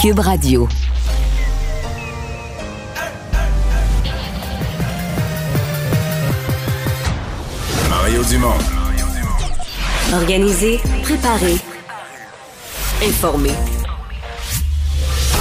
[0.00, 0.66] Cube Radio.
[7.90, 8.48] Mario Dumont.
[10.14, 11.56] Organiser, préparer,
[13.06, 13.50] informer.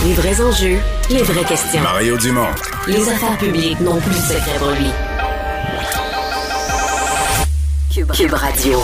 [0.04, 0.80] Les vrais enjeux,
[1.10, 1.82] les vraies questions.
[1.82, 2.52] Mario Dumont.
[2.86, 4.92] Les affaires publiques n'ont plus de secret pour lui.
[7.94, 8.84] Cube, Cube Radio.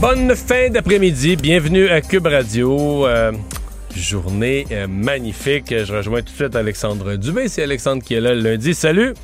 [0.00, 3.06] Bonne fin d'après-midi, bienvenue à Cube Radio.
[3.06, 3.30] Euh,
[3.96, 5.66] journée euh, magnifique.
[5.70, 7.48] Je rejoins tout de suite Alexandre Dubé.
[7.48, 8.74] C'est Alexandre qui est là le lundi.
[8.74, 9.14] Salut!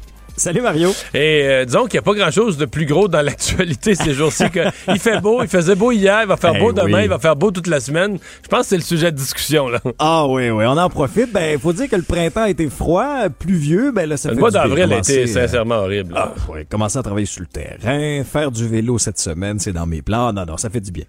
[0.40, 0.88] Salut Mario.
[1.12, 4.44] Et euh, disons qu'il n'y a pas grand-chose de plus gros dans l'actualité ces jours-ci.
[4.88, 7.04] il fait beau, il faisait beau hier, il va faire Eh beau demain, oui.
[7.04, 8.16] il va faire beau toute la semaine.
[8.42, 9.68] Je pense que c'est le sujet de discussion.
[9.68, 9.80] là.
[9.98, 11.30] Ah oui, oui, on en profite.
[11.30, 13.92] Ben, faut dire que le printemps a été froid, pluvieux.
[13.92, 16.14] Ben là, ça Le fait mois d'avril a été euh, sincèrement horrible.
[16.16, 19.84] Ah, ouais, commencer à travailler sur le terrain, faire du vélo cette semaine, c'est dans
[19.86, 20.32] mes plans.
[20.32, 21.04] Non, non, ça fait du bien.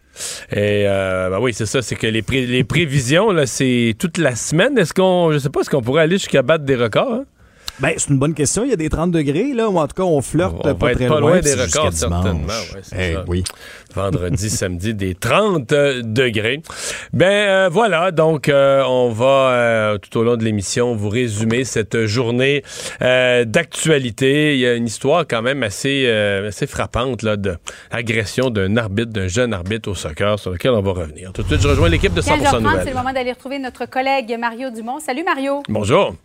[0.52, 4.18] Et euh, ben oui, c'est ça, c'est que les, pré- les prévisions, là, c'est toute
[4.18, 4.77] la semaine.
[4.77, 7.13] Est-ce qu'on, je sais pas, est-ce qu'on pourrait aller jusqu'à battre des records?
[7.13, 7.23] hein?
[7.79, 8.63] Ben, c'est une bonne question.
[8.63, 10.75] Il y a des 30 degrés, là, ou en tout cas, on flirte On va
[10.75, 11.39] pas être très pas loin.
[11.39, 11.93] des records, dimanche.
[12.23, 13.23] certainement, ouais, Eh ça.
[13.27, 13.43] oui.
[13.95, 16.61] vendredi, samedi, des 30 euh, degrés.
[17.13, 21.63] Ben euh, voilà, donc euh, on va euh, tout au long de l'émission vous résumer
[21.63, 22.63] cette journée
[23.01, 24.53] euh, d'actualité.
[24.53, 27.55] Il y a une histoire quand même assez, euh, assez frappante là, de
[27.89, 31.31] agression d'un arbitre, d'un jeune arbitre au soccer sur lequel on va revenir.
[31.33, 33.85] Tout de suite, je rejoins l'équipe de 100% 15h30, c'est le moment d'aller retrouver notre
[33.89, 34.99] collègue Mario Dumont.
[34.99, 35.63] Salut Mario.
[35.67, 36.15] Bonjour.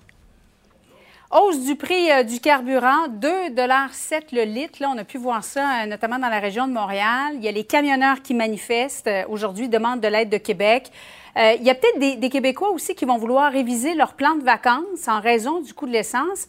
[1.32, 4.80] Hausse du prix euh, du carburant, 2,7 le litre.
[4.80, 7.32] Là, on a pu voir ça, euh, notamment dans la région de Montréal.
[7.34, 10.90] Il y a les camionneurs qui manifestent euh, aujourd'hui, demandent de l'aide de Québec.
[11.38, 14.42] Il y a peut-être des, des Québécois aussi qui vont vouloir réviser leur plan de
[14.42, 16.48] vacances en raison du coût de l'essence.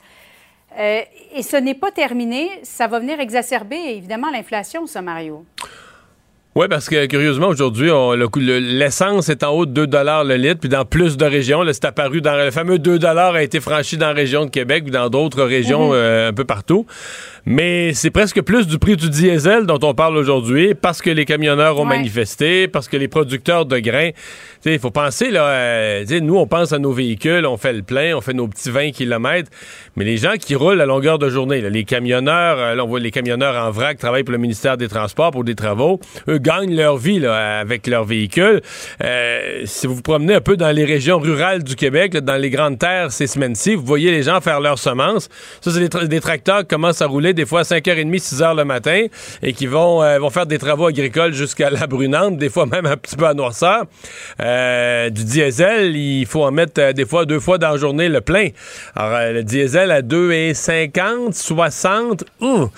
[0.79, 2.49] Et ce n'est pas terminé.
[2.63, 5.43] Ça va venir exacerber, évidemment, l'inflation, ça, Mario.
[6.57, 9.85] Oui, parce que curieusement, aujourd'hui, le l'essence est en haut de 2
[10.25, 13.59] le litre, puis dans plus de régions, c'est apparu dans le fameux 2 a été
[13.59, 16.87] franchi dans la région de Québec, puis dans d'autres régions euh, un peu partout.
[17.49, 21.23] Mais c'est presque plus du prix du diesel dont on parle aujourd'hui, parce que les
[21.23, 21.95] camionneurs ont Ouais.
[21.95, 24.09] manifesté, parce que les producteurs de grains,
[24.65, 28.17] il faut penser, là, euh, nous, on pense à nos véhicules, on fait le plein,
[28.17, 29.49] on fait nos petits 20 km,
[29.95, 32.87] mais les gens qui roulent à longueur de journée, là, les camionneurs, euh, là, on
[32.89, 36.39] voit les camionneurs en vrac travaillent pour le ministère des Transports pour des travaux, eux
[36.39, 38.59] gagnent leur vie là, avec leurs véhicules.
[39.01, 42.35] Euh, si vous vous promenez un peu dans les régions rurales du Québec, là, dans
[42.35, 45.29] les grandes terres ces semaines-ci, vous voyez les gens faire leurs semences.
[45.61, 48.57] Ça, c'est des, tra- des tracteurs qui commencent à rouler des fois à 5h30, 6h
[48.57, 49.05] le matin
[49.41, 52.85] et qui vont, euh, vont faire des travaux agricoles jusqu'à la brunante, des fois même
[52.85, 53.85] un petit peu à noirceur.
[54.41, 58.09] Euh, du diesel, il faut en mettre euh, des fois deux fois dans la journée
[58.09, 58.49] le plein.
[58.95, 62.69] Alors, le diesel à 2,50, 60, ouh,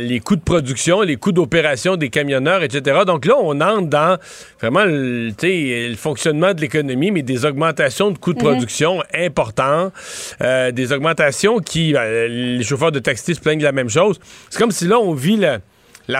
[0.00, 3.02] les coûts de production, les coûts d'opération des camionneurs, etc.
[3.06, 4.18] Donc là, on entre dans
[4.60, 9.92] vraiment le, le fonctionnement de l'économie, mais des augmentations de coûts de production importants,
[10.40, 14.18] des augmentations qui, ben, les chauffeurs de taxi se plaignent de la même chose.
[14.50, 15.60] C'est comme si là, on vit la,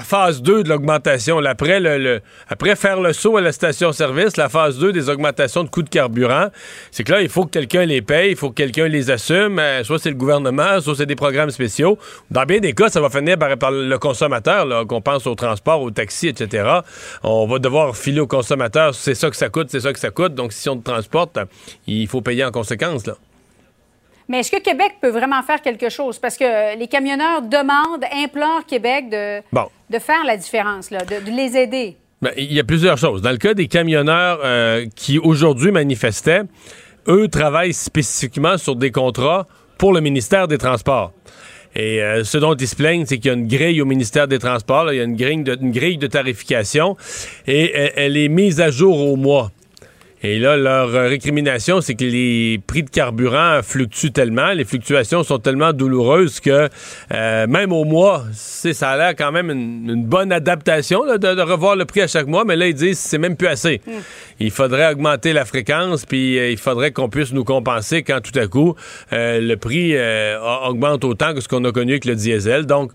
[0.03, 1.39] phase 2 de l'augmentation.
[1.45, 5.69] Après, le, le- faire le saut à la station-service, la phase 2 des augmentations de
[5.69, 6.49] coûts de carburant,
[6.91, 9.59] c'est que là, il faut que quelqu'un les paye, il faut que quelqu'un les assume.
[9.59, 11.99] euh, soit c'est le gouvernement, soit c'est des programmes spéciaux.
[12.31, 15.91] Dans bien des cas, ça va finir par, le consommateur, qu'on pense au transport, au
[15.91, 16.81] taxi, etc.
[17.23, 20.11] On va devoir filer au consommateur, c'est ça que ça coûte, c'est ça que ça
[20.11, 20.35] coûte.
[20.35, 21.39] Donc, si on te transporte,
[21.87, 23.07] il faut payer en conséquence.
[23.07, 23.15] Là.
[24.29, 26.19] Mais est-ce que Québec peut vraiment faire quelque chose?
[26.19, 29.67] Parce que les camionneurs demandent, implorent Québec de, Bon.
[29.91, 31.97] de faire la différence, là, de, de les aider.
[32.21, 33.23] Ben, Il y a plusieurs choses.
[33.23, 36.43] Dans le cas des camionneurs euh, qui aujourd'hui manifestaient,
[37.09, 39.47] eux travaillent spécifiquement sur des contrats
[39.79, 41.13] pour le ministère des Transports.
[41.77, 44.27] Et euh, ce dont ils se plaignent, c'est qu'il y a une grille au ministère
[44.27, 46.97] des Transports, là, il y a une grille, de, une grille de tarification
[47.47, 49.51] et elle, elle est mise à jour au mois.
[50.29, 55.23] Et là, leur euh, récrimination, c'est que les prix de carburant fluctuent tellement, les fluctuations
[55.23, 56.69] sont tellement douloureuses que
[57.13, 61.17] euh, même au mois, c'est- ça a l'air quand même une, une bonne adaptation là,
[61.19, 63.37] de, de revoir le prix à chaque mois, mais là, ils disent que c'est même
[63.37, 63.81] plus assez.
[64.41, 68.37] Il faudrait augmenter la fréquence, puis euh, il faudrait qu'on puisse nous compenser quand tout
[68.37, 68.75] à coup
[69.13, 69.95] euh, le prix
[70.67, 72.67] augmente autant que ce qu'on a connu avec le diesel.
[72.67, 72.91] Donc,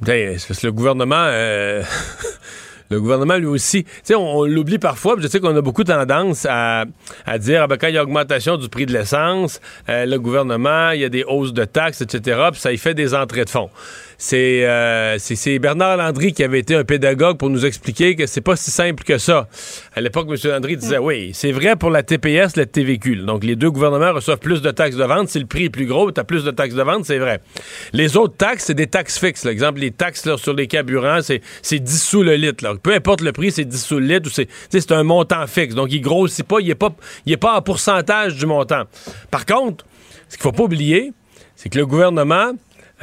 [0.00, 1.28] ben, c'est parce que le gouvernement...
[2.90, 5.84] Le gouvernement, lui aussi, tu sais, on, l'oublie parfois, puis je sais qu'on a beaucoup
[5.84, 6.84] tendance à,
[7.26, 10.18] à dire, ah ben, quand il y a augmentation du prix de l'essence, euh, le
[10.18, 13.44] gouvernement, il y a des hausses de taxes, etc., puis ça y fait des entrées
[13.44, 13.70] de fonds.
[14.20, 18.40] C'est euh, c'est- Bernard Landry qui avait été un pédagogue pour nous expliquer que c'est
[18.40, 19.48] pas si simple que ça.
[19.94, 20.36] À l'époque, M.
[20.50, 23.14] Landry disait, oui, c'est vrai pour la TPS, la TVQ.
[23.18, 25.28] Donc, les deux gouvernements reçoivent plus de taxes de vente.
[25.28, 27.40] Si le prix est plus gros, tu as plus de taxes de vente, c'est vrai.
[27.92, 29.44] Les autres taxes, c'est des taxes fixes.
[29.44, 32.64] Par exemple, les taxes là, sur les carburants, c'est c'est 10 sous le litre.
[32.64, 32.74] là.
[32.82, 35.76] Peu importe le prix, c'est 10 sous le litre ou c'est, c'est un montant fixe.
[35.76, 36.92] Donc, il grossit pas, il est pas,
[37.24, 38.82] il est pas en pourcentage du montant.
[39.30, 39.84] Par contre,
[40.28, 41.12] ce qu'il faut pas oublier,
[41.54, 42.50] c'est que le gouvernement,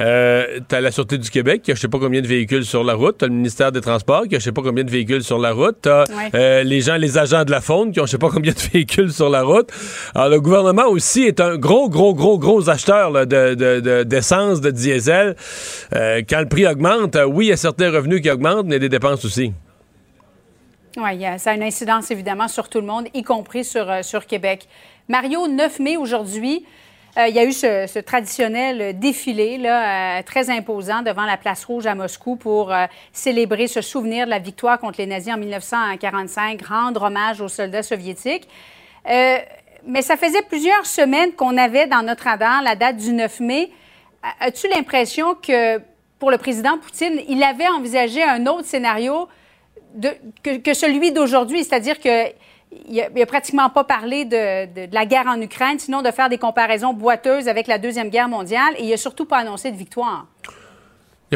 [0.00, 2.84] euh, t'as la Sûreté du Québec qui a je sais pas combien de véhicules sur
[2.84, 3.16] la route.
[3.18, 5.52] T'as le ministère des Transports qui a je sais pas combien de véhicules sur la
[5.52, 5.76] route.
[5.82, 6.30] T'as Ouais.
[6.34, 8.58] euh, les gens, les agents de la faune qui ont je sais pas combien de
[8.72, 9.70] véhicules sur la route.
[10.14, 14.02] Alors, le gouvernement aussi est un gros, gros, gros, gros acheteur là, de, de- de-
[14.02, 15.34] d'essence, de diesel.
[15.94, 18.72] Euh, quand le prix augmente, euh, oui, il y a certains revenus qui augmentent, mais
[18.76, 19.52] il y a des dépenses aussi.
[20.98, 24.66] Oui, ça a une incidence évidemment sur tout le monde, y compris sur, sur Québec.
[25.08, 26.64] Mario, 9 mai aujourd'hui,
[27.16, 31.64] il y a eu ce, ce traditionnel défilé là, euh, très imposant devant la place
[31.64, 35.38] rouge à Moscou pour euh, célébrer, se souvenir de la victoire contre les nazis en
[35.38, 38.46] 1945, rendre hommage aux soldats soviétiques.
[39.08, 39.38] Euh,
[39.86, 43.70] mais ça faisait plusieurs semaines qu'on avait dans notre radar la date du 9 mai.
[44.40, 45.80] As-tu l'impression que
[46.18, 49.28] pour le président Poutine, il avait envisagé un autre scénario
[50.42, 52.32] que, que celui d'aujourd'hui, c'est-à-dire que
[52.88, 56.28] il a, il a pratiquement pas parlé de, la guerre en Ukraine, sinon de faire
[56.28, 59.76] des comparaisons boiteuses avec la deuxième guerre mondiale, et il a surtout pas annoncé de
[59.76, 60.26] victoire.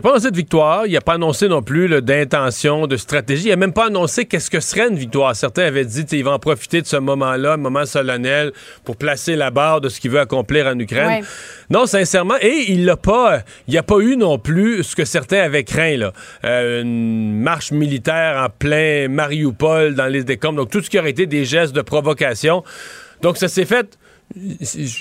[0.01, 3.49] Il n'a pas annoncé de victoire, il n'a pas annoncé non plus d'intention, de stratégie.
[3.49, 5.37] Il n'a même pas annoncé qu'est-ce que serait une victoire.
[5.37, 8.53] Certains avaient dit qu'il va en profiter de ce moment-là, un moment solennel,
[8.85, 11.21] pour placer la barre de ce qu'il veut accomplir en Ukraine.
[11.21, 11.23] Ouais.
[11.69, 15.05] Non, sincèrement, et il n'a pas, il n'y a pas eu non plus ce que
[15.05, 16.13] certains avaient craint, là,
[16.45, 20.57] Euh, une marche militaire en plein Mariupol dans les décombres.
[20.57, 22.65] Donc tout ce qui aurait été des gestes de provocation.
[23.21, 23.99] Donc ça s'est fait.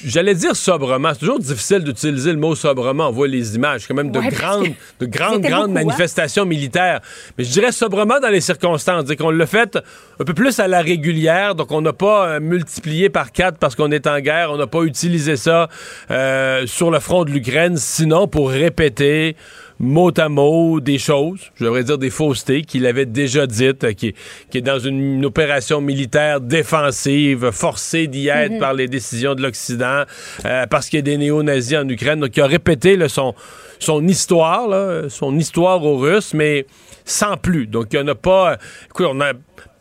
[0.06, 1.10] J'allais dire sobrement.
[1.14, 3.10] C'est toujours difficile d'utiliser le mot sobrement.
[3.10, 5.86] On voit les images, quand même de Ouais, grandes, de grandes, grandes beaucoup, hein?
[5.86, 7.00] manifestations militaires.
[7.38, 9.04] Mais je dirais sobrement dans les circonstances.
[9.06, 9.78] Dire qu'on l'a fait
[10.20, 11.54] un peu plus à la régulière.
[11.54, 14.52] Donc, on n'a pas euh, multiplié par quatre parce qu'on est en guerre.
[14.52, 15.70] On n'a pas utilisé ça
[16.10, 17.78] euh, sur le front de l'Ukraine.
[17.78, 19.36] Sinon, pour répéter
[19.80, 23.94] mot à mot des choses, je devrais dire des faussetés qu'il avait déjà dites, euh,
[23.94, 24.14] qui,
[24.50, 29.42] qui est dans une, une opération militaire défensive, forcée d'y être par les décisions de
[29.42, 30.04] l'Occident,
[30.46, 32.20] euh, parce qu'il y a des néo-nazis en Ukraine.
[32.20, 33.34] Donc, il a répété là, son,
[33.80, 36.66] son histoire, là, son histoire aux Russes, mais
[37.06, 37.66] sans plus.
[37.66, 38.58] Donc, il n'y en a pas...
[38.90, 39.32] Écoute, on a...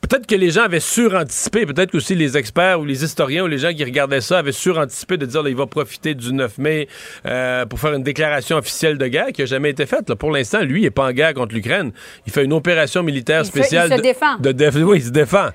[0.08, 3.46] Peut-être que les gens avaient suranticipé, peut-être que aussi les experts ou les historiens ou
[3.46, 6.58] les gens qui regardaient ça avaient suranticipé de dire là, il va profiter du 9
[6.58, 6.88] mai
[7.26, 10.08] euh, pour faire une déclaration officielle de guerre qui n'a jamais été faite.
[10.08, 10.16] là.
[10.16, 11.93] Pour l'instant, lui, il n'est pas en guerre contre l'Ukraine.
[12.26, 13.88] Il fait une opération militaire Il se- spéciale.
[13.90, 14.37] il se de- défend.
[14.38, 15.49] de oui, il se défend.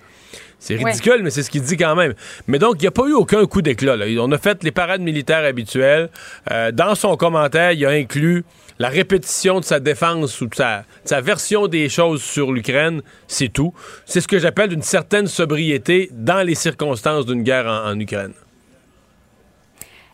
[0.65, 0.91] C'est Ouais.
[0.91, 2.13] ridicule, mais c'est ce qu'il dit quand même.
[2.47, 3.97] Mais donc, il n'y a pas eu aucun coup d'éclat.
[3.97, 4.05] là.
[4.19, 6.09] On a fait les parades militaires habituelles.
[6.51, 8.45] Euh, dans son commentaire, il a inclus
[8.79, 13.01] la répétition de sa défense ou de sa, de sa version des choses sur l'Ukraine.
[13.27, 13.73] C'est tout.
[14.05, 18.31] C'est ce que j'appelle une certaine sobriété dans les circonstances d'une guerre en, en Ukraine.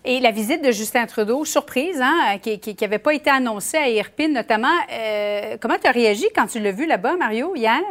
[0.06, 4.34] Et la visite de Justin Trudeau, surprise, hein, qui n'avait pas été annoncée à Irpine
[4.34, 4.68] notamment.
[4.92, 7.82] Euh, comment tu as réagi quand tu l'as vu là-bas, Mario, hier?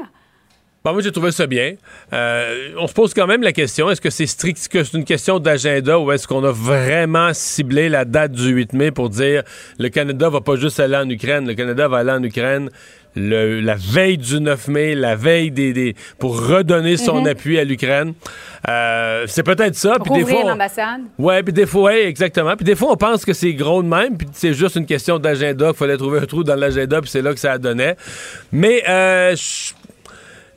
[0.84, 1.74] Bon, moi, j'ai trouvé ça bien.
[2.12, 5.04] Euh, on se pose quand même la question, est-ce que c'est strict, que c'est une
[5.04, 9.42] question d'agenda ou est-ce qu'on a vraiment ciblé la date du 8 mai pour dire
[9.78, 12.70] le Canada va pas juste aller en Ukraine, le Canada va aller en Ukraine
[13.16, 17.64] le- la veille du 9 mai, la veille des, des- pour redonner son appui à
[17.64, 18.14] l'Ukraine.
[18.68, 19.96] Euh, c'est peut-être ça.
[20.04, 21.00] Puis des fois, on- l'ambassade?
[21.18, 22.54] Ouais, puis des fois, ouais, exactement.
[22.54, 25.18] Puis des fois, on pense que c'est gros de même, puis c'est juste une question
[25.18, 27.96] d'agenda, qu'il fallait trouver un trou dans l'agenda, puis c'est là que ça donnait.
[28.52, 29.34] Mais euh,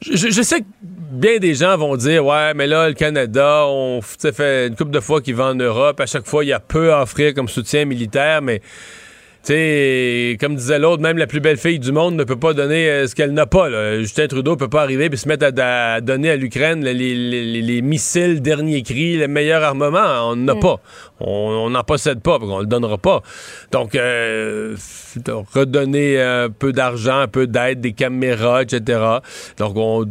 [0.02, 4.68] je- sais que bien des gens vont dire ouais mais là le Canada on fait
[4.68, 6.00] une couple de fois qu'il va en Europe.
[6.00, 8.62] À chaque fois il y a peu à offrir comme soutien militaire mais
[9.44, 12.90] sais, comme disait l'autre, même la plus belle fille du monde ne peut pas donner
[12.90, 13.70] euh, ce qu'elle n'a pas.
[13.70, 14.00] là.
[14.00, 17.16] Justin Trudeau peut pas arriver et se mettre à, à donner à l'Ukraine les, les-
[17.16, 20.30] les- les missiles dernier cri, le meilleur armement.
[20.32, 20.80] On n'en a pas.
[21.20, 23.22] On n'en possède pas, donc on le donnera pas.
[23.72, 24.76] Donc, euh,
[25.54, 29.00] redonner un peu d'argent, un peu d'aide, des caméras, etc.
[29.58, 30.06] Donc, on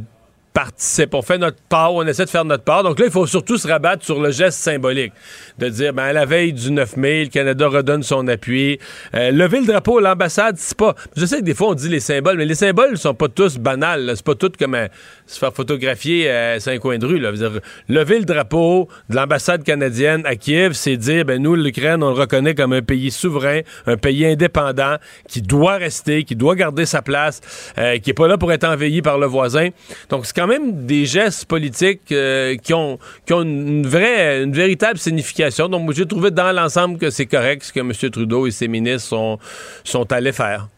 [0.53, 2.83] participe, on fait notre part, on essaie de faire notre part.
[2.83, 5.13] Donc là, il faut surtout se rabattre sur le geste symbolique,
[5.59, 8.79] de dire, ben, à la veille du 9 mai, le Canada redonne son appui.
[9.15, 10.95] Euh, lever le drapeau à l'ambassade, c'est pas...
[11.17, 13.59] Je sais que des fois, on dit les symboles, mais les symboles sont pas tous
[13.59, 14.13] banals.
[14.17, 14.89] C'est pas tout comme euh,
[15.27, 17.19] se faire photographier à Saint-Coin de rue.
[17.19, 17.33] Là.
[17.33, 22.09] Dire, lever le drapeau de l'ambassade canadienne à Kiev, c'est dire, ben, nous, l'Ukraine, on
[22.09, 24.97] le reconnaît comme un pays souverain, un pays indépendant,
[25.29, 27.41] qui doit rester, qui doit garder sa place,
[27.79, 29.69] euh, qui est pas là pour être envahi par le voisin.
[30.09, 35.69] Donc, c'est quand même des gestes politiques euh, qui ont, une vraie, une véritable signification.
[35.69, 37.93] Donc, j'ai trouvé dans l'ensemble que c'est correct ce que M.
[38.11, 39.39] Trudeau et ses ministres sont,
[39.85, 40.69] sont allés faire.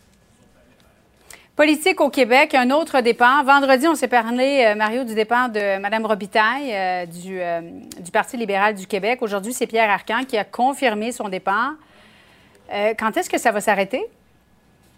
[1.55, 3.45] Politique au Québec, un autre départ.
[3.45, 7.39] Vendredi, on s'est parlé, euh, Mario, du départ de Mme Robitaille euh, du,
[8.03, 9.23] du Parti libéral du Québec.
[9.23, 11.75] Aujourd'hui, c'est Pierre Arcan qui a confirmé son départ.
[12.99, 14.03] Quand est-ce que ça va s'arrêter?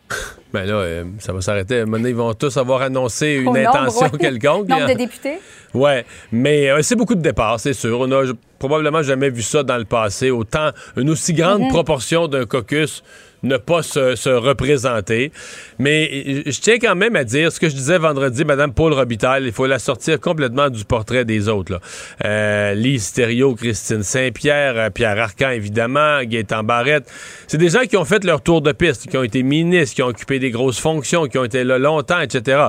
[0.53, 1.81] Ben là, euh, ça va s'arrêter.
[1.81, 4.19] À un moment donné, ils vont tous avoir annoncé une Au nombre, intention ouais.
[4.19, 4.69] quelconque.
[4.69, 5.39] Nombre de députés?
[5.75, 7.99] Ouais, mais euh, c'est beaucoup de départs, c'est sûr.
[7.99, 8.23] On a
[8.61, 10.31] probablement jamais vu ça dans le passé.
[10.31, 11.69] Autant une aussi grande Mhm.
[11.71, 13.03] proportion d'un caucus
[13.45, 15.33] ne pas se, se représenter.
[15.79, 18.93] Mais euh, je tiens quand même à dire ce que je disais vendredi, Mme Paul
[18.93, 21.73] Robitaille, il faut la sortir complètement du portrait des autres.
[21.73, 21.81] Là.
[22.25, 27.11] Euh, Lise Thériault, Christine Saint-Pierre, euh, Pierre Arcan, évidemment, Gaétan Barrette.
[27.47, 30.03] C'est des gens qui ont fait leur tour de piste, qui ont été ministres, qui
[30.03, 32.69] ont occupé des grosses fonctions, qui ont été là longtemps, etc.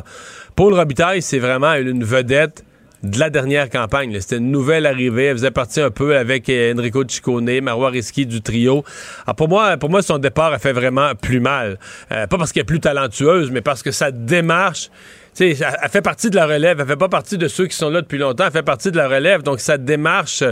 [0.56, 2.64] Paul Robitaille, c'est vraiment une vedette
[3.06, 4.20] de la dernière campagne.
[4.20, 5.26] C'était une nouvelle arrivée.
[5.26, 8.84] Elle faisait partie un peu avec euh, Enrico Ciccone, Marois Risky du trio.
[9.26, 11.78] Alors pour moi, pour moi, son départ a fait vraiment plus mal.
[12.12, 14.90] Euh, pas parce qu'elle est plus talentueuse, mais parce que sa démarche.
[15.40, 16.80] elle fait partie de la relève.
[16.80, 18.46] Elle fait pas partie de ceux qui sont là depuis longtemps.
[18.46, 19.44] Elle fait partie de la relève.
[19.44, 20.44] Donc, sa démarche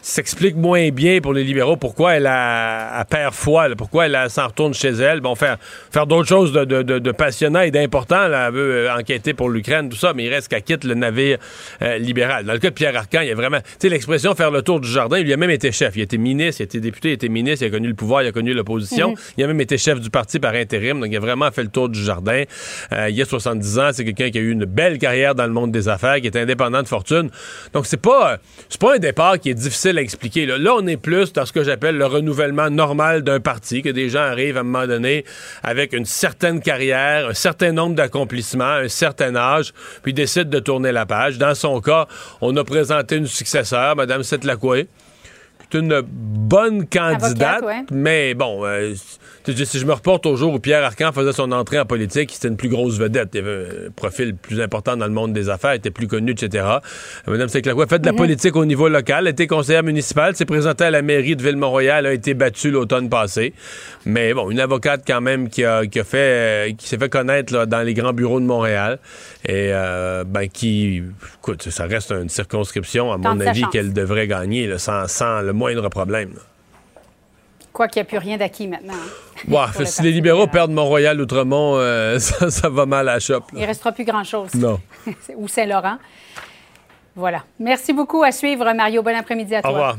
[0.00, 4.14] s'explique moins bien pour les libéraux pourquoi elle a, elle perd foi, là, pourquoi elle
[4.14, 5.20] a- s'en retourne chez elle.
[5.20, 5.56] Bon, faire,
[5.92, 8.24] faire d'autres choses de, de, de- de passionnant et d'important.
[8.24, 11.38] Elle veut euh, enquêter pour l'Ukraine, tout ça, mais il reste qu'elle quitte le navire
[11.82, 12.44] euh, libéral.
[12.44, 13.58] Dans le cas de Pierre Arcan, il y a vraiment.
[13.60, 15.96] Tu sais, l'expression faire le tour du jardin, il lui a même été chef.
[15.96, 17.88] Il a été ministre, il a été député, il a été ministre, il a connu
[17.88, 19.14] le pouvoir, il a connu l'opposition.
[19.36, 21.68] Il a même été chef du parti par intérim, donc il a vraiment fait le
[21.70, 22.44] tour du jardin.
[22.92, 25.52] Euh, il a 70 ans, c'est quelqu'un qui a eu une belle carrière dans le
[25.52, 27.30] monde des affaires, qui est indépendant de fortune.
[27.72, 28.38] Donc c'est pas,
[28.68, 30.44] c'est pas un départ qui est difficile à expliquer.
[30.44, 33.88] Là, Là, on est plus dans ce que j'appelle le renouvellement normal d'un parti, que
[33.88, 35.24] des gens arrivent à un moment donné
[35.62, 40.92] avec une certaine carrière, un certain nombre d'accomplissements, un certain âge, puis décident de tourner
[40.92, 41.38] la page.
[41.38, 42.06] Dans son cas,
[42.40, 44.88] on a présenté une successeur, Mme Setlakoué,
[45.70, 47.84] qui est une bonne candidate, Avocate, ouais.
[47.90, 48.94] mais bon, euh,
[49.52, 52.48] si je me reporte au jour où Pierre Arcan faisait son entrée en politique, c'était
[52.48, 53.30] une plus grosse vedette.
[53.34, 56.64] Il avait un profil plus important dans le monde des affaires, était plus connu, etc.
[57.26, 60.44] Madame Setlakoué a fait de la politique au niveau local, a été conseillère municipale, s'est
[60.44, 63.54] présentée à la mairie de Ville-Mont-Royal, a été battue l'automne passé.
[64.04, 67.08] Mais bon, une avocate quand même qui a, qui a fait, euh, qui s'est fait
[67.08, 68.98] connaître là, dans les grands bureaux de Montréal
[69.44, 71.02] et euh, ben qui,
[71.38, 75.52] écoute, ça reste une circonscription à mon avis qu'elle devrait gagner là, sans, sans le
[75.52, 76.30] moindre problème.
[76.34, 76.42] là.
[77.78, 78.92] Quoi qu'il n'y a plus rien d'acquis maintenant.
[78.92, 80.50] hein, le si les libéraux libéral.
[80.52, 83.52] perdent Mont-Royal, Outremont, euh, ça, ça va mal à la chope.
[83.52, 83.58] là.
[83.60, 84.52] Il ne restera plus grand-chose.
[84.54, 84.80] Non.
[85.36, 85.98] Ou Saint-Laurent.
[87.14, 87.44] Voilà.
[87.60, 88.24] Merci beaucoup.
[88.24, 89.00] À suivre, Mario.
[89.04, 89.70] Bon après-midi à Au toi.
[89.70, 89.96] revoir.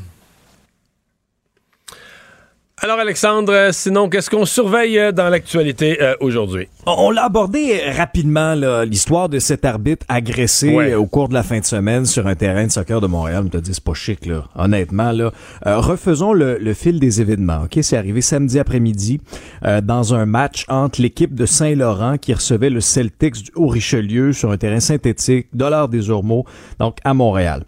[2.81, 6.69] Alors, Alexandre, sinon, qu'est-ce qu'on surveille euh, dans l'actualité euh, aujourd'hui?
[6.85, 8.53] On l'a abordé rapidement,
[8.85, 10.93] l'histoire de cet arbitre agressé Ouais.
[10.95, 13.43] au cours de la fin de semaine sur un terrain de soccer de Montréal.
[13.45, 14.45] On te dit, c'est pas chic, là.
[14.55, 15.31] Honnêtement, là.
[15.67, 17.79] Euh, refaisons le, le fil des événements, OK?
[17.81, 19.19] C'est arrivé samedi après-midi
[19.65, 24.51] euh, dans un match entre l'équipe de Saint-Laurent qui recevait le Celtics du Haut-Richelieu sur
[24.51, 26.45] un terrain synthétique, Dollar des Ormeaux,
[26.79, 27.65] donc à Montréal.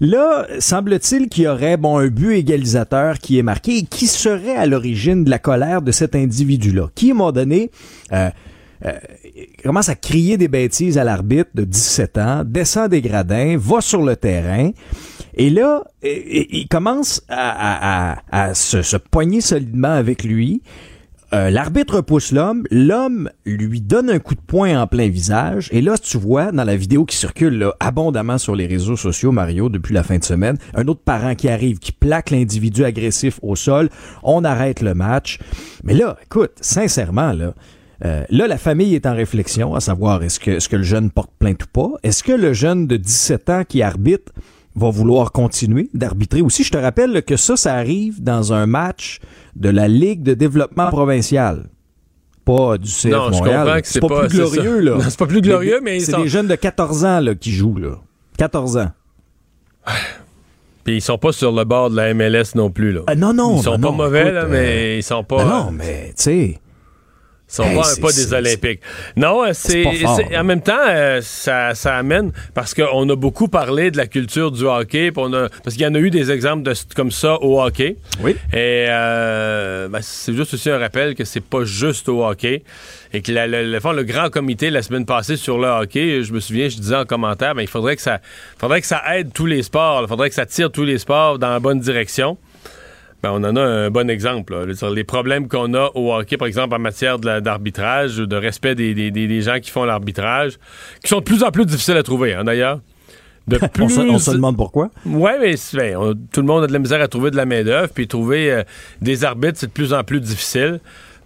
[0.00, 4.56] Là, semble-t-il qu'il y aurait bon un but égalisateur qui est marqué et qui serait
[4.56, 7.70] à l'origine de la colère de cet individu-là, qui à un moment donné
[8.12, 8.30] euh,
[8.86, 8.92] euh,
[9.62, 14.02] commence à crier des bêtises à l'arbitre de 17 ans, descend des gradins, va sur
[14.02, 14.70] le terrain,
[15.34, 20.62] et là, il commence à, à- à- à se, se poigner solidement avec lui.
[21.32, 25.80] Euh, L'arbitre pousse l'homme, l'homme lui donne un coup de poing en plein visage, et
[25.80, 29.94] là, tu vois, dans la vidéo qui circule abondamment sur les réseaux sociaux, Mario, depuis
[29.94, 33.90] la fin de semaine, un autre parent qui arrive, qui plaque l'individu agressif au sol,
[34.24, 35.38] on arrête le match.
[35.84, 37.54] Mais là, écoute, sincèrement, là,
[38.04, 41.10] euh, là, la famille est en réflexion à savoir est-ce que, est-ce que le jeune
[41.10, 41.90] porte plainte ou pas?
[42.02, 44.32] Est-ce que le jeune de 17 ans qui arbitre
[44.74, 46.64] va vouloir continuer d'arbitrer aussi?
[46.64, 49.20] Je te rappelle que ça, ça arrive dans un match
[49.60, 51.68] de la Ligue de développement provincial.
[52.44, 53.80] Pas du CF Non, je Montréal.
[53.84, 54.96] c'est pas, pas- plus glorieux, là.
[55.08, 57.76] C'est pas plus glorieux, mais C'est sont- des jeunes de 14 ans là, qui jouent,
[57.76, 57.98] là.
[58.38, 58.90] 14 ans.
[60.84, 62.92] Puis ils sont pas sur le bord de la MLS non plus.
[62.92, 63.02] Là.
[63.06, 63.58] Ah, non, non.
[63.58, 65.44] ils sont non, pas non, mauvais, écoute, là, euh, mais ils sont pas.
[65.44, 66.58] non, mais, tu sais.
[67.50, 68.80] Ils sont Hey, c'est- pas des Olympiques.
[69.16, 69.84] Non, euh, c'est,
[70.36, 74.50] en même temps, euh, ça, ça amène parce qu'on a beaucoup parlé de la culture
[74.52, 77.34] du hockey, on a, parce qu'il y en a eu des exemples de, comme ça
[77.42, 77.96] au hockey.
[78.22, 78.36] Oui.
[78.52, 82.62] Et euh, ben, c'est juste aussi un rappel que c'est pas juste au hockey
[83.12, 86.22] et que la- le, le fond, le grand comité la semaine passée sur le hockey,
[86.22, 88.20] je me souviens, je disais en commentaire, ben, il faudrait que ça,
[88.58, 91.38] faudrait que ça aide tous les sports, il faudrait que ça tire tous les sports
[91.38, 92.38] dans la bonne direction.
[93.22, 94.54] Ben, on en a un bon exemple.
[94.54, 94.90] là.
[94.94, 98.94] Les problèmes qu'on a au hockey, par exemple, en matière de d'arbitrage, de respect des,
[98.94, 100.58] des- des- des gens qui font l'arbitrage,
[101.02, 102.80] qui sont de plus en plus difficiles à trouver, hein, d'ailleurs.
[103.48, 103.84] De plus...
[103.84, 104.90] On se, on se demande pourquoi.
[105.04, 107.44] Ouais, mais ben, on- tout le monde a de la misère à trouver de la
[107.46, 108.62] main-d'œuvre, puis trouver euh,
[109.02, 110.80] des arbitres, c'est de plus en plus difficile.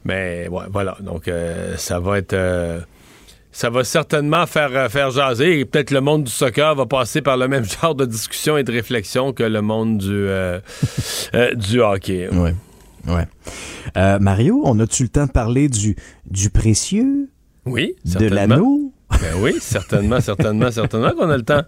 [0.05, 0.97] Mais ouais, voilà.
[1.01, 2.33] Donc, euh, ça va être.
[2.33, 2.81] euh,
[3.55, 7.23] ça va certainement faire, euh, faire jaser et peut-être le monde du soccer va passer
[7.23, 10.59] par le même genre de discussion et de réflexion que le monde du, euh,
[11.35, 12.29] euh, du hockey.
[13.07, 13.27] Ouais.
[13.97, 15.95] Euh, Mario, on a-tu le temps de parler du,
[16.29, 17.31] du précieux?
[17.65, 18.93] Oui, De l'anneau?
[19.11, 21.63] Ben oui, certainement, certainement, certainement qu'on a le temps.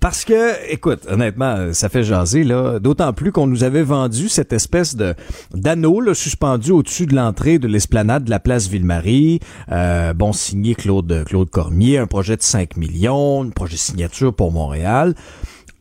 [0.00, 2.78] Parce que, écoute, honnêtement, ça fait jaser, là.
[2.78, 5.14] D'autant plus qu'on nous avait vendu cette espèce de
[5.54, 9.40] d'anneau, là, suspendu au-dessus de l'entrée de l'esplanade de la place Ville-Marie.
[9.70, 14.52] Euh, bon, signé Claude, Claude Cormier, un projet de 5 millions, un projet signature pour
[14.52, 15.14] Montréal.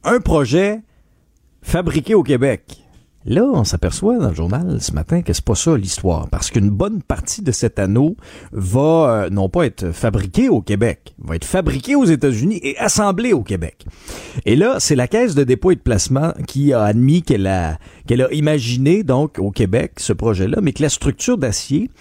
[0.03, 0.81] Un projet
[1.61, 2.80] fabriqué au Québec.
[3.25, 6.71] Là, on s'aperçoit dans le journal ce matin que c'est pas ça l'histoire, parce qu'une
[6.71, 8.15] bonne partie de cet anneau
[8.51, 13.31] va euh, non pas être fabriqué au Québec, va être fabriqué aux États-Unis et assemblé
[13.33, 13.85] au Québec.
[14.45, 17.77] Et là, c'est la Caisse de dépôt et de placement qui a admis qu'elle a
[18.07, 21.91] qu'elle a imaginé donc au Québec ce projet-là, mais que la structure d'acier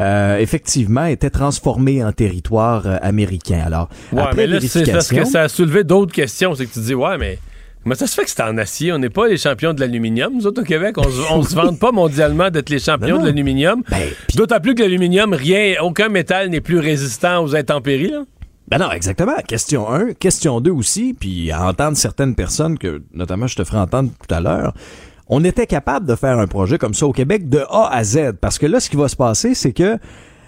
[0.00, 3.62] euh, effectivement était transformée en territoire euh, américain.
[3.66, 6.54] Alors Ouais, après mais là, c'est parce que ça a soulevé d'autres questions.
[6.54, 7.38] C'est que tu dis, ouais, mais
[7.82, 8.92] comment ça se fait que c'est en acier?
[8.92, 10.32] On n'est pas les champions de l'aluminium.
[10.34, 13.14] Nous autres, au Québec, on, se- on se vante pas mondialement d'être les champions Non,
[13.16, 13.20] non.
[13.22, 13.82] de l'aluminium.
[13.90, 18.10] Ben, D'autant plus que l'aluminium, rien, aucun métal n'est plus résistant aux intempéries.
[18.10, 18.24] Là.
[18.68, 19.34] Ben non, exactement.
[19.48, 20.12] Question 1.
[20.14, 24.32] Question 2 aussi, puis à entendre certaines personnes que, notamment, je te ferai entendre tout
[24.34, 24.74] à l'heure,
[25.26, 28.32] on était capable de faire un projet comme ça au Québec de A à Z.
[28.40, 29.96] Parce que là, ce qui va se passer, c'est que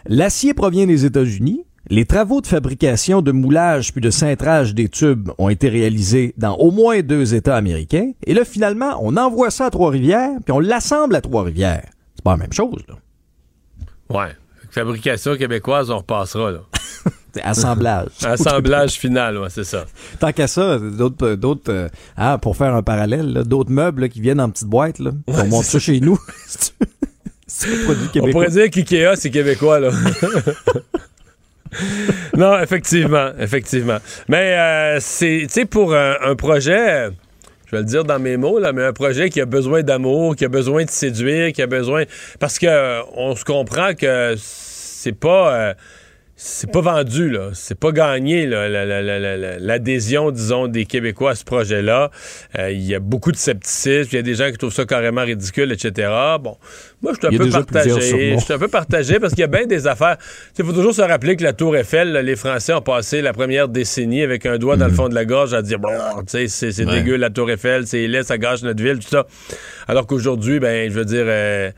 [0.07, 1.65] l'acier provient des États-Unis.
[1.91, 6.55] Les travaux de fabrication de moulage puis de cintrage des tubes ont été réalisés dans
[6.57, 8.13] au moins deux États américains.
[8.25, 11.89] Et là, finalement, on envoie ça à Trois-Rivières, puis on l'assemble à Trois-Rivières.
[12.15, 12.95] C'est pas la même chose, là.
[14.11, 14.31] Ouais.
[14.71, 16.53] Fabrication québécoise, on repassera.
[16.53, 16.61] Là.
[17.35, 18.09] C'est assemblage.
[18.23, 19.87] Assemblage final, ouais, c'est ça.
[20.21, 24.09] Tant qu'à ça, d'autres, d'autres, euh, hein, pour faire un parallèle, là, d'autres meubles là,
[24.11, 26.19] qui viennent en petites boîtes, là, on monte ça chez nous.
[27.47, 28.33] c'est un produit On québécois.
[28.33, 29.91] pourrait dire qu'IKEA, c'est québécois, là.
[32.37, 33.99] non, effectivement, effectivement.
[34.29, 37.11] Mais euh, c'est, tu sais, pour un, un projet, euh,
[37.67, 40.37] je vais le dire dans mes mots, là, mais un projet qui a besoin d'amour,
[40.37, 42.05] qui a besoin de séduire, qui a besoin...
[42.39, 45.75] Parce que euh, on se comprend que c'est pas...
[46.45, 47.51] c'est pas vendu, là.
[47.55, 52.11] C'est pas gagné, la- la- la- l'adhésion, disons, des Québécois à ce projet-là.
[52.59, 54.09] Euh, Il y a beaucoup de scepticisme.
[54.13, 56.09] Il y a des gens qui trouvent ça carrément ridicule, etc.
[56.41, 56.57] Bon,
[57.01, 57.91] moi, je suis un peu partagé.
[58.39, 60.17] Je suis un peu partagé parce qu'il y a bien des affaires.
[60.59, 63.33] Il faut toujours se rappeler que la Tour Eiffel, là, les Français ont passé la
[63.33, 65.91] première décennie avec un doigt dans le fond de la gorge à dire, bon,
[66.27, 66.89] tu sais, c'est Mhm.
[66.89, 66.95] Ouais.
[67.03, 69.27] dégueu, la Tour Eiffel, c'est laid, ça gâche notre ville, tout ça.
[69.87, 71.25] Alors qu'aujourd'hui, ben, je veux dire...
[71.27, 71.71] euh,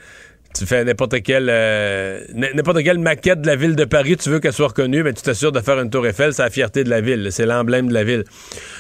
[0.55, 4.39] tu fais n'importe quelle euh, n'importe quelle maquette de la ville de Paris, tu veux
[4.39, 6.91] qu'elle soit reconnue, ben tu t'assures de faire une tour Eiffel, c'est la fierté de
[6.91, 8.25] la ville, c'est l'emblème de la ville.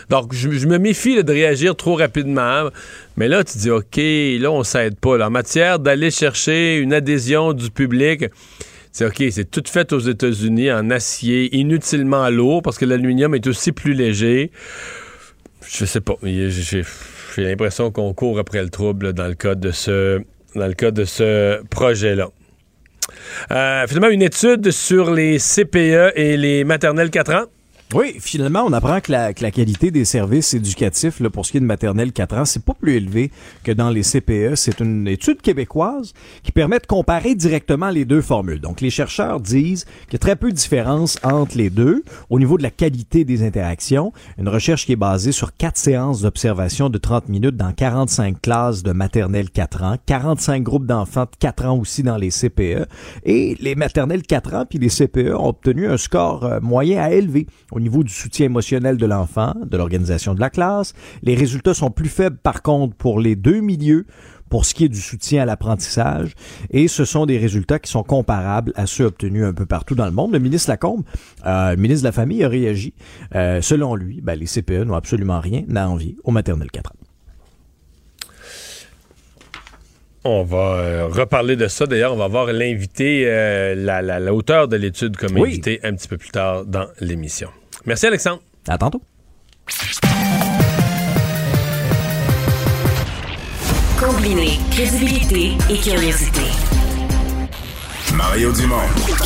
[0.08, 2.70] Donc je, me méfie de réagir trop rapidement,
[3.16, 7.52] mais là tu dis OK, là on s'aide pas en matière d'aller chercher une adhésion
[7.52, 8.26] du public.
[8.92, 13.48] C'est OK, c'est tout fait aux États-Unis en acier, inutilement lourd parce que l'aluminium est
[13.48, 14.52] aussi plus léger.
[15.68, 16.84] Je sais pas, j'ai
[17.38, 20.22] l'impression qu'on court après le trouble dans le cas de ce
[20.54, 22.28] dans le cas de ce projet-là.
[23.50, 27.44] Euh, finalement, une étude sur les CPE et les maternelles 4 ans.
[27.94, 31.64] Oui, finalement, on apprend que la, qualité des services éducatifs pour ce qui est de
[31.64, 33.30] maternelle 4 ans, c'est pas plus élevé
[33.62, 34.56] que dans les CPE.
[34.56, 38.60] C'est une étude québécoise qui permet de comparer directement les deux formules.
[38.60, 42.40] Donc, les chercheurs disent qu'il y a très peu de différence entre les deux au
[42.40, 44.12] niveau de la qualité des interactions.
[44.38, 48.82] Une recherche qui est basée sur quatre séances d'observation de 30 minutes dans 45 classes
[48.82, 52.88] de maternelle 4 ans, 45 groupes d'enfants de 4 ans aussi dans les CPE.
[53.24, 57.12] Et les maternelles 4 ans puis les CPE ont obtenu un score euh, moyen à
[57.12, 60.92] élevé au niveau du soutien émotionnel de l'enfant, de l'organisation de la classe.
[61.22, 64.06] Les résultats sont plus faibles par contre pour les deux milieux
[64.50, 66.32] pour ce qui est du soutien à l'apprentissage.
[66.70, 70.04] Et ce sont des résultats qui sont comparables à ceux obtenus un peu partout dans
[70.06, 70.32] le monde.
[70.32, 71.02] Le ministre Lacombe,
[71.46, 72.92] euh, le ministre de la Famille, a réagi.
[73.34, 76.94] Euh, selon lui, ben, les CPE n'ont absolument rien à envier aux maternelles 4 ans.
[80.26, 81.86] On va euh, reparler de ça.
[81.86, 83.24] D'ailleurs, on va voir l'invité,
[83.76, 85.50] la, la- l'auteur de l'étude comme Oui.
[85.50, 87.50] invité un petit peu plus tard dans l'émission.
[87.86, 88.42] Merci, Alexandre.
[88.68, 89.02] À tantôt.
[93.98, 96.42] Combiner crédibilité et curiosité.
[98.14, 98.76] Mario Dumont.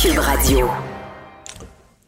[0.01, 0.69] Cube Radio.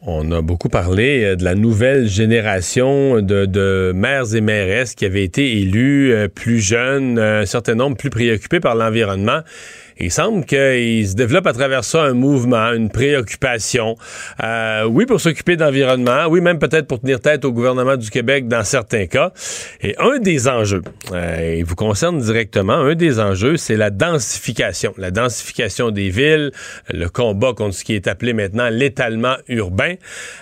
[0.04, 5.04] On a beaucoup parlé euh, de la nouvelle génération de, de maires et mairesses qui
[5.04, 9.42] avaient été élus euh, plus jeunes, euh, un certain nombre plus préoccupés par l'environnement.
[10.02, 13.94] Il semble qu'il se développe à travers ça un mouvement, une préoccupation.
[14.42, 18.48] Euh, oui, pour s'occuper d'environnement, oui, même peut-être pour tenir tête au gouvernement du Québec
[18.48, 19.32] dans certains cas.
[19.80, 24.92] Et un des enjeux, euh, il vous concerne directement, un des enjeux, c'est la densification.
[24.98, 26.50] La densification des villes,
[26.92, 29.94] le combat contre ce qui est appelé maintenant l'étalement urbain.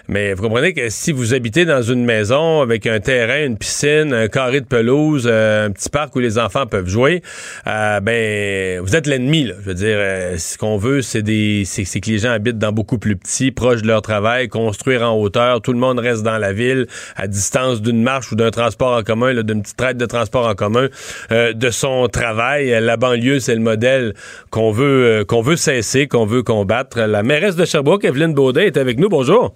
[0.09, 4.15] Mais vous comprenez que si vous habitez dans une maison avec un terrain, une piscine,
[4.15, 7.23] un carré de pelouse, euh, un petit parc où les enfants peuvent jouer,
[7.67, 9.50] euh, ben vous êtes l'ennemi.
[9.51, 9.57] Là.
[9.61, 12.73] Je veux dire, euh, ce qu'on veut, c'est des, c'est, que les gens habitent dans
[12.73, 15.61] beaucoup plus petits, proches de leur travail, construire en hauteur.
[15.61, 16.87] Tout le monde reste dans la ville,
[17.17, 20.55] à distance d'une marche ou d'un transport en commun, d'une petite traite de transport en
[20.55, 20.89] commun,
[21.33, 22.69] euh, de son travail.
[22.81, 24.15] La banlieue, c'est le modèle
[24.51, 27.01] qu'on veut, qu'on veut cesser, qu'on veut combattre.
[27.01, 29.09] La mairesse de Sherbrooke, Evelyne Baudin, est avec nous.
[29.09, 29.55] Bonjour.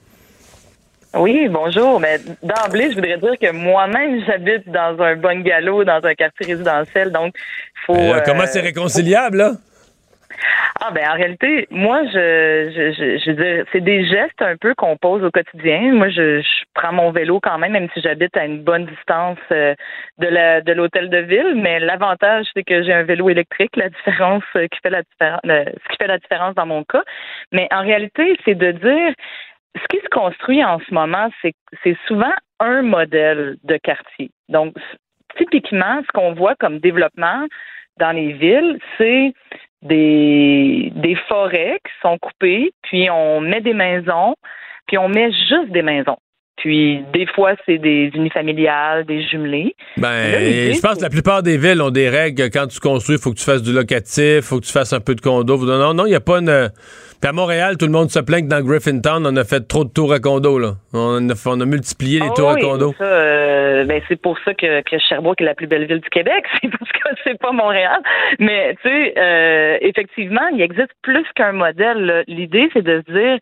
[1.16, 2.00] Oui, bonjour.
[2.00, 7.12] Mais d'emblée, je voudrais dire que moi-même, j'habite dans un bungalow, dans un quartier résidentiel.
[7.12, 7.35] Donc,
[7.87, 7.94] faut.
[7.94, 9.52] Euh, comment c'est réconciliable, là?
[10.81, 14.97] Ah ben en réalité, moi je je, je, dire, c'est des gestes un peu qu'on
[14.97, 15.92] pose au quotidien.
[15.92, 19.38] Moi je, je, prends mon vélo quand même, même si j'habite à une bonne distance
[19.53, 19.75] euh,
[20.18, 21.55] de la de l'hôtel de ville.
[21.57, 23.77] Mais l'avantage c'est que j'ai un vélo électrique.
[23.77, 27.05] La différence euh, qui fait la différence, ce qui fait la différence dans mon cas.
[27.53, 29.14] Mais en réalité, c'est de dire
[29.77, 34.31] ce qui se construit en ce moment, c'est souvent un modèle de quartier.
[34.49, 34.75] Donc,
[35.37, 37.47] typiquement, ce qu'on voit comme développement
[37.99, 39.33] dans les villes, c'est
[39.85, 44.35] des, des forêts qui sont coupées, puis on met des maisons,
[44.87, 46.16] puis on met juste des maisons.
[46.56, 49.74] Puis des fois, c'est des unifamiliales, des jumelés.
[49.96, 52.50] Ben, je pense que la plupart des villes ont des règles.
[52.50, 54.92] Quand tu construis, il faut que tu fasses du locatif, il faut que tu fasses
[54.92, 55.56] un peu de condo.
[55.58, 56.70] Non, non, il n'y a pas une.
[57.20, 59.84] Puis à Montréal, tout le monde se plaint que dans Griffintown, on a fait trop
[59.84, 60.58] de tours à condo.
[60.58, 60.72] Là.
[60.92, 62.94] On, a, on a multiplié les ah tours à condo.
[63.00, 66.44] Euh, ben, c'est pour ça que, que, Sherbrooke est la plus belle ville du Québec.
[66.62, 67.98] C'est parce que c'est pas Montréal.
[68.38, 72.24] Mais tu sais, euh, effectivement, il existe plus qu'un modèle.
[72.28, 73.38] L'idée, c'est de se dire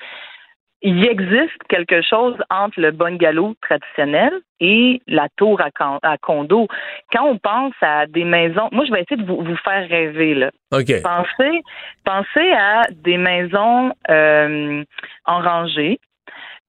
[0.82, 6.66] il existe quelque chose entre le bungalow traditionnel et la tour à, condo.
[7.12, 10.50] Quand on pense à des maisons, moi je vais essayer de vous, faire rêver là.
[10.70, 11.62] Pensez,
[12.04, 14.84] pensez à des maisons euh,
[15.24, 16.00] en rangée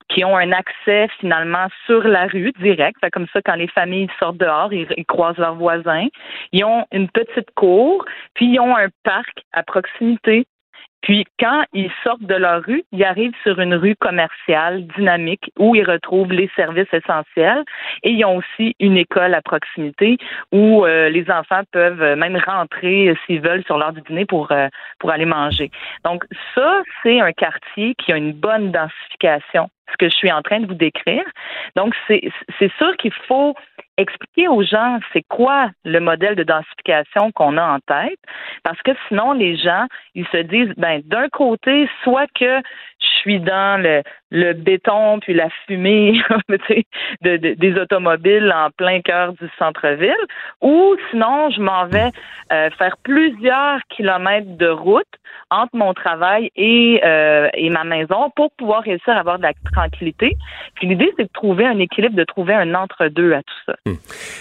[0.09, 2.99] qui ont un accès finalement sur la rue direct.
[2.99, 6.07] Fait comme ça, quand les familles sortent dehors, ils, ils, croisent leurs voisins.
[6.51, 10.45] Ils ont une petite cour, puis ils ont un parc à proximité.
[11.03, 15.75] Puis quand ils sortent de leur rue, ils arrivent sur une rue commerciale dynamique où
[15.75, 17.63] ils retrouvent les services essentiels
[18.03, 20.17] et ils ont aussi une école à proximité
[20.53, 24.51] où euh, les enfants peuvent même rentrer euh, s'ils veulent sur l'heure du dîner pour
[24.51, 25.69] euh, pour aller manger.
[26.05, 30.41] Donc ça, c'est un quartier qui a une bonne densification, ce que je suis en
[30.41, 31.25] train de vous décrire.
[31.75, 32.21] Donc c'est
[32.59, 33.55] c'est sûr qu'il faut
[33.97, 38.19] expliquer aux gens c'est quoi le modèle de densification qu'on a en tête,
[38.63, 42.61] parce que sinon les gens ils se disent ben d'un côté soit que
[42.99, 44.01] je suis dans le,
[44.33, 46.19] le béton puis la fumée
[47.21, 50.13] de, des automobiles en plein cœur du centre-ville,
[50.61, 52.09] ou sinon je m'en vais
[52.51, 55.05] euh, faire plusieurs kilomètres de route
[55.49, 59.53] entre mon travail et, euh, et ma maison pour pouvoir réussir à avoir de la
[59.71, 60.35] tranquillité.
[60.75, 63.75] Puis l'idée, c'est de trouver un équilibre, de trouver un entre-deux à tout ça.
[63.85, 63.95] Hmm.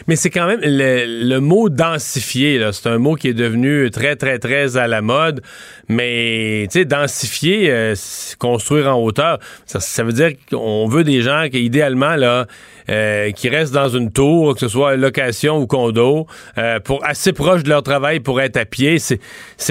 [0.08, 4.38] Mais c'est quand même le, mot densifier, c'est un mot qui est devenu très, très,
[4.38, 5.42] très à la mode.
[5.88, 7.94] Mais, tu sais, densifier, euh,
[8.38, 12.46] construire en hauteur, ça, veut dire qu'on veut des gens qui, idéalement, là,
[12.90, 16.26] euh, qui restent dans une tour, que ce soit location ou condo,
[16.58, 18.98] euh, pour assez proche de leur travail pour être à pied.
[18.98, 19.18] C'est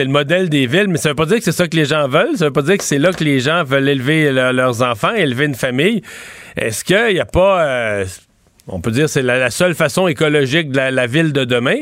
[0.04, 2.08] le modèle des villes, mais ça veut pas dire que c'est ça que les gens
[2.08, 2.38] veulent.
[2.38, 5.46] Ça veut pas dire que c'est là que les gens veulent élever leurs enfants, élever
[5.46, 6.02] une famille.
[6.56, 8.06] Est-ce qu'il n'y a pas
[8.68, 11.78] on peut dire que c'est la, seule façon écologique de la, ville de demain,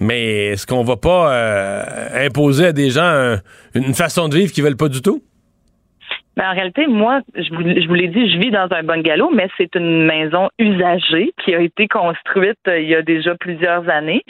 [0.00, 3.36] mais est-ce qu'on va pas euh, imposer à des gens
[3.74, 5.22] une façon de vivre qu'ils veulent pas du tout?
[6.36, 9.30] Ben, en réalité, moi, je vous, je vous l'ai dit, je vis dans un bungalow,
[9.30, 13.88] mais c'est une maison usagée qui a été construite euh, il y a déjà plusieurs
[13.90, 14.22] années.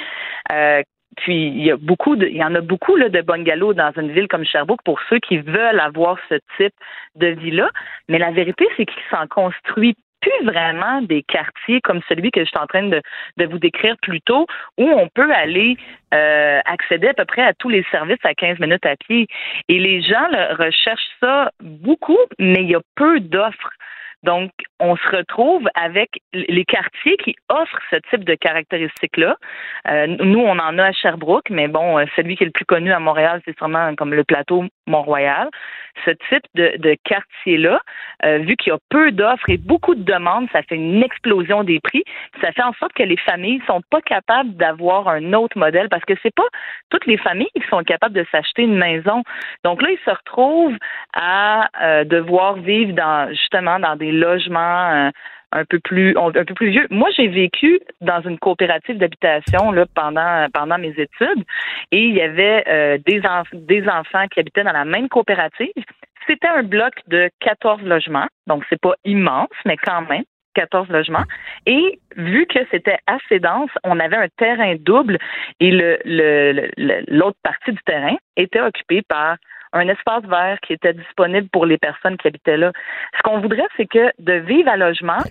[0.50, 0.82] Euh,
[1.16, 3.92] puis il y a beaucoup de, il y en a beaucoup là, de bungalows dans
[3.96, 6.74] une ville comme Sherbrooke pour ceux qui veulent avoir ce type
[7.16, 7.70] de vie-là.
[8.08, 12.46] Mais la vérité, c'est qu'il s'en construit plus vraiment des quartiers comme celui que je
[12.46, 13.02] suis en train de,
[13.44, 14.46] vous décrire plus tôt,
[14.78, 15.76] où on peut aller
[16.14, 19.26] euh, accéder à peu près à tous les services à 15 minutes à pied.
[19.68, 23.70] Et les gens recherchent ça beaucoup, mais il y a peu d'offres.
[24.22, 29.36] Donc, on se retrouve avec les quartiers qui offrent ce type de caractéristiques-là.
[29.88, 32.64] Euh, nous, on en a à Sherbrooke, mais bon, euh, celui qui est le plus
[32.64, 35.48] connu à Montréal, c'est sûrement comme le plateau Mont-Royal.
[36.04, 37.80] Ce type de, quartier-là,
[38.24, 41.64] euh, vu qu'il y a peu d'offres et beaucoup de demandes, ça fait une explosion
[41.64, 42.04] des prix.
[42.40, 46.04] Ça fait en sorte que les familles sont pas capables d'avoir un autre modèle parce
[46.04, 46.46] que c'est pas
[46.90, 49.22] toutes les familles qui sont capables de s'acheter une maison.
[49.64, 50.78] Donc là, ils se retrouvent
[51.14, 51.68] à
[52.04, 55.10] devoir vivre dans justement dans des logements euh,
[55.52, 56.86] un peu plus un peu plus vieux.
[56.90, 61.44] Moi, j'ai vécu dans une coopérative d'habitation là pendant pendant mes études
[61.90, 63.20] et il y avait euh, des
[63.52, 65.72] des enfants qui habitaient dans la même coopérative.
[66.26, 70.24] C'était un bloc de 14 logements, donc c'est pas immense, mais quand même.
[70.54, 71.24] 14 logements.
[71.64, 75.18] Et vu que c'était assez dense, on avait un terrain double
[75.60, 75.98] et le,
[77.08, 79.36] l'autre partie du terrain était occupée par
[79.72, 82.72] un espace vert qui était disponible pour les personnes qui habitaient là.
[83.16, 85.22] Ce qu'on voudrait, c'est que de vivre à logement,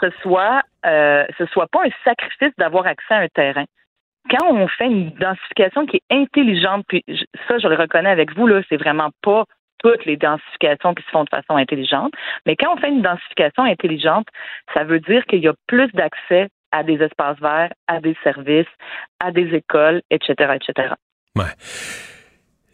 [0.00, 3.64] ce soit, euh, ce soit pas un sacrifice d'avoir accès à un terrain.
[4.30, 7.04] Quand on fait une densification qui est intelligente, puis
[7.48, 9.44] ça, je le reconnais avec vous, là, c'est vraiment pas
[9.82, 12.12] toutes les densifications qui se font de façon intelligente.
[12.46, 14.28] Mais quand on fait une densification intelligente,
[14.74, 18.66] ça veut dire qu'il y a plus d'accès à des espaces verts, à des services,
[19.18, 20.94] à des écoles, etc., etc.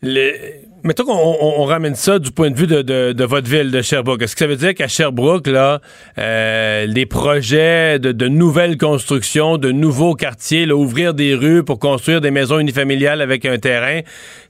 [0.03, 4.23] Mettons qu'on on, ramène ça du point de vue de, votre ville, de Sherbrooke.
[4.23, 5.81] Est-ce que ça veut dire qu'à Sherbrooke, là,
[6.19, 12.21] euh, les projets de, nouvelles constructions, de nouveaux quartiers, là, ouvrir des rues pour construire
[12.21, 14.01] des maisons unifamiliales avec un terrain,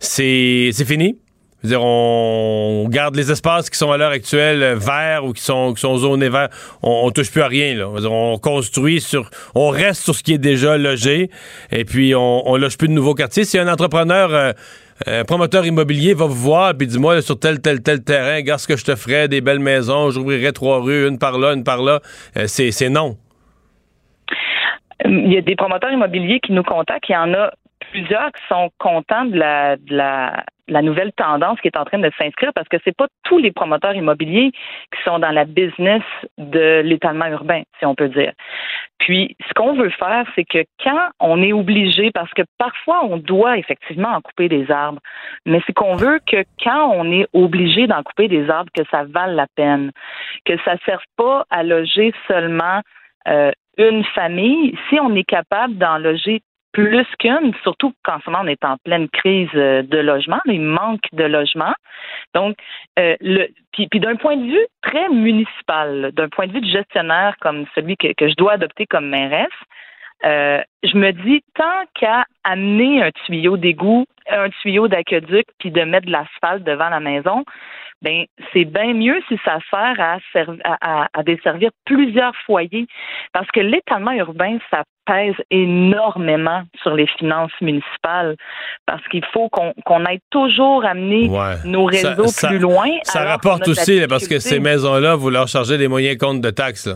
[0.01, 1.17] c'est fini?
[1.65, 5.81] dire, on garde les espaces qui sont à l'heure actuelle verts ou qui sont, qui
[5.81, 6.51] sont zonés verts.
[6.83, 7.75] On, on touche plus à rien.
[7.75, 7.89] Là.
[7.89, 11.31] on construit sur, on reste sur ce qui est déjà logé
[11.73, 13.45] et puis on, on loge plus de nouveaux quartiers.
[13.45, 14.53] Si un entrepreneur, euh,
[15.07, 18.69] un promoteur immobilier va vous voir puis dis-moi sur tel tel tel terrain, regarde ce
[18.69, 21.83] que je te ferais, des belles maisons, j'ouvrirai trois rues, une par là, une par
[21.83, 22.01] là.
[22.37, 23.17] Euh, c'est, non.
[25.05, 27.09] Il y a des promoteurs immobiliers qui nous contactent.
[27.09, 27.51] Il y en a
[27.93, 32.69] plusieurs qui sont contents de la nouvelle tendance qui est en train de s'inscrire parce
[32.69, 36.03] que c'est pas tous les promoteurs immobiliers qui sont dans la business
[36.37, 38.33] de l'étalement urbain, si on peut dire.
[38.99, 43.17] Puis, ce qu'on veut faire, c'est que quand on est obligé, parce que parfois on
[43.17, 45.01] doit effectivement en couper des arbres,
[45.47, 49.05] mais c'est qu'on veut que quand on est obligé d'en couper des arbres, que ça
[49.05, 49.93] vale la peine,
[50.45, 52.81] que ça ne serve pas à loger seulement
[53.29, 58.45] euh, une famille, si on est capable d'en loger plus qu'une, surtout qu'en ce moment,
[58.45, 61.73] on est en pleine crise euh, de logement, il manque de logement.
[62.35, 62.57] Donc,
[62.99, 67.35] euh, le, puis, d'un point de vue très municipal, d'un point de vue de gestionnaire
[67.41, 69.49] comme celui que, que je dois adopter comme mairesse,
[70.25, 75.83] euh, je me dis, tant qu'à amener un tuyau d'égout, un tuyau d'aqueduc, puis de
[75.83, 77.45] mettre de l'asphalte devant la maison,
[78.03, 80.19] ben c'est bien mieux si ça sert à,
[80.81, 82.87] à, à, desservir plusieurs foyers.
[83.33, 88.37] Parce que l'étalement urbain, ça pèse énormément sur les finances municipales.
[88.87, 91.29] Parce qu'il faut qu'on qu'on aille toujours amener
[91.65, 92.89] nos réseaux plus loin.
[93.03, 96.87] Ça rapporte aussi, parce que ces maisons-là, vous leur chargez des moyens compte de taxes.
[96.87, 96.95] Là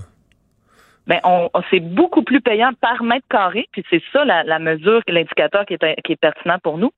[1.07, 5.01] ben on, c'est beaucoup plus payant par mètre carré, puis c'est ça la, la mesure,
[5.09, 6.93] l'indicateur qui est, qui est pertinent pour nous.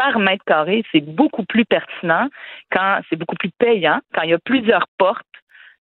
[0.00, 2.28] Par mètre carré, c'est beaucoup plus pertinent
[2.72, 5.26] quand c'est beaucoup plus payant quand il y a plusieurs portes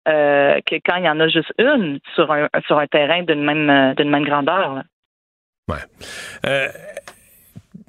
[0.08, 3.44] euh, que quand il y en a juste une sur un sur un terrain d'une
[3.44, 4.74] même d'une même grandeur.
[4.74, 4.84] Là.
[5.70, 5.84] Ouais.
[6.48, 6.68] Euh,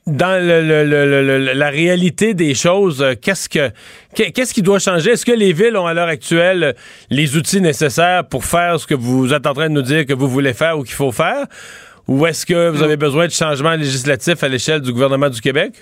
[0.06, 3.70] dans le, la réalité des choses, euh, qu'est-ce que
[4.14, 5.12] qu'est-ce qui doit changer?
[5.12, 6.74] Est-ce que les villes ont à l'heure actuelle
[7.08, 10.12] les outils nécessaires pour faire ce que vous êtes en train de nous dire que
[10.12, 11.46] vous voulez faire ou qu'il faut faire?
[12.06, 15.72] Ou est-ce que vous avez besoin de changements législatifs à l'échelle du gouvernement du Québec?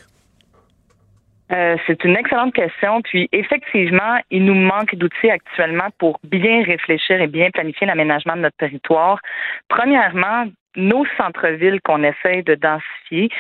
[1.53, 3.03] Euh, c'est une excellente question.
[3.03, 8.43] Puis effectivement, il nous manque d'outils actuellement pour bien réfléchir et bien planifier l'aménagement de
[8.43, 9.21] notre territoire.
[9.69, 13.31] Premièrement, nos centres-villes qu'on essaie de densifier,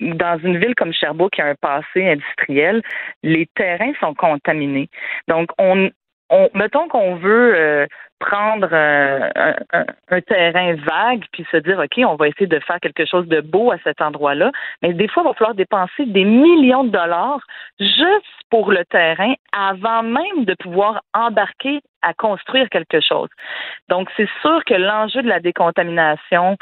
[0.00, 2.82] dans une ville comme Sherbrooke qui a un passé industriel,
[3.22, 4.88] les terrains sont contaminés.
[5.28, 5.90] Donc, on,
[6.30, 7.86] on mettons qu'on veut euh,
[8.22, 9.28] prendre euh,
[9.72, 13.40] un, terrain vague puis se dire ok on va essayer de faire quelque chose de
[13.40, 14.52] beau à cet endroit-là.
[14.80, 17.40] Mais des fois il va falloir dépenser des millions de dollars
[17.80, 23.28] juste pour le terrain avant même de pouvoir embarquer à construire quelque chose.
[23.88, 26.56] Donc c'est sûr que l'enjeu de la décontamination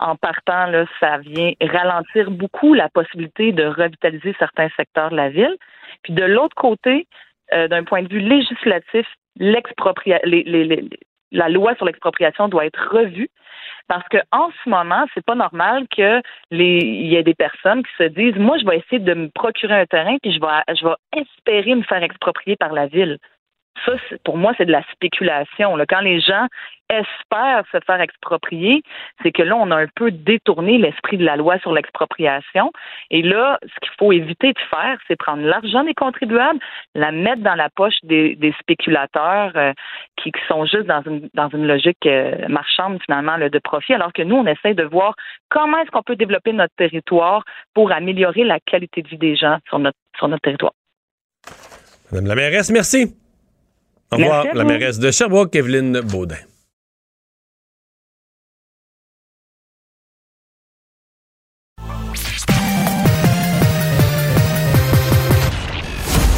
[0.00, 5.28] en partant là ça vient ralentir beaucoup la possibilité de revitaliser certains secteurs de la
[5.28, 5.56] ville.
[6.02, 7.06] Puis de l'autre côté
[7.52, 10.20] euh, d'un point de vue législatif, l'expropriation,
[11.32, 13.30] la loi sur l'expropriation doit être revue
[13.88, 17.82] parce que en ce moment, c'est pas normal que les il y ait des personnes
[17.82, 20.76] qui se disent moi je vais essayer de me procurer un terrain puis je vais
[20.76, 23.18] je vais espérer me faire exproprier par la ville.
[23.84, 23.92] Ça,
[24.24, 25.76] pour moi, c'est de la spéculation.
[25.88, 26.46] Quand les gens
[26.88, 28.82] espèrent se faire exproprier,
[29.22, 32.70] c'est que là, on a un peu détourné l'esprit de la loi sur l'expropriation.
[33.10, 36.58] Et là, ce qu'il faut éviter de faire, c'est prendre l'argent des contribuables,
[36.94, 39.72] la mettre dans la poche des, spéculateurs euh,
[40.16, 44.46] qui, sont juste dans une, logique euh, marchande, finalement, de profit, alors que nous, on
[44.46, 45.14] essaie de voir
[45.48, 49.58] comment est-ce qu'on peut développer notre territoire pour améliorer la qualité de vie des gens
[49.68, 50.72] sur notre, sur notre territoire.
[52.10, 53.21] Madame la mairesse, merci.
[54.12, 56.36] Au revoir, la mairesse de Sherbrooke, Evelyne Baudin.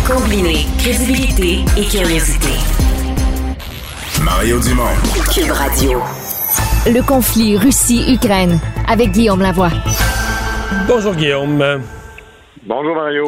[0.06, 2.50] Combiner crédibilité et curiosité.
[4.22, 4.84] Mario Dumont.
[5.34, 6.00] Cube Radio.
[6.86, 9.70] Le conflit Russie-Ukraine avec Guillaume Lavoie.
[10.86, 11.82] Bonjour Guillaume.
[12.62, 13.26] Bonjour Mario.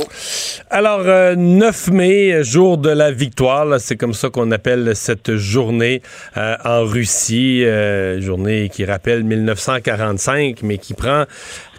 [0.69, 1.05] Alors,
[1.37, 6.03] 9 mai, jour de la victoire, c'est comme ça qu'on appelle cette journée
[6.37, 11.25] euh, en Russie, euh, journée qui rappelle 1945, mais qui prend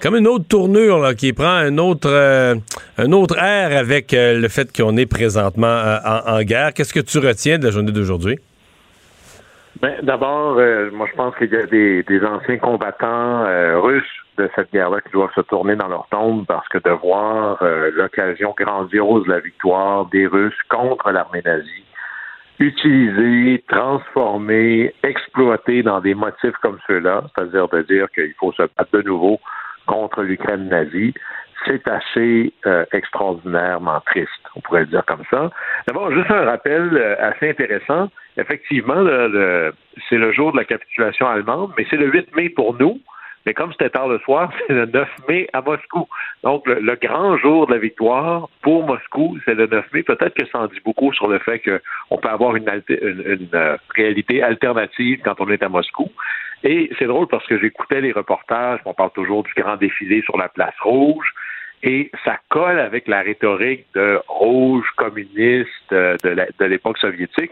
[0.02, 2.56] comme une autre tournure, qui prend un autre, euh,
[2.98, 6.74] un autre air avec le fait qu'on est présentement en, guerre.
[6.74, 8.40] Qu'est-ce que tu retiens de la journée d'aujourd'hui?
[9.82, 10.56] Ben, D'abord,
[10.94, 13.46] moi je pense qu'il y a des, des anciens combattants
[13.82, 14.06] russes
[14.38, 17.92] de cette guerre-là qui doivent se tourner dans leur tombe parce que de voir euh,
[17.94, 21.84] l'occasion grandiose de la victoire des Russes contre l'armée nazie
[22.60, 28.90] utilisée, transformée, exploitée dans des motifs comme ceux-là, c'est-à-dire de dire qu'il faut se battre
[28.94, 29.40] de nouveau
[29.86, 31.14] contre l'Ukraine nazie,
[31.68, 35.52] c'est assez euh, extraordinairement triste, on pourrait le dire comme ça.
[35.86, 38.10] D'abord, juste un rappel euh, assez intéressant.
[38.38, 39.04] Effectivement,
[40.10, 43.00] c'est le jour de la capitulation allemande, mais c'est le 8 mai pour nous.
[43.48, 46.08] Mais comme c'était tard le soir, c'est le 9 mai à Moscou.
[46.44, 50.04] Donc, le, grand jour de la victoire pour Moscou, c'est le 9 mai.
[50.04, 53.78] Peut-être que ça en dit beaucoup sur le fait qu'on peut avoir une, une, euh,
[53.96, 56.12] réalité alternative quand on est à Moscou.
[56.64, 60.38] Et c'est drôle parce que j'écoutais les reportages, on parle toujours du grand défilé sur
[60.38, 61.32] la place rouge,
[61.84, 67.52] et ça colle avec la rhétorique de rouge communiste euh, de l'époque soviétique,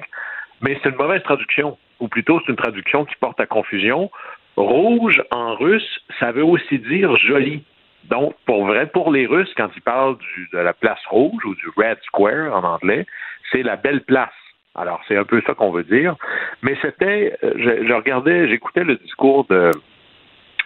[0.62, 4.12] mais c'est une mauvaise traduction, ou plutôt c'est une traduction qui porte à confusion.
[4.58, 7.64] Rouge en russe, ça veut aussi dire joli.
[8.06, 10.18] Donc, pour vrai, pour les Russes, quand ils parlent
[10.54, 13.06] de la place rouge ou du Red Square en anglais,
[13.52, 14.30] c'est la belle place.
[14.76, 16.16] Alors, c'est un peu ça qu'on veut dire.
[16.62, 19.72] Mais c'était, euh, je, regardais, j'écoutais le discours de,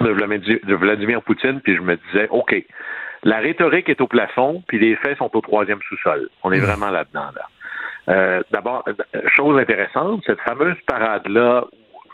[0.02, 2.56] de, Vladimir, Poutine, puis je me disais, OK,
[3.23, 6.30] la rhétorique est au plafond, puis les faits sont au troisième sous-sol.
[6.43, 6.65] On est mmh.
[6.65, 7.43] vraiment là-dedans, là.
[8.10, 11.65] Euh, D'abord, euh, chose intéressante, cette fameuse parade-là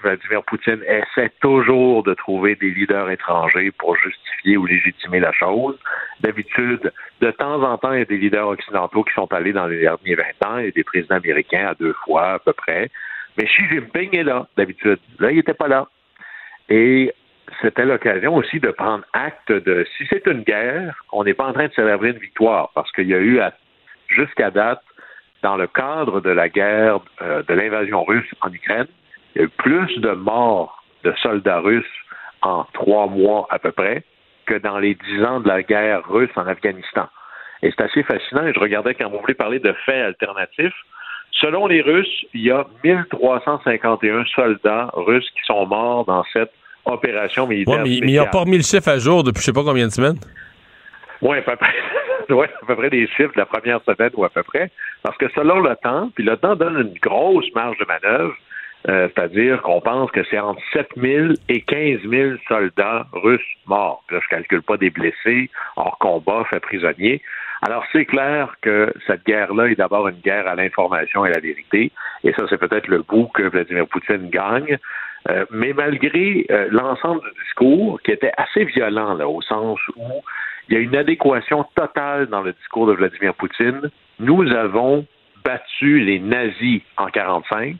[0.05, 5.77] Vladimir Poutine essaie toujours de trouver des leaders étrangers pour justifier ou légitimer la chose.
[6.21, 9.65] D'habitude, de temps en temps, il y a des leaders occidentaux qui sont allés dans
[9.65, 12.91] les derniers 20 ans et des présidents américains à deux fois à peu près.
[13.37, 14.99] Mais Xi Jinping est là, d'habitude.
[15.19, 15.87] Là, il n'était pas là.
[16.69, 17.11] Et
[17.61, 21.53] c'était l'occasion aussi de prendre acte de si c'est une guerre, on n'est pas en
[21.53, 23.39] train de célébrer une victoire parce qu'il y a eu
[24.07, 24.81] jusqu'à date,
[25.45, 28.87] dans le cadre de la guerre euh, de l'invasion russe en Ukraine,
[29.35, 31.97] il y a eu plus de morts de soldats russes
[32.41, 34.03] en trois mois à peu près
[34.47, 37.07] que dans les dix ans de la guerre russe en Afghanistan.
[37.61, 38.47] Et c'est assez fascinant.
[38.47, 40.73] Et je regardais quand vous voulez parler de faits alternatifs.
[41.33, 46.53] Selon les Russes, il y a 1351 soldats russes qui sont morts dans cette
[46.85, 47.83] opération militaire.
[47.83, 49.63] mais, il n'y a pas remis le chiffre à jour depuis je ne sais pas
[49.63, 50.17] combien de semaines.
[51.25, 51.73] Oui, à peu près.
[52.33, 54.69] ouais, à peu près des chiffres de la première semaine ou à peu près.
[55.01, 58.35] Parce que selon le temps, puis le temps donne une grosse marge de manœuvre,
[58.87, 64.03] euh, c'est-à-dire qu'on pense que c'est entre 7 000 et 15 000 soldats russes morts.
[64.11, 67.23] Là, je calcule pas des blessés, hors combat, faits prisonniers.
[67.63, 71.39] Alors, c'est clair que cette guerre-là est d'abord une guerre à l'information et à la
[71.39, 71.91] vérité.
[72.23, 74.77] Et ça, c'est peut-être le bout que Vladimir Poutine gagne.
[75.31, 80.21] Euh, mais malgré euh, l'ensemble du discours, qui était assez violent, là, au sens où
[80.67, 85.05] il y a une adéquation totale dans le discours de Vladimir Poutine, nous avons
[85.43, 87.77] battu les nazis en 45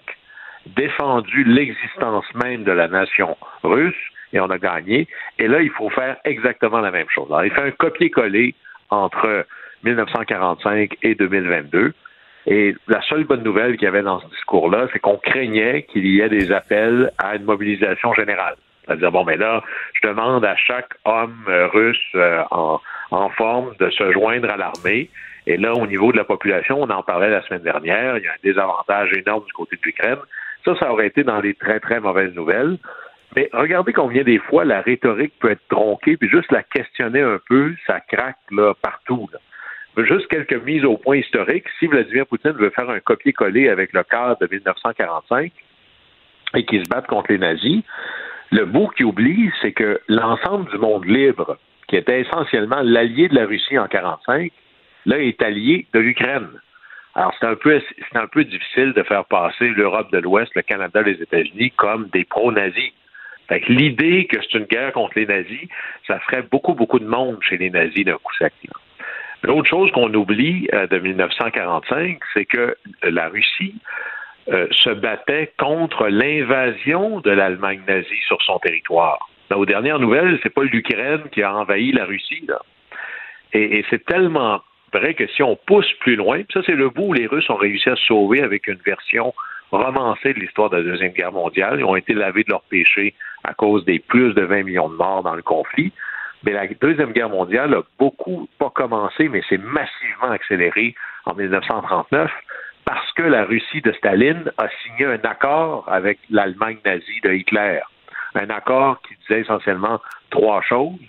[0.76, 3.96] défendu l'existence même de la nation russe
[4.34, 5.08] et on a gagné.
[5.40, 7.28] Et là, il faut faire exactement la même chose.
[7.28, 8.56] Alors, il fait un copier-coller
[8.90, 9.46] entre
[9.84, 11.94] 1945 et 2022.
[12.48, 16.06] Et la seule bonne nouvelle qu'il y avait dans ce discours-là, c'est qu'on craignait qu'il
[16.06, 18.56] y ait des appels à une mobilisation générale.
[18.86, 22.80] C'est-à-dire, bon, mais là, je demande à chaque homme euh, russe euh, en,
[23.30, 25.10] forme de se joindre à l'armée.
[25.48, 28.28] Et là, au niveau de la population, on en parlait la semaine dernière, il y
[28.28, 30.18] a un désavantage énorme du côté de l'Ukraine.
[30.64, 32.78] Ça, ça aurait été dans les très, très mauvaises nouvelles.
[33.36, 37.40] Mais regardez combien des fois la rhétorique peut être tronquée, puis juste la questionner un
[37.50, 39.30] peu, ça craque là, partout.
[39.98, 41.66] Juste quelques mises au point historiques.
[41.80, 45.52] Si Vladimir Poutine veut faire un copier-coller avec le cadre de 1945
[46.56, 47.84] et qu'il se batte contre les nazis,
[48.52, 53.36] le bout qu'il oublie, c'est que l'ensemble du monde libre, qui était essentiellement l'allié de
[53.36, 54.52] la Russie en 1945,
[55.06, 56.50] là, est allié de l'Ukraine.
[57.16, 60.64] Alors, c'est un peu, c'est un peu difficile de faire passer l'Europe de l'Ouest, le
[60.64, 62.92] Canada, les États-Unis comme des pro-nazis.
[63.48, 65.70] Fait que l'idée que c'est une guerre contre les nazis,
[66.08, 68.54] ça ferait beaucoup, beaucoup de monde chez les nazis d'un coup sec.
[69.44, 73.76] L'autre chose qu'on oublie euh, de 1945, c'est que la Russie
[74.50, 79.28] euh, se battait contre l'invasion de l'Allemagne nazie sur son territoire.
[79.50, 82.46] Dans aux dernières nouvelles, c'est pas l'Ukraine qui a envahi la Russie.
[82.48, 82.60] Là.
[83.54, 84.62] Et, c'est tellement
[84.94, 87.56] vrai que si on pousse plus loin, ça c'est le bout où les Russes ont
[87.56, 89.34] réussi à se sauver avec une version
[89.72, 91.80] romancé de l'histoire de la Deuxième Guerre mondiale.
[91.80, 94.96] Ils ont été lavés de leurs péchés à cause des plus de 20 millions de
[94.96, 95.92] morts dans le conflit.
[96.44, 100.94] Mais la Deuxième Guerre mondiale a beaucoup, pas commencé, mais c'est massivement accéléré
[101.26, 102.32] en 1939
[102.86, 107.82] parce que la Russie de Staline a signé un accord avec l'Allemagne nazie de Hitler.
[108.36, 111.00] Un accord qui disait essentiellement trois choses.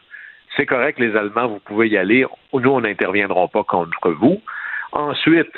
[0.56, 2.24] C'est correct, les Allemands, vous pouvez y aller.
[2.52, 4.40] Nous, on n'interviendrons pas contre vous.
[4.92, 5.52] Ensuite,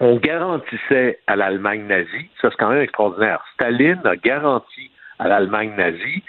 [0.00, 5.72] on garantissait à l'Allemagne nazie, ça c'est quand même extraordinaire, Staline a garanti à l'Allemagne
[5.76, 6.22] nazie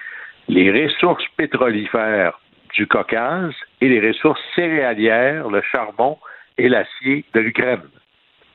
[0.48, 2.40] les ressources pétrolifères
[2.76, 6.18] du Caucase et les ressources céréalières, le charbon
[6.58, 7.82] et l'acier de l'Ukraine.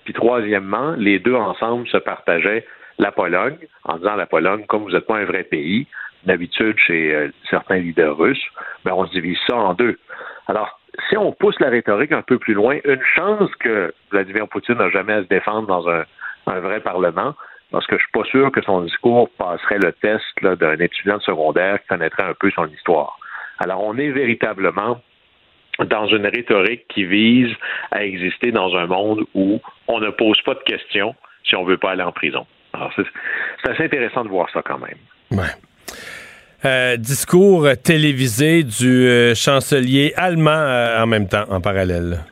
[0.08, 2.64] Puis troisièmement, les deux ensemble se partageaient
[2.98, 5.86] la Pologne, en disant la Pologne, comme vous n'êtes pas un vrai pays,
[6.24, 8.46] d'habitude chez euh, certains leaders russes,
[8.86, 9.98] ben on se divise ça en deux.
[10.46, 10.80] Alors,
[11.10, 14.88] si on pousse la rhétorique un peu plus loin, une chance que Vladimir Poutine n'a
[14.88, 16.04] jamais à se défendre dans un,
[16.46, 17.34] vrai Parlement,
[17.70, 21.22] parce que je suis pas sûr que son discours passerait le test d'un étudiant de
[21.22, 23.18] secondaire qui connaîtrait un peu son histoire.
[23.58, 25.02] Alors, on est véritablement
[25.84, 27.54] dans une rhétorique qui vise
[27.90, 31.14] à exister dans un monde où on ne pose pas de questions
[31.44, 32.46] si on ne veut pas aller en prison.
[32.72, 34.98] Alors, c'est assez intéressant de voir ça quand même.
[35.30, 35.46] Ouais.
[36.64, 42.24] Euh, discours télévisé du euh, chancelier allemand euh, en même temps, en parallèle.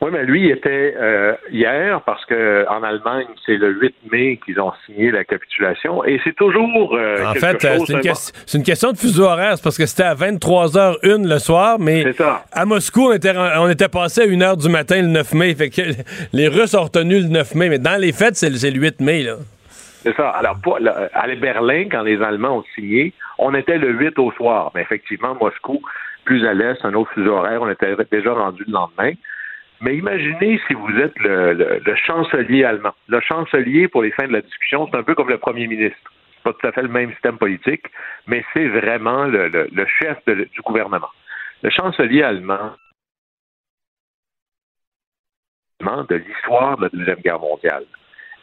[0.00, 0.94] Oui, mais lui, il était
[1.50, 6.20] hier parce que en Allemagne, c'est le 8 mai qu'ils ont signé la capitulation et
[6.24, 6.92] c'est toujours.
[6.92, 7.60] en fait,
[8.46, 12.04] c'est une, question de fuseau horaire, parce que c'était à 23h01 le soir, mais
[12.52, 15.54] à Moscou, on était, on était passé à 1h du matin le 9 mai.
[15.54, 15.82] Fait que
[16.32, 19.22] les Russes ont retenu le 9 mai, mais dans les fêtes, c'est le 8 mai.
[19.22, 19.36] Là.
[20.04, 20.28] C'est ça.
[20.30, 20.56] Alors,
[21.14, 24.70] à Berlin, quand les Allemands ont signé, on était le 8 au soir.
[24.74, 25.80] Mais effectivement, Moscou,
[26.24, 29.12] plus à l'est, un autre fuseau horaire, on était déjà rendu le lendemain.
[29.84, 32.94] Mais imaginez si vous êtes le, chancelier allemand.
[33.06, 36.10] Le chancelier, pour les fins de la discussion, c'est un peu comme le premier ministre.
[36.42, 37.84] Pas tout à fait le même système politique,
[38.26, 41.10] mais c'est vraiment le, chef du gouvernement.
[41.62, 42.70] Le chancelier allemand
[46.08, 47.84] de l'histoire de la Deuxième Guerre mondiale.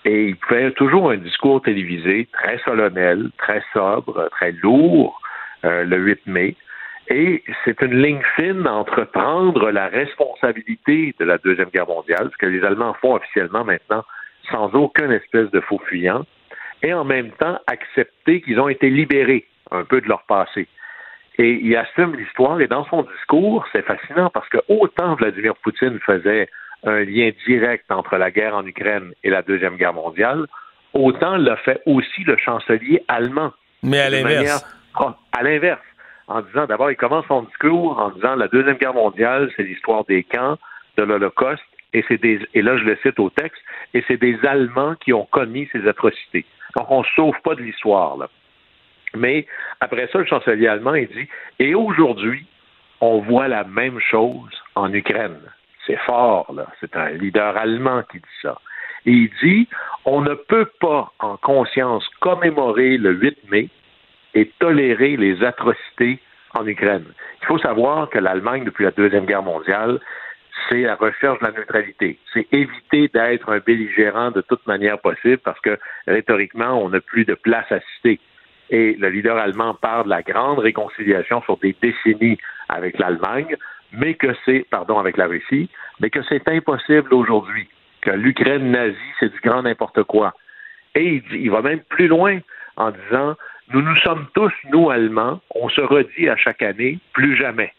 [0.05, 5.19] Et il fait toujours un discours télévisé très solennel, très sobre, très lourd,
[5.65, 6.55] euh, le 8 mai.
[7.13, 12.37] Et c'est une ligne fine entre prendre la responsabilité de la Deuxième Guerre mondiale, ce
[12.37, 14.05] que les Allemands font officiellement maintenant,
[14.49, 16.25] sans aucun espèce de faux fuyant,
[16.81, 20.69] et en même temps accepter qu'ils ont été libérés un peu de leur passé.
[21.37, 25.99] Et il assume l'histoire, et dans son discours, c'est fascinant parce que autant Vladimir Poutine
[26.05, 26.47] faisait
[26.85, 30.45] un lien direct entre la guerre en Ukraine et la Deuxième Guerre mondiale,
[30.93, 33.51] autant l'a fait aussi le chancelier allemand.
[33.83, 34.65] Mais à l'inverse.
[35.33, 35.81] À l'inverse.
[36.27, 40.05] En disant, d'abord, il commence son discours en disant la Deuxième Guerre mondiale, c'est l'histoire
[40.05, 40.57] des camps,
[40.97, 41.63] de l'Holocauste,
[41.93, 43.61] et c'est des, et là je le cite au texte,
[43.93, 46.45] et c'est des Allemands qui ont commis ces atrocités.
[46.75, 48.29] Donc on ne sauve pas de l'histoire, là.
[49.13, 49.45] Mais
[49.81, 51.27] après ça, le chancelier allemand, il dit,
[51.59, 52.45] et aujourd'hui,
[53.01, 55.41] on voit la même chose en Ukraine.
[55.85, 56.67] C'est fort, là.
[56.79, 58.57] C'est un leader allemand qui dit ça.
[59.05, 59.67] Et il dit
[60.05, 63.69] on ne peut pas en conscience commémorer le 8 mai
[64.33, 66.19] et tolérer les atrocités
[66.53, 67.05] en Ukraine.
[67.41, 69.99] Il faut savoir que l'Allemagne, depuis la Deuxième Guerre mondiale,
[70.69, 72.19] c'est la recherche de la neutralité.
[72.33, 75.77] C'est éviter d'être un belligérant de toute manière possible parce que
[76.07, 78.19] rhétoriquement, on n'a plus de place à citer.
[78.69, 82.37] Et le leader allemand parle de la grande réconciliation sur des décennies
[82.69, 83.57] avec l'Allemagne
[83.93, 85.69] mais que c'est, pardon, avec la Russie,
[85.99, 87.67] mais que c'est impossible aujourd'hui,
[88.01, 90.33] que l'Ukraine nazie, c'est du grand n'importe quoi.
[90.95, 92.39] Et il, il va même plus loin
[92.77, 93.35] en disant,
[93.73, 97.73] nous nous sommes tous, nous Allemands, on se redit à chaque année, plus jamais.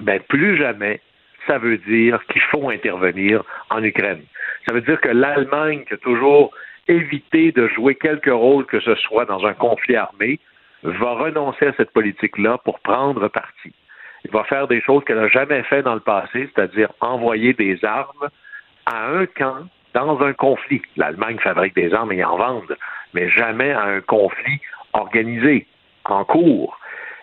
[0.00, 1.00] Ben, plus jamais,
[1.46, 4.22] ça veut dire qu'il faut intervenir en Ukraine.
[4.66, 6.52] Ça veut dire que l'Allemagne, qui a toujours
[6.88, 10.38] évité de jouer quelque rôle que ce soit dans un conflit armé,
[10.82, 13.72] va renoncer à cette politique-là pour prendre parti
[14.24, 17.82] il va faire des choses qu'elle n'a jamais fait dans le passé, c'est-à-dire envoyer des
[17.84, 18.28] armes
[18.86, 20.82] à un camp dans un conflit.
[20.96, 22.76] L'Allemagne fabrique des armes et en vendent,
[23.14, 24.60] mais jamais à un conflit
[24.92, 25.66] organisé,
[26.04, 26.78] en cours.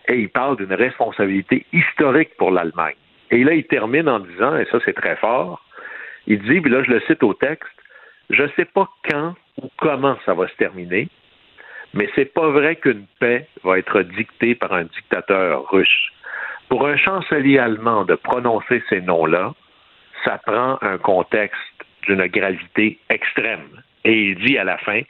[0.07, 2.95] Et il parle d'une responsabilité historique pour l'Allemagne.
[3.31, 5.61] Et là, il termine en disant, et ça c'est très fort,
[6.27, 7.69] il dit, puis là je le cite au texte,
[8.29, 11.09] je ne sais pas quand ou comment ça va se terminer,
[11.93, 16.11] mais c'est pas vrai qu'une paix va être dictée par un dictateur russe.
[16.69, 19.53] Pour un chancelier allemand de prononcer ces noms-là,
[20.25, 21.57] ça prend un contexte
[22.03, 23.81] d'une gravité extrême.
[24.03, 25.01] Et il dit à la fin,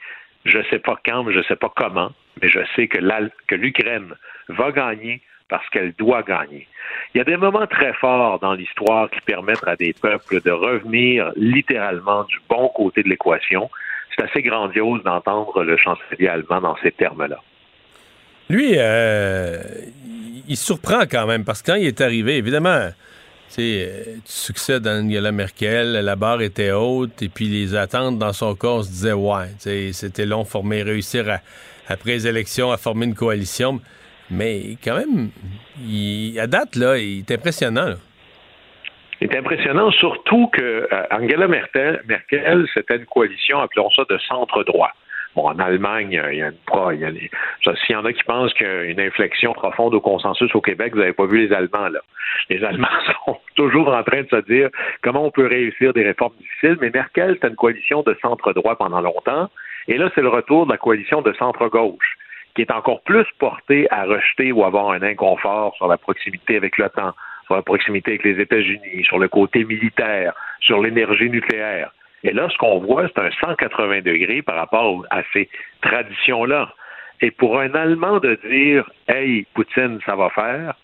[0.44, 4.14] je ne sais pas quand, je ne sais pas comment, mais je sais que l'Ukraine
[4.48, 6.66] va gagner parce qu'elle doit gagner.
[7.14, 10.50] Il y a des moments très forts dans l'histoire qui permettent à des peuples de
[10.50, 13.70] revenir littéralement du bon côté de l'équation.
[14.14, 17.40] c'est assez grandiose d'entendre le chancelier allemand dans ces termes-là.
[18.50, 19.62] Lui, euh,
[20.48, 22.90] il surprend quand même, parce que quand il est arrivé, évidemment,
[23.54, 23.84] tu
[24.24, 28.90] succès d'Angela Merkel, la barre était haute, et puis les attentes dans son corps se
[28.90, 29.48] disaient, ouais,
[29.92, 31.38] c'était long former, réussir
[31.88, 33.80] après les élections à former une coalition.
[34.30, 35.30] Mais quand même,
[36.38, 37.94] à date, là, il est impressionnant.
[39.20, 44.92] Il est impressionnant, surtout que euh, Angela Merkel, c'était une coalition, appelons ça, de centre-droit.
[45.34, 46.54] Bon, en Allemagne, il y a une
[47.86, 50.60] s'il y en a qui pensent qu'il y a une inflexion profonde au consensus au
[50.60, 52.00] Québec, vous n'avez pas vu les Allemands, là.
[52.48, 52.88] Les Allemands
[53.26, 54.70] sont toujours en train de se dire
[55.02, 59.00] comment on peut réussir des réformes difficiles, mais Merkel, c'était une coalition de centre-droit pendant
[59.00, 59.48] longtemps,
[59.88, 62.16] et là, c'est le retour de la coalition de centre-gauche
[62.54, 66.76] qui est encore plus portée à rejeter ou avoir un inconfort sur la proximité avec
[66.76, 67.12] l'OTAN,
[67.46, 71.92] sur la proximité avec les États-Unis, sur le côté militaire, sur l'énergie nucléaire.
[72.24, 75.48] Et là, ce qu'on voit, c'est un 180 degrés par rapport à ces
[75.82, 76.74] traditions-là.
[77.20, 80.74] Et pour un Allemand de dire Hey, Poutine, ça va faire,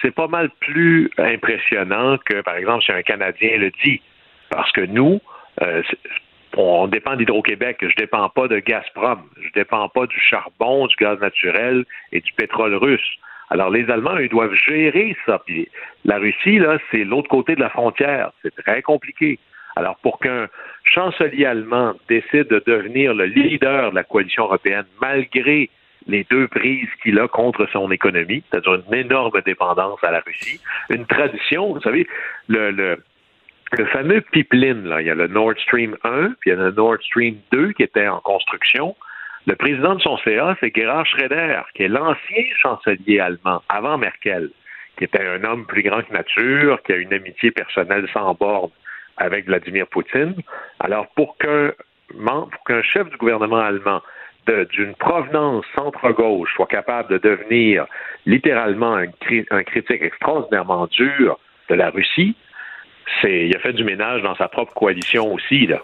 [0.00, 4.00] c'est pas mal plus impressionnant que, par exemple, si un Canadien le dit.
[4.48, 5.20] Parce que nous,
[5.62, 5.82] euh,
[6.56, 7.78] on dépend d'Hydro-Québec.
[7.80, 9.22] Je ne dépends pas de Gazprom.
[9.40, 13.18] Je ne dépends pas du charbon, du gaz naturel et du pétrole russe.
[13.50, 15.42] Alors, les Allemands, ils doivent gérer ça.
[16.04, 18.30] La Russie, là, c'est l'autre côté de la frontière.
[18.42, 19.38] C'est très compliqué.
[19.76, 20.48] Alors, pour qu'un
[20.84, 25.68] chancelier allemand décide de devenir le leader de la coalition européenne, malgré
[26.06, 30.60] les deux prises qu'il a contre son économie, c'est-à-dire une énorme dépendance à la Russie,
[30.88, 32.06] une tradition, vous savez,
[32.48, 32.98] le, le,
[33.72, 36.64] le fameux pipeline, là, il y a le Nord Stream 1, puis il y a
[36.64, 38.96] le Nord Stream 2 qui était en construction.
[39.46, 44.50] Le président de son CA, c'est Gerhard Schroeder, qui est l'ancien chancelier allemand, avant Merkel,
[44.98, 48.70] qui était un homme plus grand que nature, qui a une amitié personnelle sans borne
[49.16, 50.34] avec Vladimir Poutine.
[50.80, 51.70] Alors, pour qu'un
[52.08, 54.02] pour chef du gouvernement allemand
[54.46, 57.86] d'une provenance centre-gauche soit capable de devenir
[58.26, 59.06] littéralement un,
[59.50, 62.34] un critique extraordinairement dur de la Russie,
[63.20, 65.82] c'est il a fait du ménage dans sa propre coalition aussi là.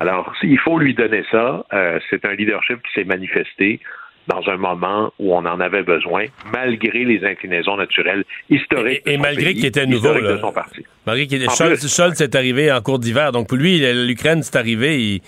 [0.00, 1.64] Alors, il faut lui donner ça.
[1.72, 3.80] Euh, c'est un leadership qui s'est manifesté
[4.26, 9.02] dans un moment où on en avait besoin, malgré les inclinaisons naturelles historiques.
[9.06, 10.34] Et, malgré qu'il était nouveau, là.
[10.34, 10.84] De son parti.
[11.06, 13.32] Malgré qu'il était Scholz, est arrivé en cours d'hiver.
[13.32, 15.00] Donc, pour lui, l'Ukraine, c'est arrivé.
[15.00, 15.20] Il,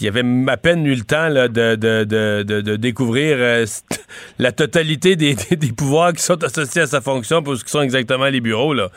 [0.00, 3.66] il avait à peine eu le temps de, de, de, de, découvrir euh,
[4.38, 7.82] la totalité des, des, pouvoirs qui sont associés à sa fonction pour ce qui sont
[7.82, 8.74] exactement les bureaux.
[8.74, 8.90] Là.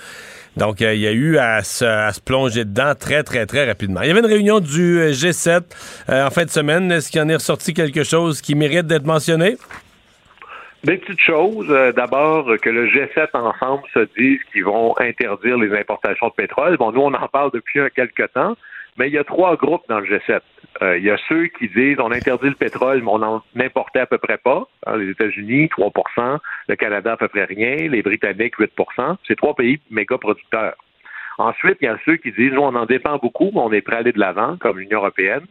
[0.57, 4.01] Donc, euh, il y a eu à se, plonger dedans très, très, très rapidement.
[4.01, 5.63] Il y avait une réunion du euh, G7
[6.09, 6.91] euh, en fin de semaine.
[6.91, 9.55] Est-ce qu'il en est ressorti quelque chose qui mérite d'être mentionné?
[10.83, 11.67] Des petites choses.
[11.95, 16.77] D'abord, que le G7 ensemble se dise qu'ils vont interdire les importations de pétrole.
[16.77, 18.55] Bon, nous, on en parle depuis quelques temps.
[18.97, 20.39] Mais il y a trois groupes dans le G7.
[20.81, 23.99] Euh, il y a ceux qui disent on interdit le pétrole, mais on en importait
[23.99, 24.67] à peu près pas.
[24.85, 29.55] Hein, les États-Unis, 3% le Canada à peu près rien, les Britanniques, 8% C'est trois
[29.55, 30.75] pays méga producteurs.
[31.37, 33.97] Ensuite, il y a ceux qui disent on en dépend beaucoup, mais on est prêt
[33.97, 35.45] à aller de l'avant, comme l'Union européenne.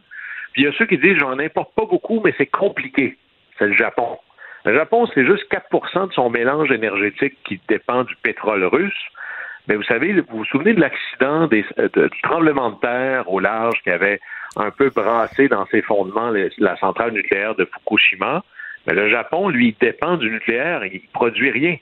[0.53, 3.17] Puis il y a ceux qui disent j'en importe pas beaucoup, mais c'est compliqué.
[3.57, 4.17] C'est le Japon.
[4.65, 8.93] Le Japon, c'est juste 4% de son mélange énergétique qui dépend du pétrole russe.
[9.67, 11.63] Mais vous savez, vous vous souvenez de l'accident du
[12.23, 14.19] tremblement de terre au large qui avait
[14.55, 18.43] un peu brassé dans ses fondements la centrale nucléaire de Fukushima?
[18.87, 21.77] Mais le Japon, lui, dépend du nucléaire, il produit rien.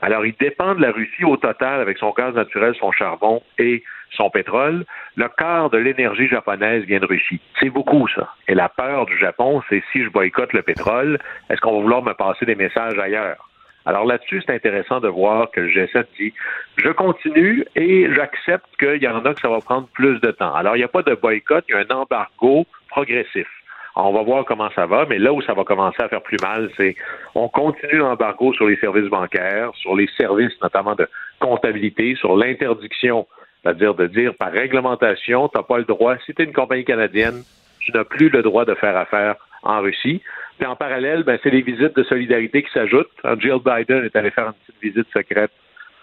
[0.00, 3.82] Alors, il dépend de la Russie au total avec son gaz naturel, son charbon et
[4.10, 4.84] son pétrole.
[5.16, 7.40] Le quart de l'énergie japonaise vient de Russie.
[7.60, 8.28] C'est beaucoup, ça.
[8.48, 11.18] Et la peur du Japon, c'est si je boycotte le pétrole,
[11.50, 13.48] est-ce qu'on va vouloir me passer des messages ailleurs?
[13.84, 16.32] Alors là-dessus, c'est intéressant de voir que le G7 dit
[16.76, 20.54] je continue et j'accepte qu'il y en a que ça va prendre plus de temps.
[20.54, 23.48] Alors, il n'y a pas de boycott, il y a un embargo progressif.
[23.96, 26.38] on va voir comment ça va, mais là où ça va commencer à faire plus
[26.40, 26.94] mal, c'est
[27.34, 31.08] on continue l'embargo sur les services bancaires, sur les services notamment de
[31.40, 33.26] comptabilité, sur l'interdiction,
[33.62, 36.84] c'est-à-dire de dire par réglementation, tu n'as pas le droit, si tu es une compagnie
[36.84, 37.42] canadienne,
[37.80, 40.22] tu n'as plus le droit de faire affaire en Russie.
[40.58, 43.10] Puis en parallèle, ben, c'est les visites de solidarité qui s'ajoutent.
[43.38, 45.52] Jill Biden est allé faire une petite visite secrète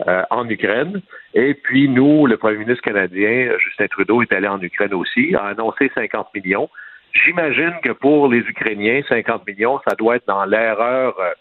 [0.08, 1.02] euh, en Ukraine.
[1.34, 5.48] Et puis nous, le premier ministre canadien, Justin Trudeau, est allé en Ukraine aussi, a
[5.48, 6.70] annoncé 50 millions.
[7.12, 11.20] J'imagine que pour les Ukrainiens, 50 millions, ça doit être dans l'erreur.
[11.20, 11.32] Euh,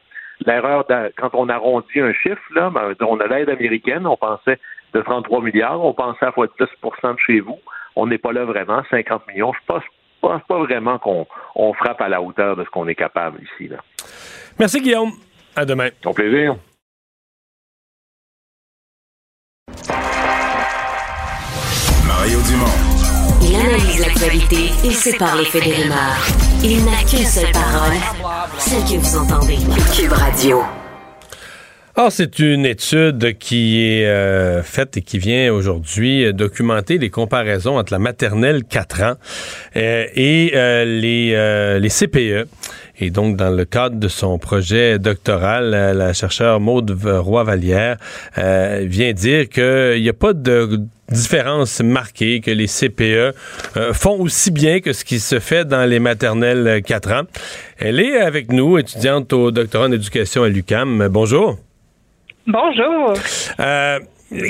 [0.45, 4.59] l'erreur quand on arrondit un chiffre, là, ben, on a l'aide américaine, on pensait
[4.93, 7.59] de 33 milliards, on pensait à fois 10% de chez vous.
[7.95, 9.53] On n'est pas là vraiment, 50 millions.
[9.53, 9.85] Je pense
[10.21, 13.69] pense pas vraiment qu'on frappe à la hauteur de ce qu'on est capable ici.
[13.69, 13.79] Là.
[14.59, 15.13] Merci Guillaume.
[15.57, 15.89] À demain.
[16.03, 16.57] Ton plaisir.
[22.07, 22.99] Mario Dumont.
[23.43, 26.27] Il analyse l'actualité et sépare les faits des rumeurs.
[26.63, 27.97] Il n'a qu'une seule parole,
[28.59, 29.59] celle que vous entendez.
[29.97, 30.63] Cube Radio.
[31.99, 37.11] Alors, c'est une étude qui est euh, faite et qui vient aujourd'hui euh, documenter les
[37.11, 39.15] comparaisons entre la maternelle 4 ans
[39.75, 42.47] euh, et les, les CPE.
[43.01, 47.97] Et donc, dans le cadre de son projet doctoral, la chercheure Maude Roy-Vallière
[48.37, 50.79] vient dire qu'il n'y a pas de
[51.11, 53.35] différence marquée, que les CPE
[53.93, 57.23] font aussi bien que ce qui se fait dans les maternelles 4 ans.
[57.77, 61.09] Elle est avec nous, étudiante au doctorat en éducation à l'UCAM.
[61.09, 61.59] Bonjour.
[62.51, 63.13] Bonjour.
[63.61, 63.99] Euh,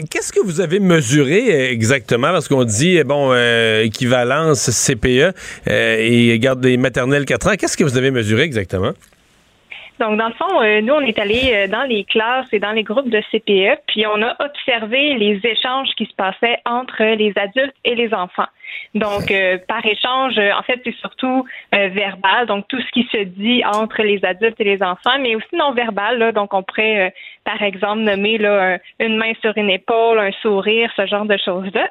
[0.08, 2.28] Qu'est-ce que vous avez mesuré exactement?
[2.28, 5.34] Parce qu'on dit, bon, euh, équivalence CPE
[5.68, 7.54] euh, et garde des maternelles 4 ans.
[7.58, 8.92] Qu'est-ce que vous avez mesuré exactement?
[10.00, 12.70] Donc, dans le fond, euh, nous, on est allé euh, dans les classes et dans
[12.72, 17.32] les groupes de CPE, puis on a observé les échanges qui se passaient entre les
[17.36, 18.46] adultes et les enfants.
[18.94, 23.62] Donc, euh, par échange, en fait, c'est surtout verbal, donc tout ce qui se dit
[23.64, 26.18] entre les adultes et les enfants, mais aussi non verbal.
[26.18, 27.12] Là, donc, on pourrait,
[27.44, 31.36] par exemple, nommer là, un- une main sur une épaule, un sourire, ce genre de
[31.44, 31.88] choses-là.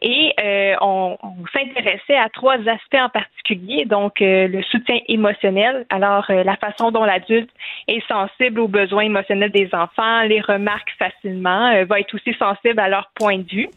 [0.00, 1.16] Et euh, on,
[1.52, 6.90] s'intéressait à trois aspects en particulier, donc euh, le soutien émotionnel, alors euh, la façon
[6.90, 7.50] dont l'adulte
[7.88, 12.88] est sensible aux besoins émotionnels des enfants, les remarque facilement, va être aussi sensible à
[12.88, 13.68] leur point de vue.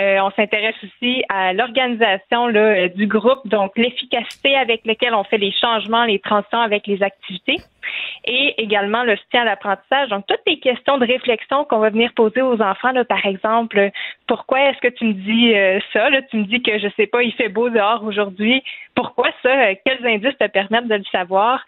[0.00, 5.36] Euh, on s'intéresse aussi à l'organisation euh, du groupe, donc l'efficacité avec laquelle on fait
[5.36, 7.58] les changements, les transitions avec les activités,
[8.24, 10.08] et également le soutien à l'apprentissage.
[10.08, 13.90] Donc toutes les questions de réflexion qu'on va venir poser aux enfants, là, par exemple,
[14.26, 16.08] pourquoi est-ce que tu me dis euh, ça?
[16.30, 18.62] Tu me dis que je sais pas, il fait beau dehors aujourd'hui.
[18.94, 19.74] Pourquoi ça?
[19.84, 21.64] Quels indices te permettent de le savoir?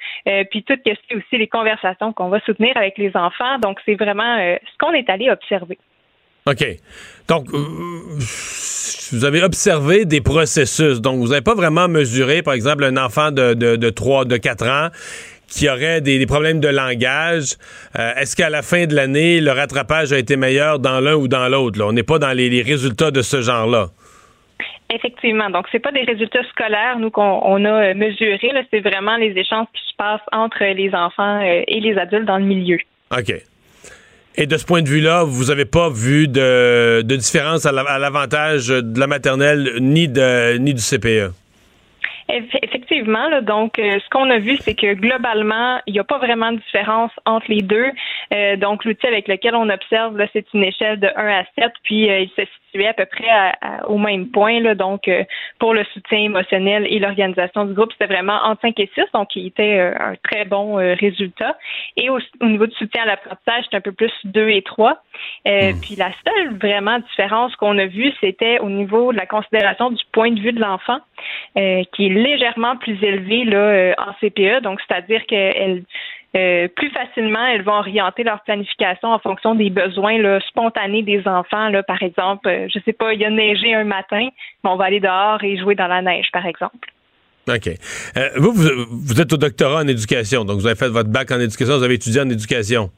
[0.50, 3.58] Puis tout question aussi les conversations qu'on va soutenir avec les enfants.
[3.58, 5.78] Donc c'est vraiment ce qu'on est allé observer.
[6.46, 6.64] OK.
[7.28, 7.58] Donc, euh,
[9.12, 11.00] vous avez observé des processus.
[11.00, 14.36] Donc, vous n'avez pas vraiment mesuré, par exemple, un enfant de, de, de 3, de
[14.36, 14.88] 4 ans
[15.46, 17.56] qui aurait des, des problèmes de langage.
[17.98, 21.28] Euh, Est-ce qu'à la fin de l'année, le rattrapage a été meilleur dans l'un ou
[21.28, 21.78] dans l'autre?
[21.78, 21.86] là?
[21.86, 23.88] On n'est pas dans les, les résultats de ce genre-là.
[24.92, 25.50] Effectivement.
[25.50, 28.50] Donc, c'est pas des résultats scolaires, nous, qu'on on a euh, mesurés.
[28.70, 32.44] C'est vraiment les échanges qui se passent entre les enfants et les adultes dans le
[32.44, 32.78] milieu.
[33.16, 33.32] OK.
[34.36, 37.82] Et de ce point de vue-là, vous n'avez pas vu de, de différence à la-
[37.82, 40.80] à l'avantage de la maternelle ni, de, ni du?
[40.82, 41.32] CPE?
[42.32, 46.04] Eff- Effectivement, là, donc euh, ce qu'on a vu, c'est que globalement, il n'y a
[46.04, 47.90] pas vraiment de différence entre les deux.
[48.32, 51.72] Euh, donc, l'outil avec lequel on observe, là, c'est une échelle de 1 à 7,
[51.84, 54.60] puis euh, il se situait à peu près à- à- au même point.
[54.60, 55.24] Là, donc, euh,
[55.58, 59.36] pour le soutien émotionnel et l'organisation du groupe, c'était vraiment entre 5 et 6, donc
[59.36, 61.56] il était euh, un très bon euh, résultat.
[61.96, 65.02] Et au, au niveau du soutien à l'apprentissage, c'est un peu plus 2 et 3.
[65.46, 69.90] Euh, Puis la seule vraiment différence qu'on a vue, c'était au niveau de la considération
[69.90, 70.98] du point de vue de l'enfant,
[71.58, 74.62] euh, qui est légèrement plus élevé là, euh, en CPE.
[74.62, 75.82] Donc, c'est-à-dire qu'elle
[76.34, 81.26] euh, plus facilement, elles vont orienter leur planification en fonction des besoins là, spontanés des
[81.26, 81.68] enfants.
[81.68, 84.28] Là, par exemple, euh, je sais pas, il y a neigé un matin,
[84.64, 86.88] mais on va aller dehors et jouer dans la neige, par exemple.
[87.48, 87.68] OK.
[88.16, 91.30] Euh, vous, vous, vous êtes au doctorat en éducation, donc vous avez fait votre bac
[91.32, 92.90] en éducation, vous avez étudié en éducation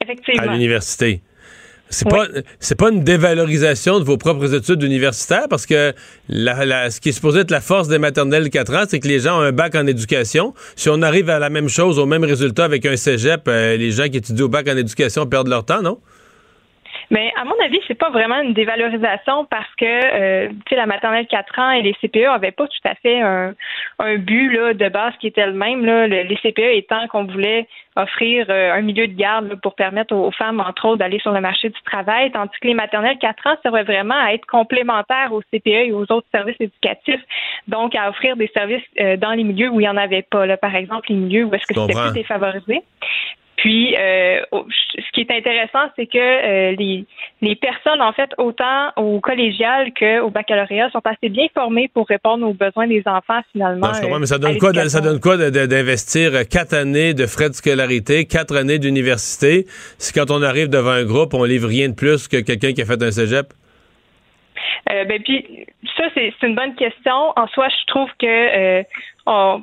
[0.00, 0.52] à Effectivement.
[0.52, 1.20] l'université.
[1.88, 2.18] C'est Oui.
[2.18, 2.26] pas
[2.58, 5.92] c'est pas une dévalorisation de vos propres études universitaires parce que
[6.28, 9.06] la, la- ce qui est supposé être la force des maternelles 4 ans, c'est que
[9.08, 10.52] les gens ont un bac en éducation.
[10.74, 13.92] Si on arrive à la même chose, au même résultat avec un cégep, euh, les
[13.92, 15.98] gens qui étudient au bac en éducation perdent leur temps, non?
[17.10, 20.86] Mais à mon avis, c'est pas vraiment une dévalorisation parce que euh, tu sais la
[20.86, 23.54] maternelle 4 ans et les CPE avaient pas tout à fait un,
[23.98, 25.84] un but là, de base qui était le même.
[25.84, 26.06] Là.
[26.08, 30.14] Le- les CPE étant qu'on voulait offrir euh, un milieu de garde là, pour permettre
[30.14, 33.18] aux, aux femmes, entre autres, d'aller sur le marché du travail, tandis que les maternelles
[33.18, 37.22] 4 ans servaient vraiment à être complémentaires aux CPE et aux autres services éducatifs,
[37.68, 40.44] donc à offrir des services euh, dans les milieux où il n'y en avait pas.
[40.44, 40.56] Là.
[40.56, 42.82] Par exemple, les milieux où est-ce que c'était plus défavorisé.
[43.56, 47.06] Puis, euh, ce qui est intéressant, c'est que euh, les,
[47.40, 52.46] les personnes, en fait, autant au collégial qu'au baccalauréat, sont assez bien formées pour répondre
[52.46, 53.88] aux besoins des enfants, finalement.
[53.88, 57.26] Non, je comprends, euh, mais ça donne quoi, ça donne quoi d'investir quatre années de
[57.26, 59.64] frais de scolarité, quatre années d'université,
[59.98, 62.82] si quand on arrive devant un groupe, on livre rien de plus que quelqu'un qui
[62.82, 63.46] a fait un cégep?
[64.90, 67.32] Euh, ben, puis, ça, c'est une bonne question.
[67.36, 68.82] En soi, je trouve que
[69.24, 69.62] on-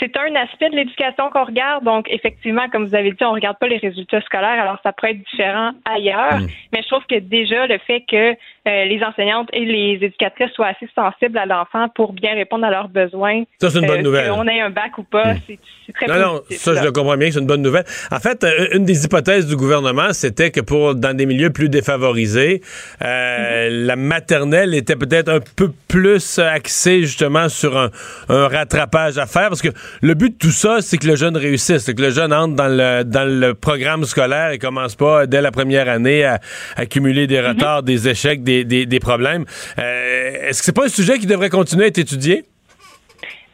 [0.00, 1.84] c'est un aspect de l'éducation qu'on regarde.
[1.84, 4.60] Donc, effectivement, comme vous avez dit, on regarde pas les résultats scolaires.
[4.60, 6.40] Alors, ça peut être différent ailleurs.
[6.40, 6.46] Mm.
[6.72, 10.68] Mais je trouve que déjà, le fait que euh, les enseignantes et les éducatrices soient
[10.68, 13.44] assez sensibles à l'enfant pour bien répondre à leurs besoins.
[13.60, 14.30] Ça, c'est une bonne euh, nouvelle.
[14.30, 15.38] Qu'on ait un bac ou pas, mm.
[15.86, 17.84] c'est très Non, non, ça, je le comprends bien, c'est une bonne nouvelle.
[18.10, 21.68] En fait, euh, une des hypothèses du gouvernement, c'était que pour, dans des milieux plus
[21.68, 22.60] défavorisés,
[23.00, 23.86] mm-hmm.
[23.86, 27.90] la maternelle était peut-être un peu plus axée, justement, sur un,
[28.28, 29.48] un rattrapage à faire.
[29.48, 32.10] Parce que le but de tout ça, c'est que le jeune réussisse, c'est que le
[32.10, 36.24] jeune entre dans le, dans le programme scolaire et commence pas dès la première année
[36.24, 36.40] à,
[36.76, 37.48] accumuler des mhm.
[37.48, 39.44] retards, des échecs, des, des, problèmes.
[39.78, 42.44] Euh, est-ce que c'est pas un sujet qui devrait continuer à être étudié?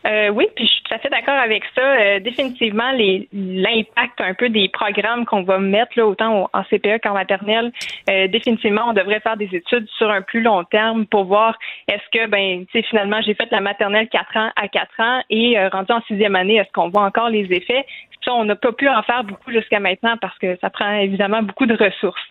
[0.07, 1.83] Euh, oui, puis je suis tout à fait d'accord avec ça.
[1.83, 2.91] Euh, définitivement,
[3.33, 7.73] l'impact un peu des programmes qu'on va mettre là, autant en CPE qu'en maternelle,
[8.11, 11.57] euh, définitivement, on devrait faire des études sur un plus long terme pour voir
[11.89, 15.23] est-ce que, ben, tu sais, finalement, j'ai fait la maternelle 4 ans à 4 ans
[15.31, 17.87] et rendu en sixième année, est-ce qu'on voit encore les effets?
[18.25, 21.43] Ça, on n'a pas pu en faire beaucoup jusqu'à maintenant parce que ça prend évidemment
[21.43, 22.23] beaucoup de ressources.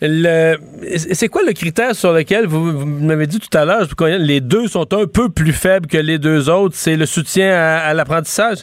[0.00, 4.92] C'est quoi le critère sur lequel vous, m'avez dit tout à l'heure, les deux sont
[4.92, 8.58] un peu plus faibles que les deux autres, c'est le soutien à, l'apprentissage?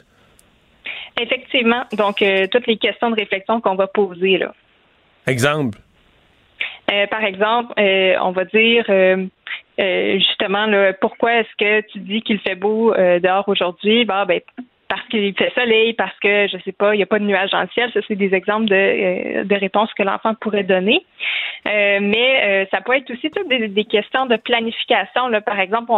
[1.19, 1.83] Effectivement.
[1.93, 4.37] Donc, euh, toutes les questions de réflexion qu'on va poser.
[4.37, 4.53] là.
[5.27, 5.79] Exemple?
[6.91, 8.85] Euh, par exemple, euh, on va dire
[9.77, 10.67] justement
[11.01, 14.05] pourquoi est-ce que tu dis qu'il fait beau dehors aujourd'hui?
[14.05, 14.41] Bah, ben,
[14.95, 17.51] parce qu'il fait soleil, parce que, je sais pas, il n'y a pas de nuages
[17.51, 17.91] dans le ciel.
[17.93, 21.05] Ça, c'est des exemples de, euh, réponses que l'enfant pourrait donner.
[21.67, 25.29] Euh, mais euh, ça peut être aussi toutes des, questions de planification.
[25.45, 25.91] Par exemple,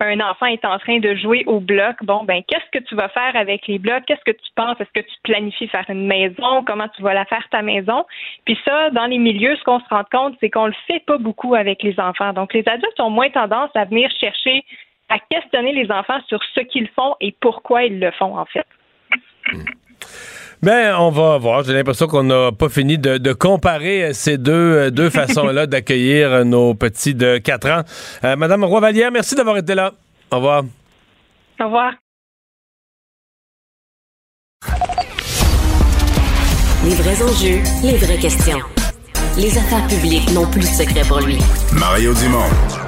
[0.00, 1.96] un enfant est en train de jouer au bloc.
[2.04, 4.04] Bon, ben, qu'est-ce que tu vas faire avec les blocs?
[4.06, 4.80] Qu'est-ce que tu penses?
[4.80, 6.64] Est-ce que tu planifies faire une maison?
[6.64, 8.06] Comment tu vas la faire ta maison?
[8.46, 11.18] Puis ça, dans les milieux, ce qu'on se rend compte, c'est qu'on le fait pas
[11.18, 12.32] beaucoup avec les enfants.
[12.32, 14.64] Donc, les adultes ont moins tendance à venir chercher
[15.08, 18.66] à questionner les enfants sur ce qu'ils font et pourquoi ils le font, en fait.
[20.62, 21.62] Ben, on va voir.
[21.62, 26.74] J'ai l'impression qu'on n'a pas fini de, comparer ces deux, euh, deux façons-là d'accueillir nos
[26.74, 27.82] petits de 4 ans.
[28.24, 29.92] Euh, Madame Roy-Vallière, merci d'avoir été là.
[30.30, 30.64] Au revoir.
[31.60, 31.92] Au revoir.
[36.84, 38.58] Les vrais enjeux, les vraies questions.
[39.36, 41.38] Les affaires publiques n'ont plus de secret pour lui.
[41.72, 42.87] Mario Dumont.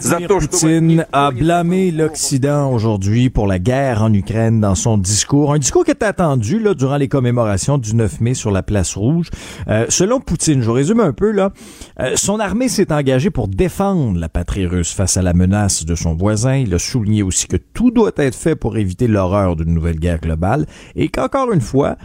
[0.00, 5.52] Poutine a blâmé l'Occident aujourd'hui pour la guerre en Ukraine dans son discours.
[5.52, 8.96] Un discours qui était attendu là, durant les commémorations du 9 mai sur la place
[8.96, 9.28] rouge.
[9.68, 11.50] Euh, selon Poutine, je résume un peu, là,
[12.00, 15.94] euh, son armée s'est engagée pour défendre la patrie russe face à la menace de
[15.94, 16.56] son voisin.
[16.56, 20.20] Il a souligné aussi que tout doit être fait pour éviter l'horreur d'une nouvelle guerre
[20.20, 20.66] globale
[20.96, 21.96] et qu'encore une fois,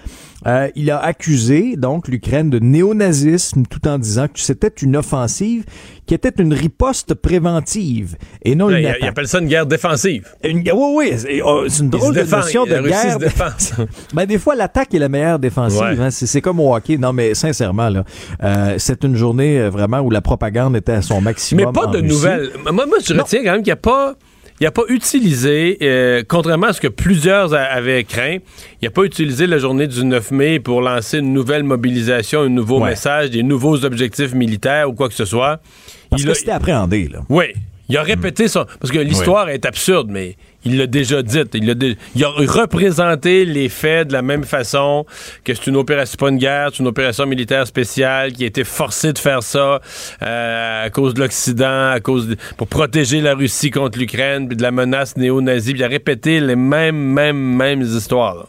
[0.45, 5.65] euh, il a accusé donc l'Ukraine de néonazisme tout en disant que c'était une offensive
[6.05, 8.99] qui était une riposte préventive et non une attaque.
[9.01, 10.27] Il appelle ça une guerre défensive.
[10.43, 13.17] Une, oui, oui, oh, c'est une drôle de notion de guerre.
[14.13, 16.01] ben, des fois, l'attaque est la meilleure défensive.
[16.01, 16.97] Hein, c'est comme au hockey.
[16.97, 18.05] Non, mais sincèrement, là,
[18.43, 21.65] euh, c'est une journée euh, vraiment où la propagande était à son maximum.
[21.65, 22.51] Mais pas de nouvelles.
[22.63, 24.15] Moi, moi, je retiens quand même qu'il n'y a pas
[24.59, 28.37] il n'a pas utilisé, euh, contrairement à ce que plusieurs avaient craint,
[28.81, 32.49] il n'a pas utilisé la journée du 9 mai pour lancer une nouvelle mobilisation, un
[32.49, 35.59] nouveau message, des nouveaux objectifs militaires ou quoi que ce soit.
[36.09, 37.19] Parce il que c'était appréhendé, là.
[37.29, 37.45] Oui.
[37.89, 38.65] Il a répété ça.
[38.81, 40.35] Parce que l'histoire est absurde, mais
[40.67, 41.39] il l'a déjà dit.
[41.53, 41.75] Il a,
[42.15, 45.05] il a, représenté les faits de la même façon
[45.43, 48.63] que c'est une opération, pas une guerre, c'est une opération militaire spéciale qui a été
[48.63, 49.79] forcée de faire ça
[50.21, 54.61] euh, à cause de l'Occident, à cause pour protéger la Russie contre l'Ukraine, puis de
[54.61, 55.71] la menace néo-nazie.
[55.71, 58.47] Il a répété les mêmes, mêmes, mêmes histoires.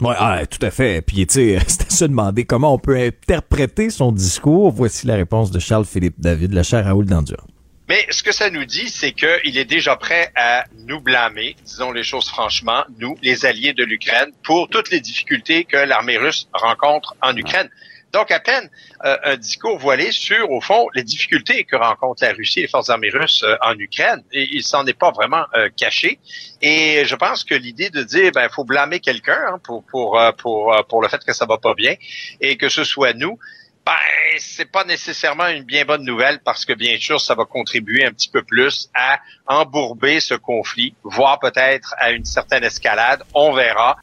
[0.00, 1.02] Oui, ah, tout à fait.
[1.02, 4.70] Puis, tu sais, c'était se demander comment on peut interpréter son discours.
[4.70, 7.46] Voici la réponse de Charles-Philippe David, la chère Raoul Dandurand.
[7.88, 11.92] Mais ce que ça nous dit, c'est qu'il est déjà prêt à nous blâmer, disons
[11.92, 16.48] les choses franchement, nous, les alliés de l'Ukraine, pour toutes les difficultés que l'armée russe
[16.52, 17.70] rencontre en Ukraine.
[18.12, 18.70] Donc, à peine
[19.04, 22.68] euh, un discours voilé sur, au fond, les difficultés que rencontre la Russie et les
[22.68, 24.22] forces armées russes euh, en Ukraine.
[24.32, 26.18] Et il s'en est pas vraiment euh, caché.
[26.62, 30.74] Et je pense que l'idée de dire, ben, faut blâmer quelqu'un hein, pour pour pour
[30.88, 31.94] pour le fait que ça va pas bien
[32.40, 33.38] et que ce soit nous,
[33.86, 33.92] ben,
[34.38, 38.10] c'est pas nécessairement une bien bonne nouvelle parce que bien sûr, ça va contribuer un
[38.10, 43.22] petit peu plus à embourber ce conflit, voire peut-être à une certaine escalade.
[43.32, 43.96] On verra.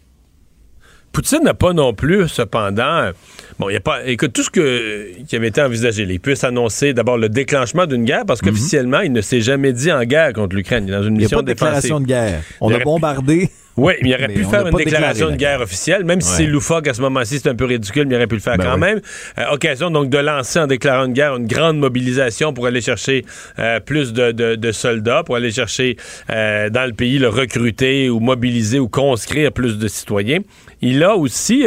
[1.11, 3.11] Poutine n'a pas non plus, cependant.
[3.59, 4.03] Bon, il n'y a pas.
[4.05, 8.05] Écoute, tout ce que, qui avait été envisagé, il peut s'annoncer d'abord le déclenchement d'une
[8.05, 10.85] guerre, parce qu'officiellement, il ne s'est jamais dit en guerre contre l'Ukraine.
[10.87, 12.41] Il est dans une Il n'y a mission pas de déclaration de guerre.
[12.61, 13.51] On a bombardé.
[13.75, 16.87] Oui, il aurait Mais pu faire une déclaration de guerre officielle, même si c'est loufoque
[16.87, 18.73] à ce moment-ci, c'est un peu ridicule, mais il aurait pu le faire Ben quand
[18.75, 18.79] oui.
[18.81, 19.01] même.
[19.39, 23.25] Euh, occasion donc de lancer en déclarant une guerre une grande mobilisation pour aller chercher
[23.57, 25.97] euh, plus de, de- de soldats, pour aller chercher
[26.29, 30.39] euh, dans le pays le recruter ou mobiliser ou conscrire plus de citoyens.
[30.81, 31.65] Il a aussi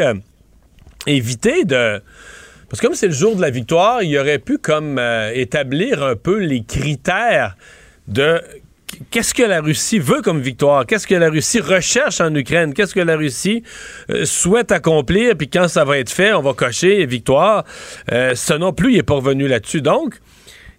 [1.07, 2.01] évité de
[2.69, 5.01] parce que comme c'est le jour de la victoire, il aurait pu comme
[5.35, 7.57] établir un peu les critères
[8.09, 8.41] de
[9.11, 12.95] qu'est-ce que la Russie veut comme victoire, qu'est-ce que la Russie recherche en Ukraine, qu'est-ce
[12.95, 13.63] que la Russie
[14.11, 17.65] euh, souhaite accomplir, puis quand ça va être fait, on va cocher victoire.
[18.13, 19.83] Euh, ça non plus, il est pas revenu là-dessus.
[19.83, 20.15] Donc,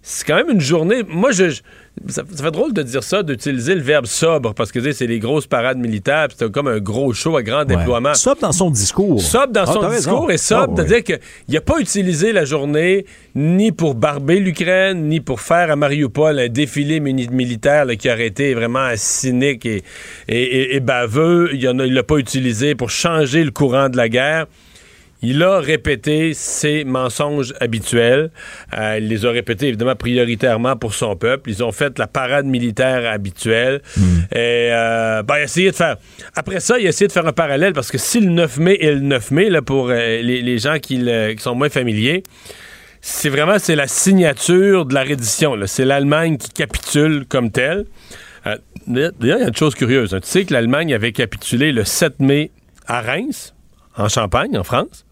[0.01, 1.03] c'est quand même une journée.
[1.08, 1.62] Moi, je-
[2.08, 5.20] ça, ça fait drôle de dire ça, d'utiliser le verbe sobre, parce que c'est les
[5.20, 8.14] grosses parades militaires, c'est comme un gros show à grand déploiement.
[8.14, 9.22] Sobre dans son discours.
[9.22, 10.76] Sobre dans Ah, son discours et sobre, Ah, oui.
[10.78, 15.76] c'est-à-dire qu'il n'a pas utilisé la journée ni pour barber l'Ukraine, ni pour faire à
[15.76, 19.84] Mariupol un défilé militaire là, qui aurait été vraiment cynique et,
[20.28, 21.50] et- et- et baveux.
[21.54, 24.48] Il ne l'a pas utilisé pour changer le courant de la guerre.
[25.24, 28.30] Il a répété ses mensonges habituels.
[28.78, 31.49] Euh, il les a répétés évidemment prioritairement pour son peuple.
[31.49, 33.82] Ils ont fait la parade militaire habituelle.
[34.32, 35.97] Et euh, ben, il a essayé de faire.
[36.36, 38.78] Après ça, il a essayé de faire un parallèle parce que si le 9 mai
[38.80, 41.70] est le 9 mai, là, pour euh, les, les gens qui, le- qui sont moins
[41.70, 42.22] familiers,
[43.01, 45.55] c'est vraiment c'est la signature de la reddition.
[45.65, 47.86] C'est l'Allemagne qui capitule comme telle.
[48.86, 50.13] D'ailleurs, il y a une chose curieuse.
[50.13, 50.20] hein.
[50.22, 52.51] Tu sais que l'Allemagne avait capitulé le 7 mai
[52.86, 53.53] à Reims,
[53.97, 55.05] en Champagne, en France?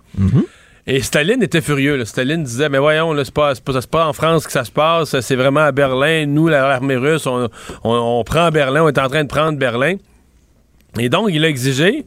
[0.87, 2.05] Et Staline était furieux.
[2.05, 5.35] Staline disait, mais voyons, là, pas, pas, pas en France que ça se passe, c'est
[5.35, 6.27] vraiment à Berlin.
[6.27, 9.95] Nous, l'armée russe, on, prend Berlin, on est en train de prendre Berlin.
[10.99, 12.05] Et donc, il a exigé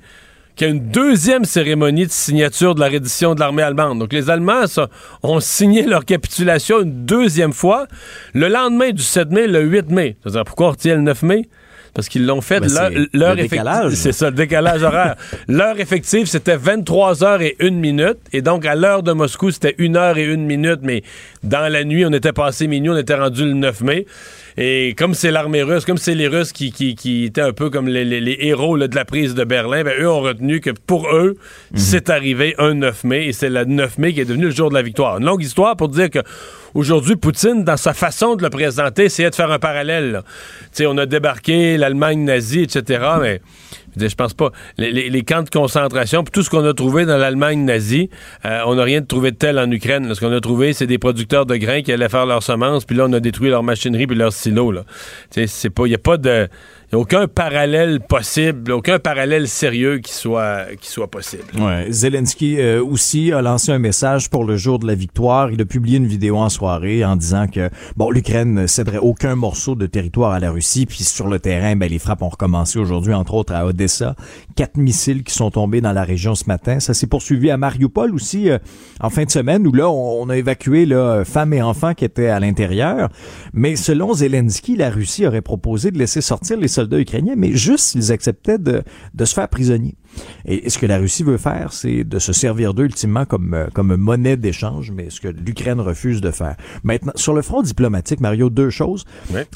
[0.54, 3.98] qu'il y ait une deuxième cérémonie de signature de la reddition de l'armée allemande.
[3.98, 4.64] Donc, les Allemands
[5.24, 7.88] ont signé leur capitulation une deuxième fois
[8.32, 10.16] le lendemain du 7 mai, le 8 mai.
[10.22, 11.48] C'est-à-dire, pourquoi on retient le 9 mai?
[11.94, 13.92] Parce qu'ils l'ont fait Ben, effectif- décalage.
[13.94, 15.16] C'est ça, le décalage horaire.
[15.48, 18.18] L'heure effective, c'était 23 heures et une minute.
[18.32, 20.80] Et donc, à l'heure de Moscou, c'était une heure et une minute.
[20.82, 21.02] Mais
[21.42, 24.06] dans la nuit, on était passé minuit, on était rendu le 9 mai.
[24.60, 27.70] Et comme c'est l'armée russe, comme c'est les Russes qui, qui, qui étaient un peu
[27.70, 30.60] comme les, les- les héros là, de la prise de Berlin, ben, eux ont retenu
[30.60, 31.36] que pour eux,
[31.74, 33.26] c'est arrivé un 9 mai.
[33.28, 35.18] Et c'est le 9 mai qui est devenu le jour de la victoire.
[35.18, 36.18] Une longue histoire pour dire que
[36.74, 40.22] aujourd'hui, Poutine, dans sa façon de le présenter, essayait de faire un parallèle.
[40.62, 43.04] Tu sais, on a débarqué l'Allemagne nazie, etc.
[43.20, 43.40] Mais
[43.96, 44.52] je pense pas.
[44.76, 48.10] Les, camps de concentration, tout ce qu'on a trouvé dans l'Allemagne nazie,
[48.44, 50.14] euh, on n'a rien trouvé de tel en Ukraine.
[50.14, 52.96] Ce qu'on a trouvé, c'est des producteurs de grains qui allaient faire leurs semences, puis
[52.96, 54.72] là, on a détruit leur machinerie puis leurs silos.
[54.72, 54.78] Tu
[55.30, 56.48] sais, c'est pas, il y a pas de,
[56.96, 61.44] aucun parallèle possible, aucun parallèle sérieux qui soit, qui soit possible.
[61.58, 61.86] Ouais.
[61.90, 65.50] Zelensky euh, aussi a lancé un message pour le jour de la victoire.
[65.50, 69.34] Il a publié une vidéo en soirée en disant que bon, l'Ukraine ne céderait aucun
[69.34, 70.86] morceau de territoire à la Russie.
[70.86, 74.14] Puis sur le terrain, ben, les frappes ont recommencé aujourd'hui, entre autres à Odessa.
[74.56, 76.80] Quatre missiles qui sont tombés dans la région ce matin.
[76.80, 78.58] Ça s'est poursuivi à Mariupol aussi euh,
[79.00, 82.06] en fin de semaine où là, on, on a évacué là, femmes et enfants qui
[82.06, 83.10] étaient à l'intérieur.
[83.52, 87.86] Mais selon Zelensky, la Russie aurait proposé de laisser sortir les soldats ukrainiens, mais juste
[87.86, 88.82] s'ils acceptaient de,
[89.14, 89.96] de se faire prisonniers.
[90.44, 93.66] Et, ce que la Russie veut faire, c'est de se servir d'eux ultimement comme, euh,
[93.72, 96.56] comme monnaie d'échange, mais ce que l'Ukraine refuse de faire.
[96.82, 99.04] Maintenant, sur le front diplomatique, Mario, deux choses.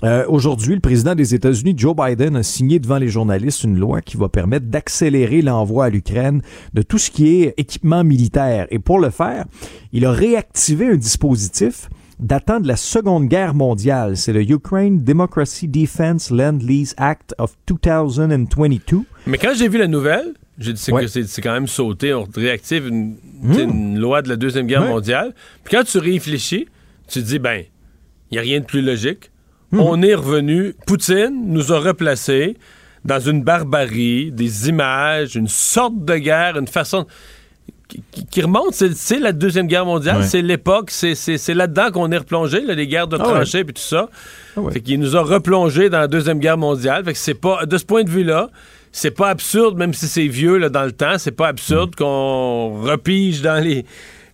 [0.05, 4.01] Euh, Aujourd'hui, le président des États-Unis, Joe Biden, a signé devant les journalistes une loi
[4.01, 6.43] qui va permettre d'accélérer l'envoi à l'Ukraine
[6.75, 8.66] de tout ce qui est équipement militaire.
[8.70, 9.47] Et pour le faire,
[9.93, 11.89] il a réactivé un dispositif
[12.21, 14.17] datant de la Seconde Guerre mondiale.
[14.17, 19.03] C'est le Ukraine Democracy Defense Land-Lease Act of 2022.
[19.27, 21.03] Mais quand j'ai vu la nouvelle, j'ai dit c'est Ouais.
[21.03, 22.13] que c'est quand même sauté.
[22.15, 24.89] On réactive une, une loi de la Deuxième Guerre Ouais.
[24.89, 25.35] mondiale.
[25.65, 26.67] Puis quand tu réfléchis,
[27.09, 27.63] tu te dis, ben,
[28.31, 29.31] il n'y a rien de plus logique.
[29.75, 32.59] On est revenu, Poutine nous a replacés
[33.07, 37.07] dans une barbarie, des images, une sorte de guerre, une façon
[38.30, 40.26] qui, remonte, c'est- la Deuxième Guerre mondiale, Ouais.
[40.26, 41.14] c'est l'époque, c'est-
[41.55, 44.09] là-dedans qu'on est replongé, là, les guerres de Ah tranchées puis tout ça.
[44.57, 44.72] Ah ouais.
[44.72, 47.05] Fait qu'il nous a replongé dans la Deuxième Guerre mondiale.
[47.05, 48.51] Fait que c'est pas, de ce point de vue-là,
[48.93, 51.51] c'est pas absurde, même si c'est vieux là, dans le temps, c'est pas Mm.
[51.51, 53.84] absurde qu'on repige dans les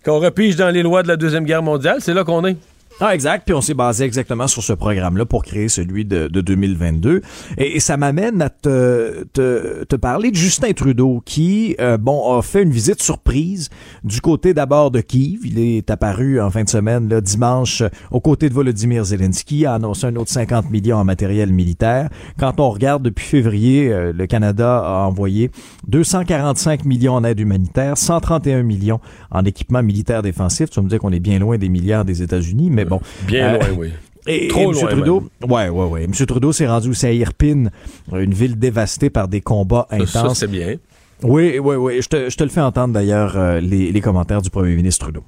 [0.05, 1.97] qu'on repige dans les lois de la Deuxième Guerre mondiale.
[1.99, 2.55] C'est là qu'on est.
[3.01, 3.45] Ah, exact.
[3.45, 7.21] Puis on s'est basé exactement sur ce programme-là pour créer celui de, de 2022.
[7.57, 12.41] Et, ça m'amène à te, te, te, parler de Justin Trudeau qui, euh, bon, a
[12.41, 13.69] fait une visite surprise
[14.03, 15.39] du côté d'abord de Kiev.
[15.45, 19.75] Il est apparu en fin de semaine, là, dimanche, aux côtés de Volodymyr Zelensky, a
[19.75, 22.09] annoncé un autre 50 millions en matériel militaire.
[22.37, 25.51] Quand on regarde depuis février, euh, le Canada a envoyé
[25.87, 28.99] 245 millions en aide humanitaire, 131 millions
[29.31, 30.69] en équipement militaire défensif.
[30.69, 33.01] Tu vas me dire qu'on est bien loin des milliards des États-Unis, mais bon.
[33.21, 33.93] Bien euh, loin, oui.
[34.27, 34.87] Et, Trop M.
[34.87, 36.03] Trudeau, ouais, ouais, ouais.
[36.03, 36.11] M.
[36.13, 37.71] Trudeau s'est rendu aussi à Irpine,
[38.11, 40.09] une ville dévastée par des combats intenses.
[40.09, 40.75] Ça, c'est bien.
[41.23, 42.01] Oui, oui, oui.
[42.01, 45.05] Je te, je te le fais entendre d'ailleurs euh, les, les commentaires du premier ministre
[45.05, 45.23] Trudeau.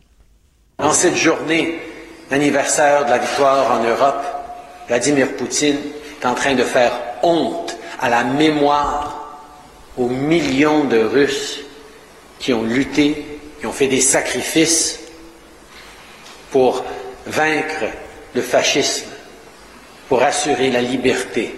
[0.78, 1.76] En cette journée
[2.30, 4.24] anniversaire de la victoire en Europe,
[4.88, 5.78] Vladimir Poutine
[6.22, 6.92] est en train de faire
[7.24, 9.40] honte à la mémoire
[9.98, 11.60] aux millions de Russes
[12.40, 15.00] qui ont lutté, qui ont fait des sacrifices
[16.52, 16.84] pour
[17.32, 17.86] vaincre
[18.36, 19.10] le fascisme,
[20.08, 21.56] pour assurer la liberté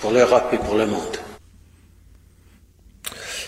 [0.00, 1.16] pour l'Europe et pour le monde.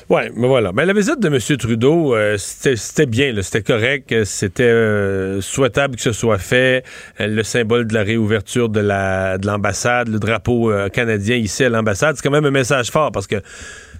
[0.08, 0.70] Oui, mais voilà.
[0.72, 1.56] Mais la visite de M.
[1.58, 6.84] Trudeau, euh, c'était bien, c'était correct, c'était euh, souhaitable que ce soit fait.
[7.20, 12.22] Euh, le symbole de la réouverture de l'ambassade, le drapeau canadien ici à l'ambassade, c'est
[12.22, 13.36] quand même un message fort parce que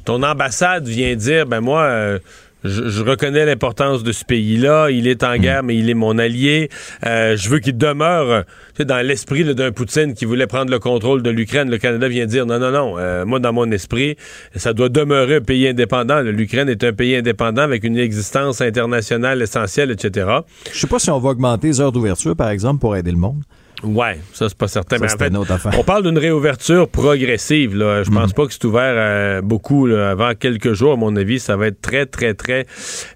[0.05, 2.19] ton ambassade vient dire, ben moi
[2.65, 4.91] je, reconnais l'importance de ce pays-là.
[4.91, 5.39] Il est en mm.
[5.39, 6.69] guerre, mais il est mon allié.
[7.05, 8.45] Euh, je veux qu'il demeure
[8.79, 11.71] dans l'esprit d'un Poutine qui voulait prendre le contrôle de l'Ukraine.
[11.71, 12.99] Le Canada vient dire non, non, non.
[12.99, 14.17] Euh, moi, dans mon esprit,
[14.55, 16.21] ça doit demeurer un pays indépendant.
[16.21, 20.29] L'Ukraine est un pays indépendant avec une existence internationale essentielle, etc.
[20.73, 23.19] Je sais pas si on va augmenter les heures d'ouverture, par exemple, pour aider le
[23.19, 23.43] monde.
[23.83, 24.97] Ouais, ça c'est pas certain.
[24.99, 27.77] mais en fait, on parle d'une réouverture progressive.
[27.77, 28.03] Là.
[28.03, 28.35] Je pense mm.
[28.35, 30.95] pas que c'est ouvert euh, beaucoup avant quelques jours.
[30.95, 32.67] À mon avis, ça va être très très très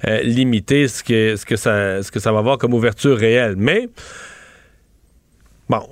[0.07, 3.55] euh, limité ce que ce que ça ce que ça va avoir comme ouverture réelle.
[3.57, 3.89] Mais
[5.69, 5.83] bon,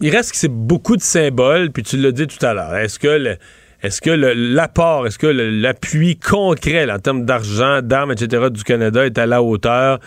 [0.00, 1.70] il reste que c'est beaucoup de symboles.
[1.70, 2.76] Puis tu l'as dit tout à l'heure.
[2.76, 3.36] Est-ce que le,
[3.82, 8.48] est-ce que l'apport, est-ce que l'appui concret en termes d'argent, d'armes, etc.
[8.50, 10.00] du Canada est à la hauteur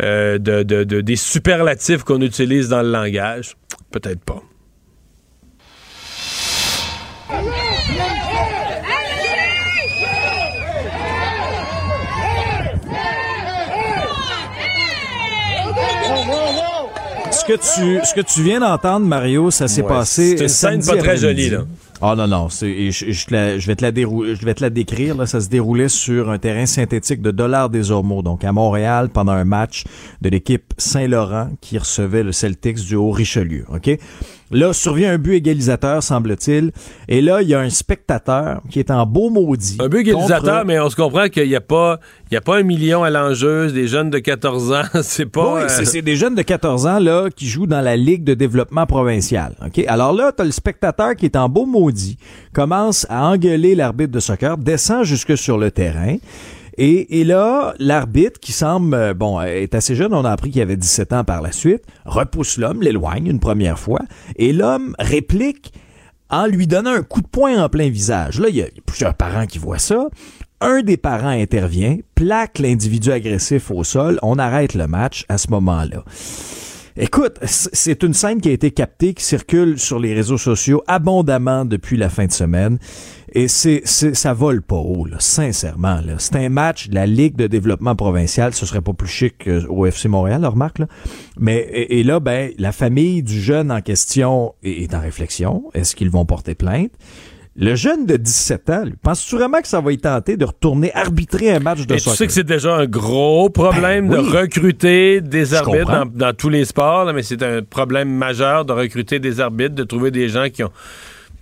[0.00, 3.54] euh, de, des superlatifs qu'on utilise dans le langage?
[3.92, 4.42] Peut-être pas.
[17.30, 20.36] Ce que tu, ce que tu viens d'entendre, Mario, ça s'est passé.
[20.36, 21.64] C'est une scène pas très jolie, là.
[22.04, 25.16] Ah non, non, je, je, vais te la je vais te la décrire.
[25.16, 29.08] Là, ça se déroulait sur un terrain synthétique de Dollars des Ormeaux, donc à Montréal,
[29.08, 29.84] pendant un match
[30.20, 33.66] de l'équipe Saint-Laurent qui recevait le Celtics du Haut-Richelieu.
[33.72, 33.96] OK?
[34.52, 36.72] Là, survient un but égalisateur, semble-t-il.
[37.08, 39.78] Et là, il y a un spectateur qui est en beau maudit.
[39.80, 41.98] Un but égalisateur, mais on se comprend qu'il n'y a pas,
[42.30, 45.54] il y a pas un million à l'enjeu, des jeunes de 14 ans, c'est pas...
[45.54, 48.34] Oui, euh, c'est des jeunes de 14 ans, là, qui jouent dans la Ligue de
[48.34, 49.54] développement provincial.
[49.64, 49.84] OK?
[49.88, 52.18] Alors là, t'as le spectateur qui est en beau maudit,
[52.52, 56.16] commence à engueuler l'arbitre de soccer, descend jusque sur le terrain.
[56.78, 60.76] Et, là, l'arbitre, qui semble, euh, bon, est assez jeune, on a appris qu'il avait
[60.76, 64.00] 17 ans par la suite, repousse l'homme, l'éloigne une première fois,
[64.36, 65.72] et l'homme réplique
[66.30, 68.40] en lui donnant un coup de poing en plein visage.
[68.40, 70.08] Là, il y a plusieurs parents qui voient ça.
[70.62, 75.50] Un des parents intervient, plaque l'individu agressif au sol, on arrête le match à ce
[75.50, 76.04] moment-là.
[76.96, 81.64] Écoute, c'est une scène qui a été captée, qui circule sur les réseaux sociaux abondamment
[81.64, 82.78] depuis la fin de semaine.
[83.34, 86.00] Et c'est, ça vole pas haut, là, sincèrement.
[86.04, 86.16] Là.
[86.18, 88.52] C'est un match de la Ligue de développement provincial.
[88.52, 90.80] Ce serait pas plus chic au FC Montréal, remarque.
[90.80, 90.86] Là.
[91.38, 95.70] Mais et, là, ben, la famille du jeune en question est, en réflexion.
[95.72, 96.92] Est-ce qu'ils vont porter plainte?
[97.54, 101.50] Le jeune de 17 ans, penses-tu vraiment que ça va y tenter de retourner arbitrer
[101.50, 102.12] un match de Et soccer?
[102.12, 106.48] Tu sais que c'est déjà un gros problème ben de recruter des arbitres dans, tous
[106.48, 110.28] les sports, là, mais c'est un problème majeur de recruter des arbitres, de trouver des
[110.28, 110.72] gens qui ont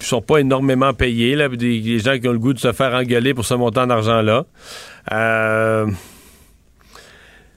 [0.00, 2.94] qui sont pas énormément payés, là, des, gens qui ont le goût de se faire
[2.94, 4.46] engueuler pour ce montant d'argent-là.
[5.12, 5.86] Euh,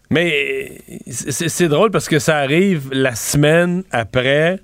[0.09, 0.77] mais
[1.07, 4.59] c'est drôle parce que ça arrive la semaine après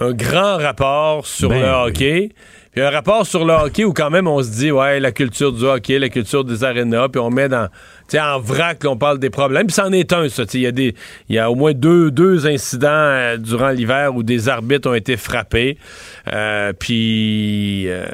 [0.00, 2.30] un grand rapport sur ben le hockey.
[2.72, 5.52] Puis un rapport sur le hockey où quand même on se dit, ouais, la culture
[5.52, 7.68] du hockey, la culture des arénas, puis on met dans,
[8.14, 9.66] en vrac, on parle des problèmes.
[9.66, 10.44] Puis c'en est un, ça.
[10.54, 10.92] Il y, a
[11.28, 15.16] y a au moins deux, deux incidents euh, durant l'hiver où des arbitres ont été
[15.16, 15.78] frappés.
[16.32, 17.88] Euh, puis...
[17.88, 18.06] Euh,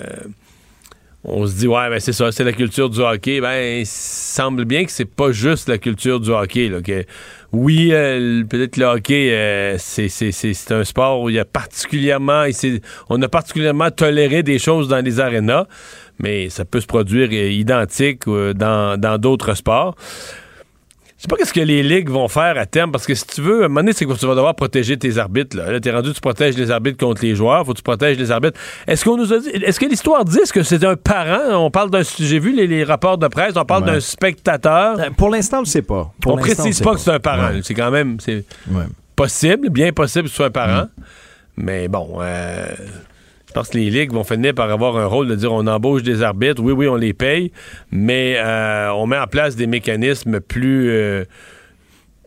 [1.29, 4.65] on se dit ouais ben c'est ça c'est la culture du hockey ben il semble
[4.65, 7.05] bien que c'est pas juste la culture du hockey là, que
[7.53, 12.45] oui, euh, peut-être le hockey, euh, c'est un sport où il y a particulièrement,
[13.09, 15.67] on a particulièrement toléré des choses dans les arénas,
[16.19, 19.95] mais ça peut se produire euh, identique dans d'autres sports.
[21.17, 23.41] Je sais pas qu'est-ce que les ligues vont faire à terme, parce que si tu
[23.41, 25.57] veux, à un moment donné, c'est que tu vas devoir protéger tes arbitres.
[25.57, 28.19] Là, là t'es rendu, tu protèges les arbitres contre les joueurs, faut que tu protèges
[28.19, 28.61] les arbitres.
[28.87, 31.65] Est-ce qu'on nous a dit, est-ce que l'histoire dit que c'est un parent?
[31.65, 35.01] On parle d'un, j'ai vu les, rapports de presse, on parle d'un spectateur.
[35.01, 36.13] Euh, pour l'instant, on le sait pas.
[36.21, 37.51] Pour on précise pas que c'est un parent.
[37.63, 38.45] C'est quand même, c'est
[39.17, 40.83] possible, bien possible que ce soit un parent.
[40.83, 41.03] Mm.
[41.57, 42.67] Mais bon, euh,
[43.57, 46.21] pense que les ligues vont finir par avoir un rôle de dire on embauche des
[46.21, 47.53] arbitres, oui, oui, on les paye,
[47.91, 51.25] mais euh, on met en place des mécanismes plus, euh,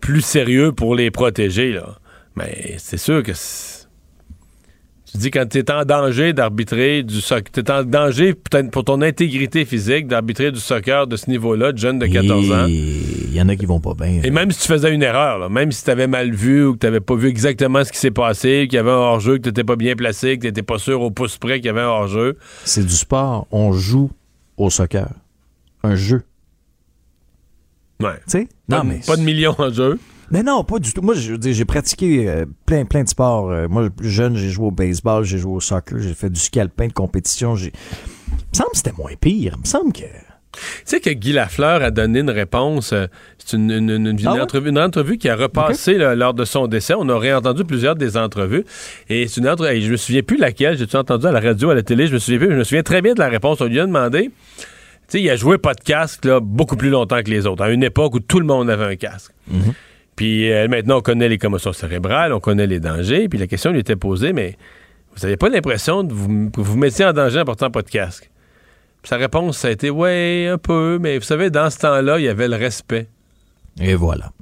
[0.02, 1.72] plus sérieux pour les protéger.
[1.72, 2.00] Là.
[2.36, 3.34] Mais c'est sûr que
[5.12, 8.36] tu dis quand tu es en danger d'arbitrer du soccer, tu es en danger
[8.72, 12.66] pour ton intégrité physique d'arbitrer du soccer de ce niveau-là, de jeune de 14 ans.
[12.68, 14.22] Il y en a qui vont pas bien.
[14.24, 16.80] Et même si tu faisais une erreur, même si tu avais mal vu ou que
[16.80, 19.44] tu n'avais pas vu exactement ce qui s'est passé, qu'il y avait un hors-jeu, que
[19.44, 21.70] tu n'étais pas bien placé, que tu n'étais pas sûr au pouce près qu'il y
[21.70, 22.38] avait un hors-jeu.
[22.66, 23.48] C'est du sport.
[23.52, 24.12] On joue
[24.58, 25.10] au soccer.
[25.84, 26.24] Un jeu.
[28.02, 28.16] Ouais.
[28.26, 28.48] Tu sais?
[28.68, 29.00] Non, mais.
[29.06, 30.00] Pas de millions en jeu.
[30.32, 31.02] Mais non, pas du tout.
[31.02, 33.50] Moi, je j'ai pratiqué euh, plein, plein de sports.
[33.50, 36.40] Euh, moi, plus jeune, j'ai joué au baseball, j'ai joué au soccer, j'ai fait du
[36.40, 37.56] ski alpin de compétition.
[37.56, 37.72] J'ai...
[38.28, 39.54] Il me semble que c'était moins pire.
[39.56, 40.04] Il me semble que.
[40.52, 42.94] Tu sais que Guy Lafleur a donné une réponse.
[42.94, 43.08] Euh,
[43.38, 46.94] c'est une, une, ah entrevue, une, entrevue, qui a repassé lors de son décès.
[46.98, 48.66] On aurait entendu plusieurs des entrevues.
[49.10, 49.82] Et c'est une entrevue.
[49.82, 50.78] Je me souviens plus laquelle.
[50.78, 52.08] J'ai-tu entendu à la radio, à la télé?
[52.08, 52.52] Je me souviens plus.
[52.52, 53.62] Je me souviens très bien de la réponse.
[53.62, 54.32] On lui a demandé.
[55.10, 57.64] Tu sais, il a joué pas de casque là, beaucoup plus longtemps que les autres,
[57.64, 59.32] à une époque où tout le monde avait un casque.
[59.52, 59.74] Mm-hmm.
[60.20, 63.30] Puis euh, maintenant, on connaît les commotions cérébrales, on connaît les dangers.
[63.30, 64.58] Puis la question lui était posée, mais
[65.16, 68.30] vous n'avez pas l'impression que vous vous mettiez en danger en portant pas de casque?
[69.02, 72.20] Puis sa réponse, ça a été, ouais, un peu, mais vous savez, dans ce temps-là,
[72.20, 73.08] il y avait le respect.
[73.80, 74.34] Et voilà.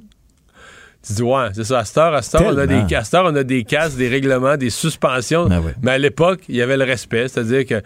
[1.06, 1.78] Tu dis, ouais, c'est ça.
[1.78, 2.82] À cette heure, à cette on, a des,
[3.14, 5.46] on a des casques, des règlements, des suspensions.
[5.46, 7.28] Ben mais à l'époque, il y avait le respect.
[7.28, 7.80] C'est-à-dire que,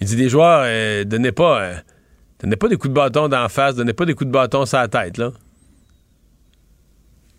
[0.00, 1.74] il dit, des joueurs, euh, donnez pas, euh,
[2.40, 4.78] donnez pas des coups de bâton d'en face, donnez pas des coups de bâton sur
[4.78, 5.32] la tête, là.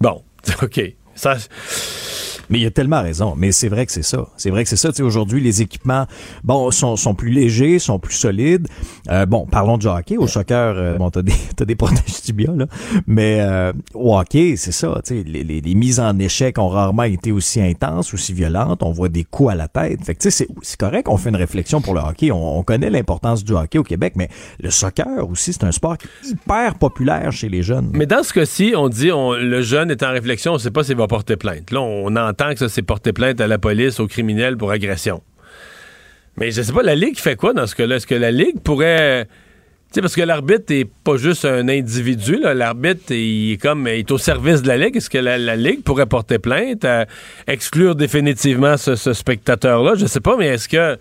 [0.02, 0.24] Bon,
[0.62, 0.82] OK.
[1.16, 1.38] Ça,
[2.50, 3.34] mais il a tellement raison.
[3.38, 4.28] Mais c'est vrai que c'est ça.
[4.38, 4.90] C'est vrai que c'est ça.
[4.90, 6.06] Tu sais, aujourd'hui, les équipements,
[6.44, 8.68] bon, sont, sont plus légers, sont plus solides.
[9.10, 10.18] Euh, bon, parlons de hockey.
[10.18, 12.66] Au soccer, euh, bon, t'as des, t'as des protèges tibia, là.
[13.08, 15.00] Mais euh, au hockey, c'est ça.
[15.06, 18.84] Tu sais, les, les, les, mises en échec ont rarement été aussi intenses, aussi violentes.
[18.84, 20.04] On voit des coups à la tête.
[20.04, 22.32] Fait que, tu sais, c'est correct qu'on fait une réflexion pour le hockey.
[22.32, 24.30] On, on, connaît l'importance du hockey au Québec, mais
[24.60, 27.90] le soccer aussi, c'est un sport hyper populaire chez les jeunes.
[27.94, 30.84] Mais dans ce cas-ci, on dit, on, le jeune est en réflexion, on sait pas
[30.84, 31.72] s'il va porter plainte.
[31.72, 35.22] Là, on tant que ça s'est porté plainte à la police, aux criminels pour agression.
[36.38, 37.96] Mais je sais pas, la Ligue fait quoi dans ce cas-là?
[37.96, 39.26] Est-ce que la Ligue pourrait.
[39.26, 44.12] Tu sais, parce que l'arbitre n'est pas juste un individu, l'arbitre il est comme est
[44.12, 44.98] au service de la Ligue.
[44.98, 47.06] Est-ce que la, Ligue pourrait porter plainte à
[47.48, 49.94] exclure définitivement ce, spectateur-là?
[49.96, 50.98] Je sais pas, mais est-ce que.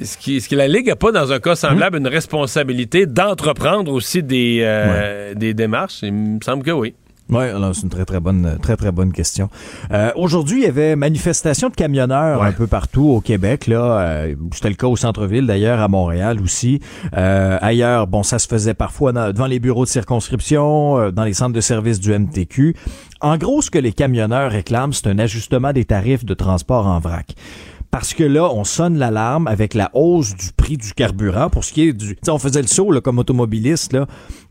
[0.00, 4.60] Est-ce que la Ligue n'a pas, dans un cas semblable, une responsabilité d'entreprendre aussi des,
[4.62, 6.00] euh, des démarches?
[6.02, 6.94] Il me semble que oui.
[7.30, 9.48] Oui, c'est une très très bonne très très bonne question.
[9.92, 13.66] Euh, aujourd'hui, il y avait manifestation de camionneurs un peu partout au Québec.
[13.66, 16.80] Là, euh, c'était le cas au centre-ville d'ailleurs, à Montréal aussi.
[17.16, 21.54] Euh, ailleurs, bon, ça se faisait parfois devant les bureaux de circonscription, dans les centres
[21.54, 22.74] de services du MTQ.
[23.20, 26.98] En gros, ce que les camionneurs réclament, c'est un ajustement des tarifs de transport en
[26.98, 27.34] vrac
[27.90, 31.72] parce que là, on sonne l'alarme avec la hausse du prix du carburant pour ce
[31.72, 32.16] qui est du...
[32.22, 34.06] sais, on faisait le saut comme automobiliste là,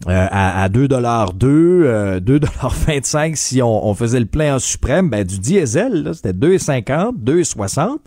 [0.08, 5.10] euh, à, à 2 2, euh, 2,25 si on, faisait le plein en suprême.
[5.10, 7.98] Ben, du diesel, c'était 2,50, 2,60.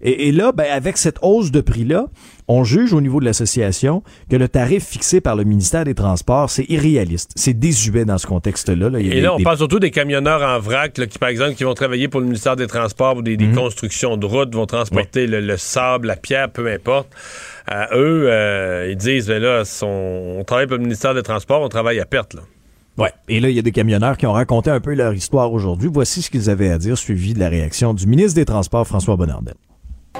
[0.00, 2.06] Et, et là, ben, avec cette hausse de prix-là,
[2.48, 6.50] on juge au niveau de l'association que le tarif fixé par le ministère des Transports,
[6.50, 7.32] c'est irréaliste.
[7.36, 8.90] C'est désuet dans ce contexte-là.
[8.98, 12.08] Et là, on parle surtout des camionneurs en vrac, qui, par exemple, qui vont travailler
[12.08, 13.54] pour le ministère des Transports ou des, mhm.
[13.54, 17.08] constructions de routes, vont transporter le, sable, la pierre, peu importe.
[17.92, 22.00] eux, euh, ils disent, ben là, on travaille pour le ministère des Transports, on travaille
[22.00, 22.34] à perte.
[22.34, 22.42] Là.
[22.96, 23.10] Ouais.
[23.28, 25.90] Et là, il y a des camionneurs qui ont raconté un peu leur histoire aujourd'hui.
[25.92, 29.16] Voici ce qu'ils avaient à dire, suivi de la réaction du ministre des Transports, François
[29.16, 29.54] Bonnardel.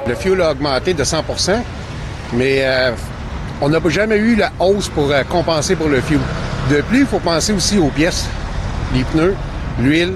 [0.08, 1.22] Le fuel a augmenté de 100
[2.36, 2.92] mais euh,
[3.60, 6.20] on n'a jamais eu la hausse pour euh, compenser pour le fuel.
[6.70, 8.26] De plus, il faut penser aussi aux pièces,
[8.94, 9.34] les pneus,
[9.78, 10.14] l'huile,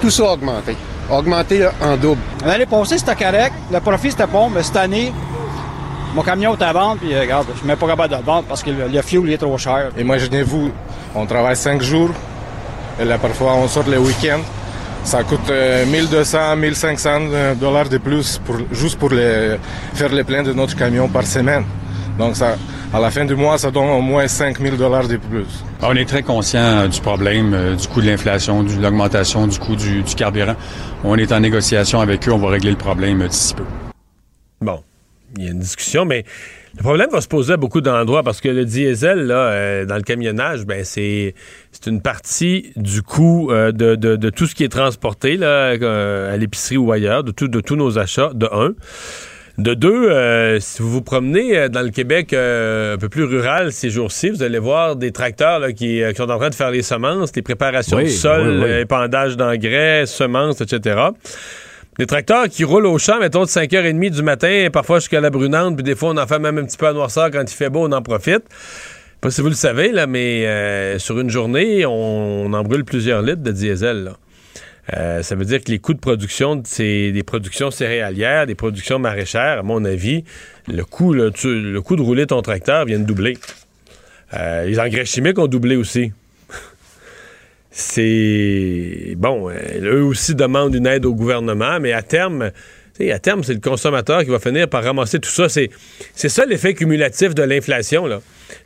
[0.00, 0.76] tout ça a augmenté.
[1.10, 2.20] A augmenté en double.
[2.44, 3.52] L'année passée, c'était correct.
[3.72, 5.12] Le profit, c'était bon, mais cette année,
[6.14, 8.22] mon camion est à vendre, puis euh, regarde, je suis même pas capable de le
[8.22, 9.90] vendre parce que le, fuel est trop cher.
[9.98, 10.70] Imaginez-vous,
[11.14, 12.10] on travaille cinq jours,
[13.00, 14.40] et là, parfois, on sort les week-ends.
[15.04, 15.50] Ça coûte
[15.88, 17.20] 1200, 1500
[17.60, 19.56] dollars de plus pour, juste pour les,
[19.94, 21.64] faire les pleins de notre camion par semaine.
[22.18, 22.56] Donc ça,
[22.92, 25.46] à la fin du mois, ça donne au moins 5000 dollars de plus.
[25.80, 29.58] On est très conscient euh, du problème, euh, du coût de l'inflation, de l'augmentation du
[29.58, 30.56] coût du, du, carburant.
[31.04, 33.64] On est en négociation avec eux, on va régler le problème d'ici peu.
[34.60, 34.82] Bon,
[35.38, 36.24] il y a une discussion, mais
[36.76, 39.96] Le problème va se poser à beaucoup d'endroits parce que le diesel, là, euh, dans
[39.96, 41.34] le camionnage, ben c'est
[41.86, 45.70] une partie du coût euh, de, de, tout ce qui est transporté là,
[46.32, 48.74] à l'épicerie ou ailleurs, de, tout, de tous nos achats, de un.
[49.58, 54.30] De deux, si vous vous promenez dans le Québec un peu plus rural ces jours-ci,
[54.30, 57.42] vous allez voir des tracteurs là, qui, sont en train de faire les semences, les
[57.42, 61.10] préparations de sol, épandage d'engrais, semences, etc.
[62.00, 65.76] Des tracteurs qui roulent au champ, mettons, de 5h30 du matin, parfois jusqu'à la brunante,
[65.76, 67.68] puis des fois, on en fait même un petit peu à noirceur quand il fait
[67.68, 68.42] beau, on en profite.
[69.20, 73.20] Pas si vous le savez, là, mais euh, sur une journée, on, en brûle plusieurs
[73.20, 74.12] litres de diesel.
[74.96, 79.58] Euh, ça veut dire que les coûts de production, des productions céréalières, des productions maraîchères,
[79.58, 80.24] à mon avis,
[80.68, 83.36] le coût, coût de rouler ton tracteur vient de doubler.
[84.32, 86.14] Euh, les engrais chimiques ont doublé aussi
[87.70, 92.50] c'est bon, euh, eux aussi demandent une aide au gouvernement, mais à terme,
[93.08, 95.48] à terme, c'est le consommateur qui va finir par ramasser tout ça.
[95.48, 95.70] C'est,
[96.14, 98.06] ça l'effet cumulatif de l'inflation.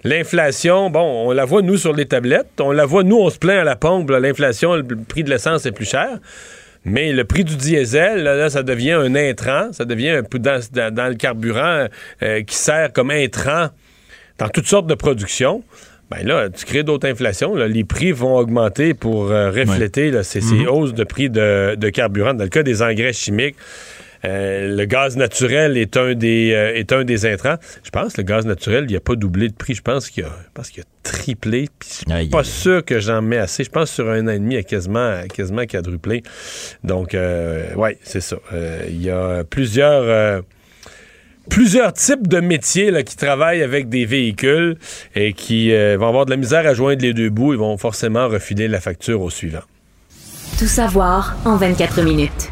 [0.03, 2.61] L'inflation, bon, on la voit, nous, sur les tablettes.
[2.61, 4.11] On la voit, nous, on se plaint à la pompe.
[4.11, 6.19] L'inflation, le prix de l'essence est plus cher.
[6.85, 9.73] Mais le prix du diesel, ça devient un intrant.
[9.73, 11.87] Ça devient un peu dans, le carburant
[12.23, 13.69] euh, qui sert comme intrant
[14.39, 15.63] dans toutes sortes de productions
[16.11, 17.55] ben là, tu crées d'autres inflations.
[17.55, 20.69] les prix vont augmenter pour euh, refléter ces, mhm.
[20.69, 22.35] hausses de prix de, carburant.
[22.35, 23.57] Dans le cas des engrais chimiques,
[24.25, 27.57] euh, le gaz naturel est un des euh, est un des intrants.
[27.83, 29.75] Je pense que le gaz naturel, il a pas doublé de prix.
[29.75, 30.63] Je pense qu'il a, a
[31.03, 31.69] triplé.
[31.79, 33.65] Puis je suis pas sûr que j'en mets assez.
[33.65, 36.23] Je pense que sur un an et demi, il a quasiment, quasiment quadruplé.
[36.85, 37.15] Donc,
[37.77, 38.37] ouais, c'est ça.
[38.89, 40.43] Il y a plusieurs
[41.49, 44.77] plusieurs types de métiers là, qui travaillent avec des véhicules
[45.15, 47.53] et qui euh, vont avoir de la misère à joindre les deux bouts.
[47.53, 49.63] Ils vont forcément refiler la facture au suivant.
[50.59, 52.51] Tout savoir en 24 minutes.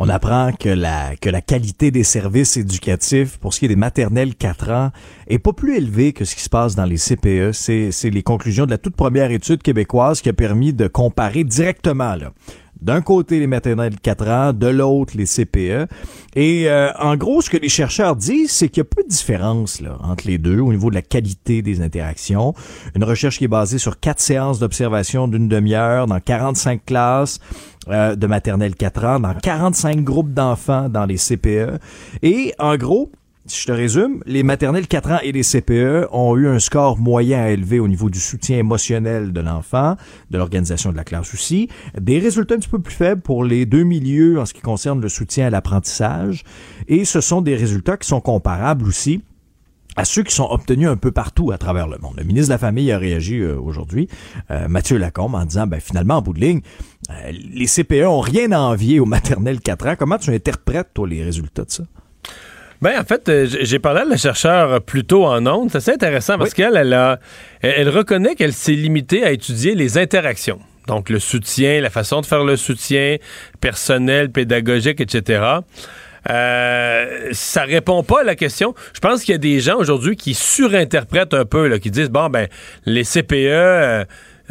[0.00, 3.76] On apprend que la, que la qualité des services éducatifs pour ce qui est des
[3.76, 4.90] maternelles 4 ans
[5.26, 7.50] est pas plus élevée que ce qui se passe dans les CPE.
[7.52, 11.42] C'est, c'est les conclusions de la toute première étude québécoise qui a permis de comparer
[11.42, 12.30] directement là,
[12.80, 15.88] d'un côté, les maternelles de 4 ans, de l'autre, les CPE.
[16.36, 19.08] Et euh, en gros, ce que les chercheurs disent, c'est qu'il y a peu de
[19.08, 22.54] différence entre les deux au niveau de la qualité des interactions.
[22.94, 27.40] Une recherche qui est basée sur quatre séances d'observation d'une demi-heure dans 45 classes
[27.88, 31.78] euh, de maternelle 4 ans, dans 45 groupes d'enfants dans les CPE.
[32.22, 33.10] Et en gros,
[33.56, 37.42] je te résume, les maternelles 4 ans et les CPE ont eu un score moyen
[37.42, 39.96] à élever au niveau du soutien émotionnel de l'enfant,
[40.30, 41.68] de l'organisation de la classe aussi.
[41.98, 45.00] Des résultats un petit peu plus faibles pour les deux milieux en ce qui concerne
[45.00, 46.44] le soutien à l'apprentissage.
[46.88, 49.22] Et ce sont des résultats qui sont comparables aussi
[49.96, 52.14] à ceux qui sont obtenus un peu partout à travers le monde.
[52.16, 54.08] Le ministre de la Famille a réagi euh, aujourd'hui,
[54.52, 56.60] euh, Mathieu Lacombe, en disant, ben, finalement, en bout de ligne,
[57.10, 59.94] euh, les CPE ont rien à envier aux maternelles 4 ans.
[59.98, 61.82] Comment tu interprètes, toi, les résultats de ça?
[62.80, 65.70] Ben, en fait, euh, j'ai parlé à la chercheure plus tôt en ondes.
[65.70, 67.18] C'est assez intéressant parce qu'elle, elle, a,
[67.60, 70.60] elle reconnaît qu'elle s'est limitée à étudier les interactions.
[70.86, 73.16] Donc, le soutien, la façon de faire le soutien
[73.60, 75.42] personnel, pédagogique, etc.
[76.30, 78.74] Euh, ça répond pas à la question.
[78.94, 82.10] Je pense qu'il y a des gens aujourd'hui qui surinterprètent un peu, là, qui disent
[82.10, 82.48] bon ben
[82.86, 84.04] les CPE euh,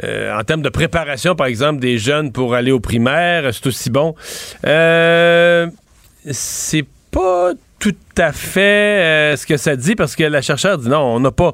[0.03, 3.89] euh, en termes de préparation, par exemple, des jeunes pour aller au primaire, c'est aussi
[3.89, 4.15] bon.
[4.65, 5.67] Euh,
[6.31, 10.89] c'est pas tout à fait euh, ce que ça dit parce que la chercheure dit
[10.89, 11.53] non, on n'a pas,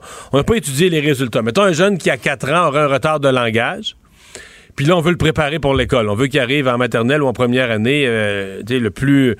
[0.55, 1.41] étudié les résultats.
[1.41, 3.95] Mettons un jeune qui a 4 ans aura un retard de langage.
[4.75, 6.09] Puis là, on veut le préparer pour l'école.
[6.09, 9.35] On veut qu'il arrive en maternelle ou en première année euh, le plus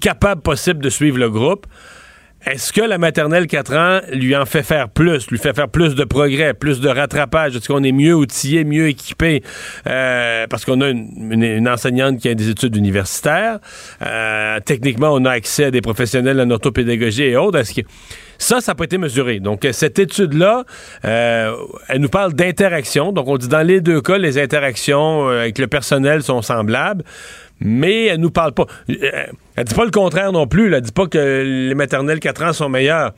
[0.00, 1.66] capable possible de suivre le groupe.
[2.46, 5.94] Est-ce que la maternelle 4 ans lui en fait faire plus, lui fait faire plus
[5.94, 7.54] de progrès, plus de rattrapage?
[7.54, 9.42] Est-ce qu'on est mieux outillé, mieux équipé?
[9.86, 13.58] Euh, parce qu'on a une, enseignante qui a des études universitaires.
[14.00, 17.58] Euh, techniquement, on a accès à des professionnels en orthopédagogie et autres.
[17.58, 17.82] Est-ce que
[18.38, 19.38] ça, ça n'a pas été mesuré?
[19.38, 20.64] Donc, cette étude-là,
[21.04, 21.54] euh,
[21.88, 23.12] elle nous parle d'interaction.
[23.12, 27.04] Donc, on dit dans les deux cas, les interactions avec le personnel sont semblables
[27.60, 28.66] mais elle nous parle pas.
[29.60, 30.72] Elle dit pas le contraire non plus.
[30.72, 33.12] Elle dit pas que les maternelles 4 ans sont meilleures.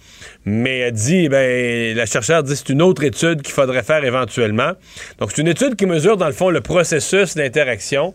[0.45, 4.73] Mais elle dit, ben, la chercheure dit c'est une autre étude qu'il faudrait faire éventuellement.
[5.21, 8.13] Donc, c'est une étude qui mesure, dans le fond, le processus d'interaction,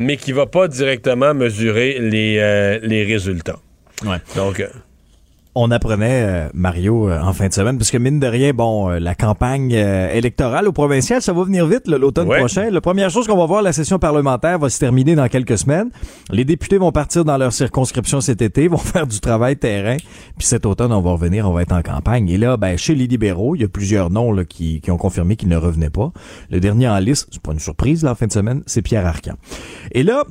[0.00, 3.60] mais qui va pas directement mesurer les, euh, les résultats.
[4.04, 4.18] Ouais.
[4.34, 4.58] Donc.
[4.58, 4.66] Euh,
[5.60, 8.90] on apprenait, euh, Mario, euh, en fin de semaine, parce que mine de rien, bon,
[8.90, 12.70] euh, la campagne électorale au provincial, ça va venir vite l'automne prochain.
[12.70, 15.90] La première chose qu'on va voir, la session parlementaire va se terminer dans quelques semaines.
[16.30, 19.96] Les députés vont partir dans leur circonscription cet été, vont faire du travail terrain.
[20.38, 22.28] Puis cet automne, on va revenir, on va être en campagne.
[22.28, 24.96] Et là, ben, chez les libéraux, il y a plusieurs noms là, qui, qui ont
[24.96, 26.12] confirmé qu'ils ne revenaient pas.
[26.50, 29.06] Le dernier en liste, c'est pas une surprise là, en fin de semaine, c'est Pierre
[29.06, 29.34] Arcan.
[29.92, 30.22] Et là,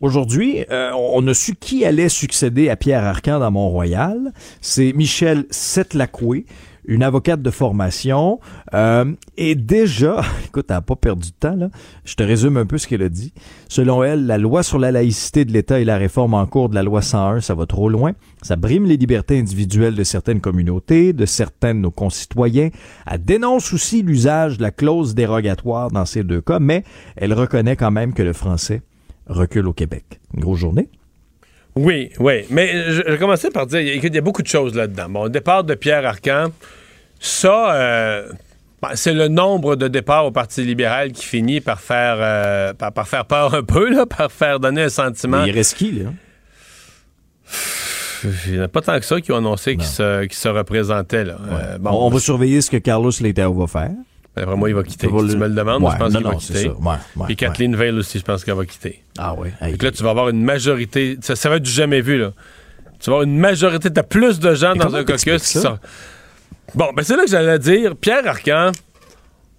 [0.00, 4.32] Aujourd'hui, euh, on a su qui allait succéder à Pierre Arcan dans Mont-Royal.
[4.60, 6.46] C'est Michel Setlacoué,
[6.84, 8.40] une avocate de formation.
[8.74, 9.04] Euh,
[9.36, 11.68] et déjà, écoute, elle n'a pas perdu de temps, là.
[12.04, 13.32] Je te résume un peu ce qu'elle a dit.
[13.68, 16.74] Selon elle, la loi sur la laïcité de l'État et la réforme en cours de
[16.74, 18.12] la loi 101, ça va trop loin.
[18.42, 22.70] Ça brime les libertés individuelles de certaines communautés, de certains de nos concitoyens.
[23.08, 26.82] Elle dénonce aussi l'usage de la clause dérogatoire dans ces deux cas, mais
[27.14, 28.82] elle reconnaît quand même que le français
[29.26, 30.04] recule au Québec.
[30.34, 30.88] Une grosse journée.
[31.76, 32.44] Oui, oui.
[32.50, 35.08] Mais je, commencer par dire qu'il y a beaucoup de choses là-dedans.
[35.08, 36.48] Bon, le départ de Pierre Arcan,
[37.18, 38.28] ça, euh,
[38.80, 43.08] ben, c'est le nombre de départs au Parti libéral qui finit par faire, euh, par,
[43.08, 45.42] faire peur un peu, là, par faire donner un sentiment.
[45.42, 46.10] Mais il reste qui, là?
[48.46, 51.24] Il n'y en a pas tant que ça qui ont annoncé qu'ils se, se, représentaient.
[51.24, 51.36] Là.
[51.46, 53.90] Euh, bon, on va surveiller ce que Carlos Leitao va faire.
[54.36, 55.06] Après moi, il va quitter.
[55.06, 56.68] Si tu me le demandes, je pense qu'il va quitter.
[56.68, 59.02] Ouais, Puis Kathleen Veil aussi, je pense qu'elle va quitter.
[59.18, 59.50] Ah oui.
[59.60, 61.16] Donc là, tu vas avoir une majorité.
[61.20, 62.32] Ça, ça va être du jamais vu, là.
[62.98, 63.92] Tu vas avoir une majorité.
[63.92, 65.58] Tu as plus de gens dans un caucus qui.
[66.74, 67.94] Bon, ben c'est là que j'allais dire.
[67.94, 68.72] Pierre Arcan,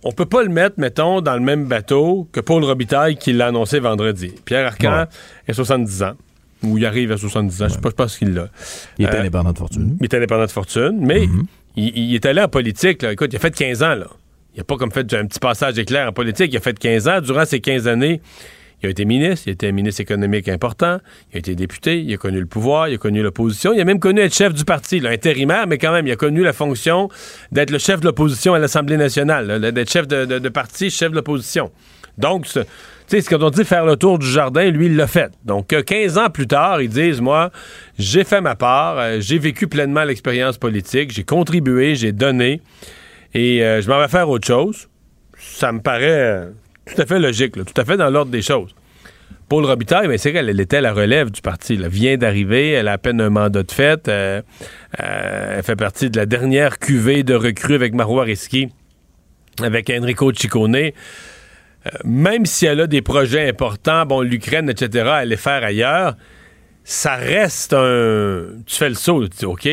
[0.03, 3.47] on peut pas le mettre, mettons, dans le même bateau que Paul Robitaille qui l'a
[3.47, 4.34] annoncé vendredi.
[4.43, 5.06] Pierre Arcan
[5.47, 6.14] a 70 ans.
[6.64, 7.68] Ou il arrive à 70 ans.
[7.68, 8.47] Je sais pas, pas ce qu'il a.
[8.97, 9.97] Il est euh, indépendant de fortune.
[9.99, 11.45] Il est indépendant de fortune, mais mm-hmm.
[11.76, 13.03] il, il, est allé en politique.
[13.03, 13.11] Là.
[13.11, 13.95] Écoute, il a fait 15 ans.
[13.95, 14.07] là.
[14.56, 16.53] Il n'a pas comme fait un petit passage éclair en politique.
[16.53, 17.22] Il a fait 15 ans.
[17.22, 18.22] Durant ces 15 années,
[18.82, 20.99] il a été ministre, il a été un ministre économique important,
[21.32, 23.86] il a été député, il a connu le pouvoir, il a connu l'opposition, il a
[23.86, 26.53] même connu être chef du parti, là, intérimaire, mais quand même, il a connu la
[26.53, 27.10] fonction
[27.52, 31.72] d'être le chef de l'opposition à l'Assemblée nationale, d'être chef de, parti, chef de l'opposition.
[32.18, 32.61] Donc, tu
[33.07, 35.32] sais, ce qu'on dit faire le tour du jardin, lui, il l'a fait.
[35.44, 37.52] Donc, 15 ans plus tard, ils disent, moi,
[37.98, 42.61] j'ai fait ma part, euh, j'ai vécu pleinement l'expérience politique, j'ai contribué, j'ai donné
[43.35, 44.87] et euh, je m'en vais faire autre chose.
[45.37, 46.49] Ça me paraît euh,
[46.85, 48.73] tout à fait logique, tout à fait dans l'ordre des choses.
[49.49, 51.73] Paul Robitaille, mais c'est qu'elle était la relève du parti.
[51.73, 54.07] Elle vient d'arriver, elle a à peine un mandat de fête.
[54.07, 54.41] Euh,
[54.97, 58.69] elle fait partie de la dernière cuvée de recrues avec Marois Risky,
[59.61, 60.91] avec Enrico Ciccone.
[62.05, 66.15] même si elle a des projets importants, bon, l'Ukraine, etc., à les faire ailleurs,
[66.85, 68.45] ça reste un...
[68.65, 69.67] Tu fais le saut, tu dis, OK,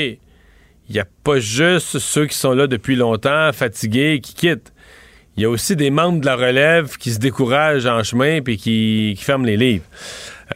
[0.93, 4.75] il n'y a pas juste ceux qui sont là depuis longtemps, fatigués, qui quittent.
[5.39, 8.59] Il y a aussi des membres de la relève qui se découragent en chemin puis
[8.59, 9.87] qui, ferment les livres.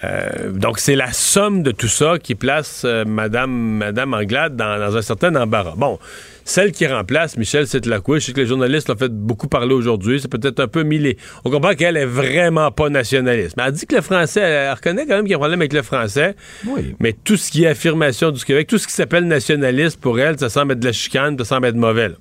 [0.04, 4.78] Euh, donc, c'est la somme de tout ça qui place euh, Madame, Madame Anglade dans,
[4.78, 5.72] dans, un certain embarras.
[5.74, 5.98] Bon,
[6.46, 10.20] celle qui remplace Michel Setlacoué, je sais que les journalistes l'ont fait beaucoup parler aujourd'hui,
[10.20, 11.18] c'est peut-être un peu millé.
[11.44, 13.56] On comprend qu'elle est vraiment pas nationaliste.
[13.56, 15.60] Mais elle dit que le français, elle, reconnaît quand même qu'il y a un problème
[15.60, 16.36] avec le français.
[16.64, 16.94] Oui.
[17.00, 20.38] Mais tout ce qui est affirmation du Québec, tout ce qui s'appelle nationaliste pour elle,
[20.38, 22.12] ça semble être de la chicane, ça semble être mauvais.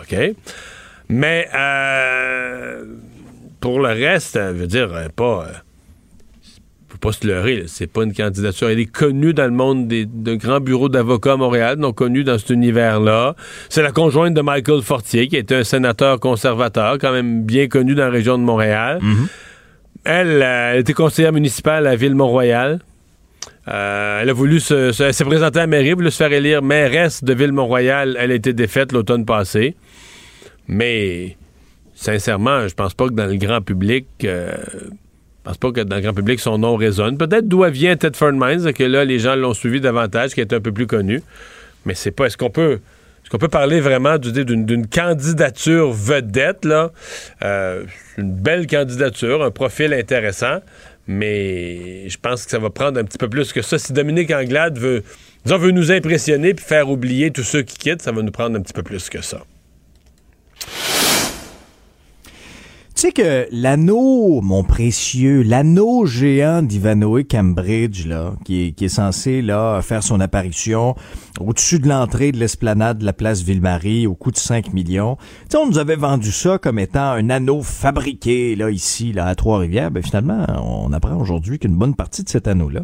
[0.00, 0.16] OK?
[1.10, 2.84] Mais euh,
[3.60, 5.46] pour le reste, je veux dire, pas
[6.98, 8.68] pas se leurrer, c'est pas une candidature.
[8.68, 12.24] Elle est connue dans le monde des, de grands bureaux d'avocats à Montréal, donc connue
[12.24, 13.34] dans cet univers-là.
[13.68, 17.94] C'est la conjointe de Michael Fortier, qui est un sénateur conservateur, quand même bien connu
[17.94, 19.00] dans la région de Montréal.
[19.02, 19.26] Mm-hmm.
[20.04, 22.80] Elle, euh, elle, était conseillère municipale à la ville Mont-Royal.
[23.68, 26.32] Euh, elle a voulu se, se, elle s'est présentée à la mairie, voulu se faire
[26.32, 28.16] élire mairesse de Ville-Mont-Royal.
[28.18, 29.76] Elle a été défaite l'automne passé.
[30.66, 31.36] Mais,
[31.94, 34.54] sincèrement, je pense pas que dans le grand public, euh,
[35.42, 37.18] je pense pas que dans le grand public, son nom résonne.
[37.18, 40.60] Peut-être d'où vient Tedford Mines, que là, les gens l'ont suivi davantage, qui est un
[40.60, 41.20] peu plus connu.
[41.84, 42.26] Mais c'est pas.
[42.26, 42.74] Est-ce qu'on peut.
[43.22, 46.92] Est-ce qu'on peut parler vraiment d'une candidature vedette, là?
[47.42, 47.84] Euh,
[48.18, 50.58] une belle candidature, un profil intéressant,
[51.08, 53.78] mais je pense que ça va prendre un petit peu plus que ça.
[53.78, 55.02] Si Dominique Anglade veut,
[55.44, 58.60] veut nous impressionner puis faire oublier tous ceux qui quittent, ça va nous prendre un
[58.60, 59.42] petit peu plus que ça.
[63.02, 69.82] Tu sais que l'anneau, mon précieux, l'anneau géant d'Ivanoé Cambridge, là, qui est, censé là
[69.82, 70.94] faire son apparition
[71.40, 75.16] au-dessus de l'entrée de l'esplanade de la place Ville-Marie au coût de 5 millions.
[75.50, 79.34] Tu on nous avait vendu ça comme étant un anneau fabriqué là ici, là, à
[79.34, 79.90] Trois-Rivières.
[79.90, 82.82] Ben finalement, on apprend aujourd'hui qu'une bonne partie de cet anneau-là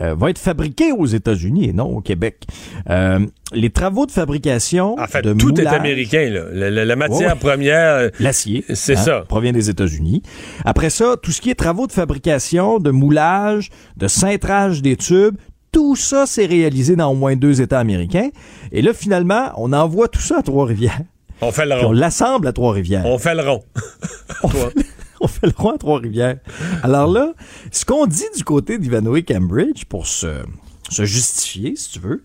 [0.00, 2.44] euh, va être fabriqué aux États-Unis et non au Québec.
[2.90, 3.20] Euh,
[3.52, 4.98] les travaux de fabrication.
[4.98, 6.28] En fait, tout est américain.
[6.30, 6.70] Là.
[6.70, 7.94] La, matière première.
[7.94, 8.64] Euh, L'acier.
[8.74, 9.24] C'est hein, ça.
[9.28, 10.22] Provient des États-Unis.
[10.64, 15.36] Après ça, tout ce qui est travaux de fabrication, de moulage, de cintrage des tubes,
[15.70, 18.30] tout ça, c'est réalisé dans au moins deux États américains.
[18.72, 21.00] Et là, finalement, on envoie tout ça à Trois-Rivières.
[21.40, 21.88] On fait le rond.
[21.88, 23.04] on l'assemble à Trois-Rivières.
[23.06, 23.64] On fait le rond.
[24.42, 24.72] on fait
[25.42, 26.38] le roi à Trois-Rivières.
[26.82, 27.34] Alors là,
[27.70, 30.42] ce qu'on dit du côté d'Ivanoé Cambridge pour se
[30.90, 32.22] se justifier, si tu veux,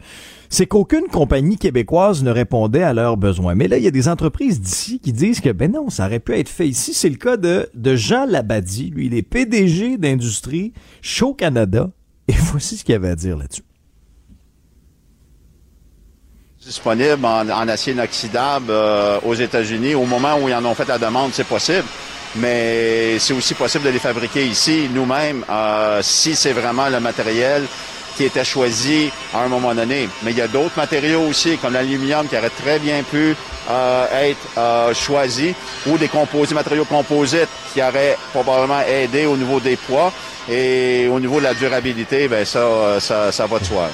[0.49, 3.55] c'est qu'aucune compagnie québécoise ne répondait à leurs besoins.
[3.55, 6.19] Mais là, il y a des entreprises d'ici qui disent que, ben non, ça aurait
[6.19, 6.93] pu être fait ici.
[6.93, 8.89] C'est le cas de, de Jean Labadie.
[8.89, 11.89] Lui, il est PDG d'industrie Show Canada.
[12.27, 13.63] Et voici ce qu'il avait à dire là-dessus.
[16.65, 19.95] disponible en, acier inoxydable euh, aux États-Unis.
[19.95, 21.85] Au moment où ils en ont fait la demande, c'est possible.
[22.35, 27.64] Mais c'est aussi possible de les fabriquer ici, nous-mêmes, euh, si c'est vraiment le matériel
[28.15, 30.10] qui était choisi à un moment donné.
[30.23, 33.35] Mais il y a d'autres matériaux aussi, comme l'aluminium, qui aurait très bien pu
[33.69, 35.56] euh, être choisi,
[35.88, 40.11] ou des composés, matériaux composites qui auraient probablement aidé au niveau des poids
[40.49, 43.89] et au niveau de la durabilité, ben ça, ça, ça va de soi.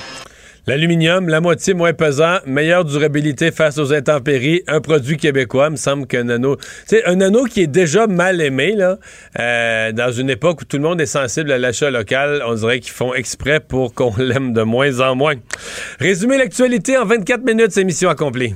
[0.67, 6.07] L'aluminium, la moitié moins pesant, meilleure durabilité face aux intempéries, un produit québécois, me semble
[6.07, 6.57] qu'un anneau...
[6.87, 8.97] C'est un anneau qui est déjà mal aimé, là,
[9.39, 12.79] euh, dans une époque où tout le monde est sensible à l'achat local, on dirait
[12.79, 15.35] qu'ils font exprès pour qu'on l'aime de moins en moins.
[15.99, 18.55] Résumer l'actualité en 24 minutes, c'est mission accomplie.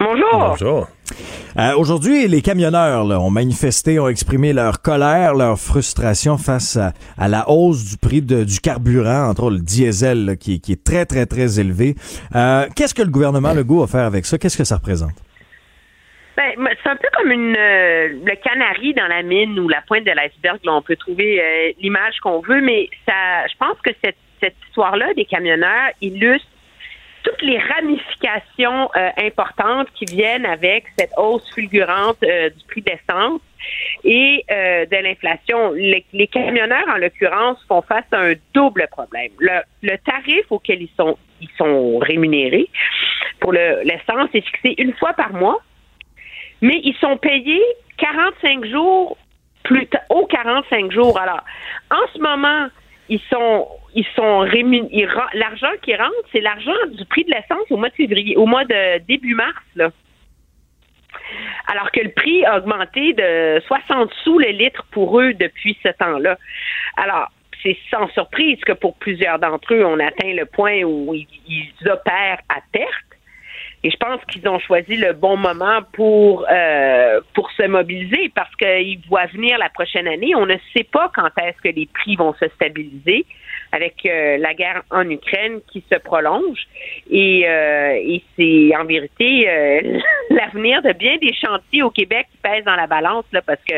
[0.00, 0.38] Bonjour.
[0.38, 0.88] Bonjour.
[1.58, 7.28] Euh, Aujourd'hui, les camionneurs là, ont manifesté, ont exprimé leur colère, leur frustration face à,
[7.28, 11.58] la hausse du prix du carburant, entre autres le diesel, qui, est très, très, très
[11.58, 11.94] élevé.
[12.34, 14.38] Euh, Qu'est-ce que le gouvernement Legault va faire avec ça?
[14.38, 15.14] Qu'est-ce que ça représente?
[16.36, 16.52] Ben,
[16.82, 20.12] c'est un peu comme une euh, le canari dans la mine ou la pointe de
[20.12, 20.58] l'iceberg.
[20.66, 25.14] On peut trouver euh, l'image qu'on veut, mais ça, je pense que cette, cette histoire-là
[25.14, 26.46] des camionneurs illustre
[27.26, 33.40] toutes les ramifications euh, importantes qui viennent avec cette hausse fulgurante euh, du prix d'essence
[34.04, 35.72] et euh, de l'inflation.
[35.72, 39.32] Les, camionneurs, en l'occurrence, font face à un double problème.
[39.40, 42.68] Le, tarif auquel ils sont, rémunérés
[43.40, 45.58] pour l'essence est fixé une fois par mois,
[46.62, 47.62] mais ils sont payés
[47.98, 49.18] 45 jours
[49.64, 51.18] plus aux 45 jours.
[51.18, 51.42] Alors,
[51.90, 52.68] en ce moment,
[53.08, 55.10] ils sont ils sont rémunérés.
[55.34, 58.64] L'argent qui rentre, c'est l'argent du prix de l'essence au mois de février, au mois
[58.64, 59.90] de début mars, là.
[61.66, 65.88] Alors que le prix a augmenté de 60 sous le litre pour eux depuis ce
[65.88, 66.36] temps-là.
[66.96, 67.30] Alors,
[67.62, 72.40] c'est sans surprise que pour plusieurs d'entre eux, on atteint le point où ils opèrent
[72.48, 73.15] à perte.
[73.86, 78.52] Et je pense qu'ils ont choisi le bon moment pour euh, pour se mobiliser parce
[78.56, 80.34] qu'ils voient venir la prochaine année.
[80.34, 83.24] On ne sait pas quand est-ce que les prix vont se stabiliser
[83.70, 86.66] avec euh, la guerre en Ukraine qui se prolonge.
[87.08, 89.44] Et, euh, et c'est en vérité
[90.30, 93.76] l'avenir de bien des chantiers au Québec qui pèse dans la balance là parce que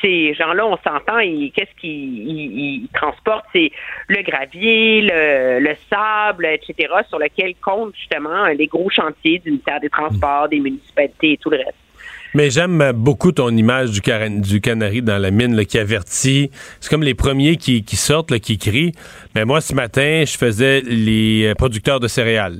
[0.00, 1.18] ces gens-là, on s'entend,
[1.54, 3.46] qu'est-ce qu'ils transportent?
[3.52, 3.70] C'est
[4.08, 9.88] le gravier, le, sable, etc., sur lequel comptent justement les gros chantiers du ministère des
[9.88, 11.74] Transports, des municipalités et tout le reste.
[12.34, 14.00] Mais j'aime beaucoup ton image du,
[14.40, 16.50] du canari dans la mine qui avertit.
[16.80, 18.92] C'est comme les premiers qui, sortent, qui crient.
[19.34, 22.58] Mais moi, ce matin, je faisais les producteurs de céréales.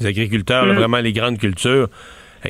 [0.00, 0.72] Les agriculteurs, mm.
[0.72, 1.88] vraiment les grandes cultures.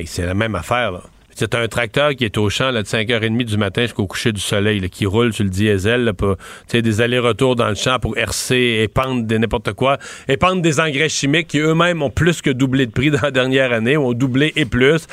[0.05, 0.93] c'est la même affaire.
[0.93, 1.01] Là.
[1.35, 4.39] C'est un tracteur qui est au champ là, de 5h30 du matin jusqu'au coucher du
[4.39, 6.37] soleil, qui roule sur le diesel, là, pour,
[6.71, 9.97] des allers-retours dans le champ pour hercer, épandre des n'importe quoi,
[10.29, 13.73] épandre des engrais chimiques qui eux-mêmes ont plus que doublé de prix dans la dernière
[13.73, 15.07] année, ont doublé et plus.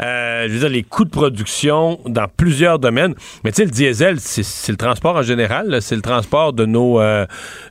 [0.00, 3.14] Euh, je veux dire, les coûts de production dans plusieurs domaines.
[3.44, 7.02] Mais tu sais, le diesel, c'est le transport en général, c'est le transport de nos,
[7.02, 7.26] euh,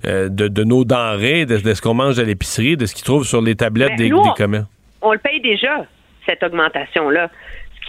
[0.05, 3.41] euh, de, nos denrées, de, ce qu'on mange à l'épicerie, de ce qu'ils trouvent sur
[3.41, 4.67] les tablettes des, des commerces.
[5.01, 5.87] On le paye déjà,
[6.27, 7.31] cette augmentation-là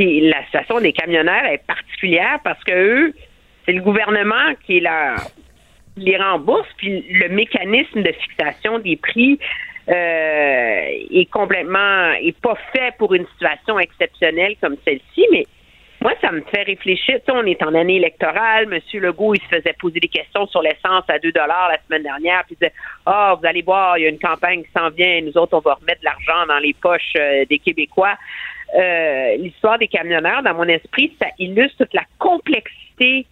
[0.04, 3.14] la situation des camionneurs est particulière parce que eux,
[3.64, 5.16] c'est le gouvernement qui leur
[5.96, 9.38] les rembourse, puis le mécanisme de fixation des prix
[9.88, 15.46] euh, est complètement est pas fait pour une situation exceptionnelle comme celle-ci, mais
[16.02, 17.18] moi, ça me fait réfléchir.
[17.28, 18.68] On est en année électorale.
[18.68, 22.04] Monsieur Legault, il se faisait poser des questions sur l'essence à 2 dollars la semaine
[22.04, 22.44] dernière.
[22.44, 22.72] Puis il disait,
[23.06, 25.20] ah, vous allez voir, il y a une campagne qui s'en vient.
[25.22, 28.14] Nous autres, on va remettre de l'argent dans les poches euh, des Québécois.
[28.74, 33.26] Euh, l'histoire des camionneurs, dans mon esprit, ça illustre toute la complexité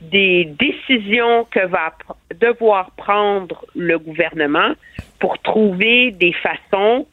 [0.00, 1.92] des décisions que va
[2.40, 4.72] devoir prendre le gouvernement
[5.18, 7.06] pour trouver des façons.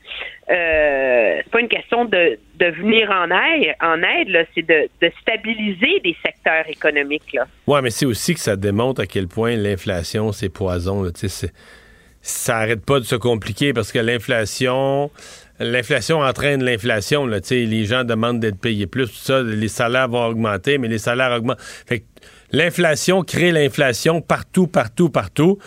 [0.50, 6.00] Euh, c'est pas une question de, venir en aide, en aide, c'est de, de, stabiliser
[6.02, 7.34] des secteurs économiques.
[7.34, 7.46] Là.
[7.68, 11.04] Ouais, mais c'est aussi que ça démontre à quel point l'inflation c'est poison.
[11.04, 11.10] Là.
[12.22, 15.12] Ça arrête pas de se compliquer parce que l'inflation,
[15.60, 17.26] l'inflation entraîne l'inflation.
[17.26, 21.32] Les gens demandent d'être payés plus, tout ça, les salaires vont augmenter, mais les salaires
[21.32, 21.60] augmentent.
[22.52, 25.58] L'inflation crée l'inflation partout, partout, partout.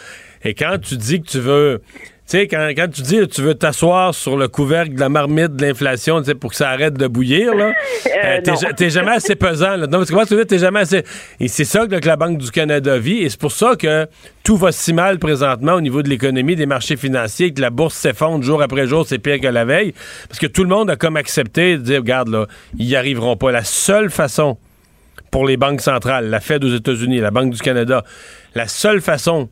[0.43, 1.83] Et quand tu dis que tu veux
[2.31, 5.57] sais, quand, quand, tu dis que tu veux t'asseoir sur le couvercle de la marmite
[5.57, 7.73] de l'inflation pour que ça arrête de bouillir, là,
[8.07, 9.77] euh, euh t'es, jamais assez pesant.
[9.77, 9.87] Là.
[9.87, 11.03] Non, parce que t'es jamais assez.
[11.41, 13.19] Et c'est ça que la Banque du Canada vit.
[13.19, 14.07] Et c'est pour ça que
[14.45, 17.95] tout va si mal présentement au niveau de l'économie, des marchés financiers, que la bourse
[17.95, 19.95] s'effondre jour après jour, c'est pire que la veille.
[20.29, 22.47] Parce que tout le monde a comme accepté de dire, regarde, là,
[22.79, 23.51] ils n'y arriveront pas.
[23.51, 24.57] La seule façon
[25.31, 28.05] pour les banques centrales, la Fed aux États-Unis, la Banque du Canada,
[28.55, 29.49] la seule façon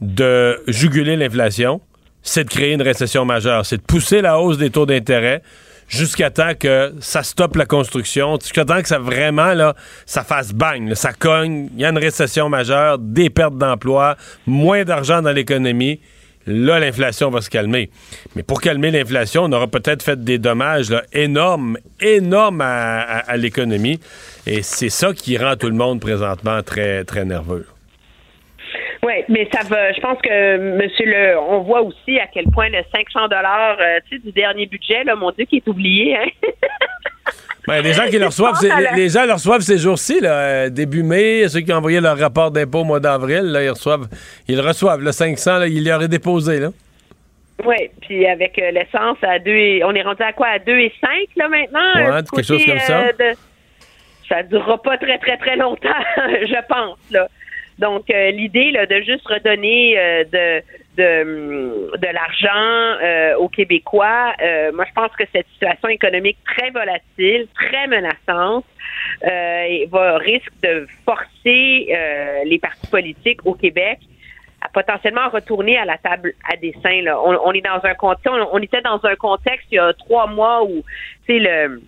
[0.00, 1.80] de juguler l'inflation,
[2.22, 3.64] c'est de créer une récession majeure.
[3.66, 5.42] C'est de pousser la hausse des taux d'intérêt
[5.90, 9.74] jusqu'à temps que ça stoppe la construction, jusqu'à temps que ça vraiment, là,
[10.06, 14.16] ça fasse bang, ça cogne, il y a une récession majeure, des pertes d'emplois,
[14.46, 16.00] moins d'argent dans l'économie.
[16.46, 17.90] Là, l'inflation va se calmer.
[18.34, 24.00] Mais pour calmer l'inflation, on aura peut-être fait des dommages énormes, énormes à l'économie.
[24.46, 27.66] Et c'est ça qui rend tout le monde présentement très, très nerveux.
[29.02, 29.92] Oui, mais ça va.
[29.92, 33.98] Je pense que Monsieur le, on voit aussi à quel point le 500 dollars, euh,
[34.10, 36.16] du dernier budget, là, mon Dieu, qui est oublié.
[36.16, 36.28] Hein?
[37.66, 38.56] Ben, les gens qui le reçoivent,
[38.96, 42.18] les, gens le reçoivent ces jours-ci, là, euh, début mai, ceux qui ont envoyé leur
[42.18, 44.08] rapport d'impôt au mois d'avril, là, ils reçoivent,
[44.48, 46.70] ils reçoivent le 500, là, ils l'auraient déposé, là.
[47.64, 50.72] Oui, puis avec euh, l'essence à 2 et, on est rendu à quoi à 2
[50.78, 51.94] et 5 là maintenant?
[51.94, 53.04] Ouais, quelque chose comme ça.
[54.28, 57.28] ça durera pas très très très longtemps, je pense là.
[57.80, 60.62] Donc, euh, l'idée là, de juste redonner euh, de,
[60.98, 64.34] de, l'argent euh, aux Québécois,
[64.74, 68.66] moi, je pense que cette situation économique très volatile, très menaçante,
[69.22, 71.88] va risque de forcer
[72.44, 73.98] les partis politiques au Québec
[74.60, 77.00] à potentiellement retourner à la table à dessin.
[77.02, 77.18] Là.
[77.18, 80.64] On, est dans un contexte, on, était dans un contexte il y a trois mois
[80.64, 80.84] où,
[81.28, 81.80] le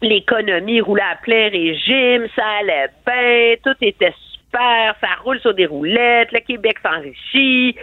[0.00, 4.12] l'économie roulait à plein régime, ça allait bien, tout était
[4.52, 7.76] ça roule sur des roulettes, le Québec s'enrichit.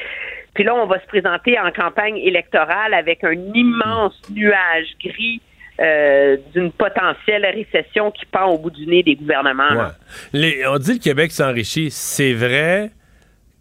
[0.53, 5.41] Puis là, on va se présenter en campagne électorale avec un immense nuage gris
[5.79, 9.91] euh, d'une potentielle récession qui pend au bout du nez des gouvernements.
[10.33, 11.89] on dit le Québec s'enrichit.
[11.91, 12.91] C'est vrai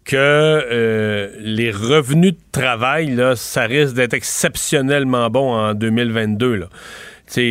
[0.03, 6.55] que euh, les revenus de travail, là, ça risque d'être exceptionnellement bon en 2022.
[6.55, 6.65] Là.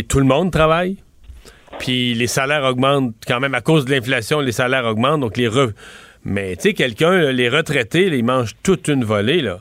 [0.09, 0.98] tout le monde travaille.
[1.79, 5.49] Puis les salaires augmentent quand même à cause de l'inflation, les salaires augmentent, donc les
[6.25, 9.61] Mais tu sais, quelqu'un, les retraités, ils mangent toute une volée, là.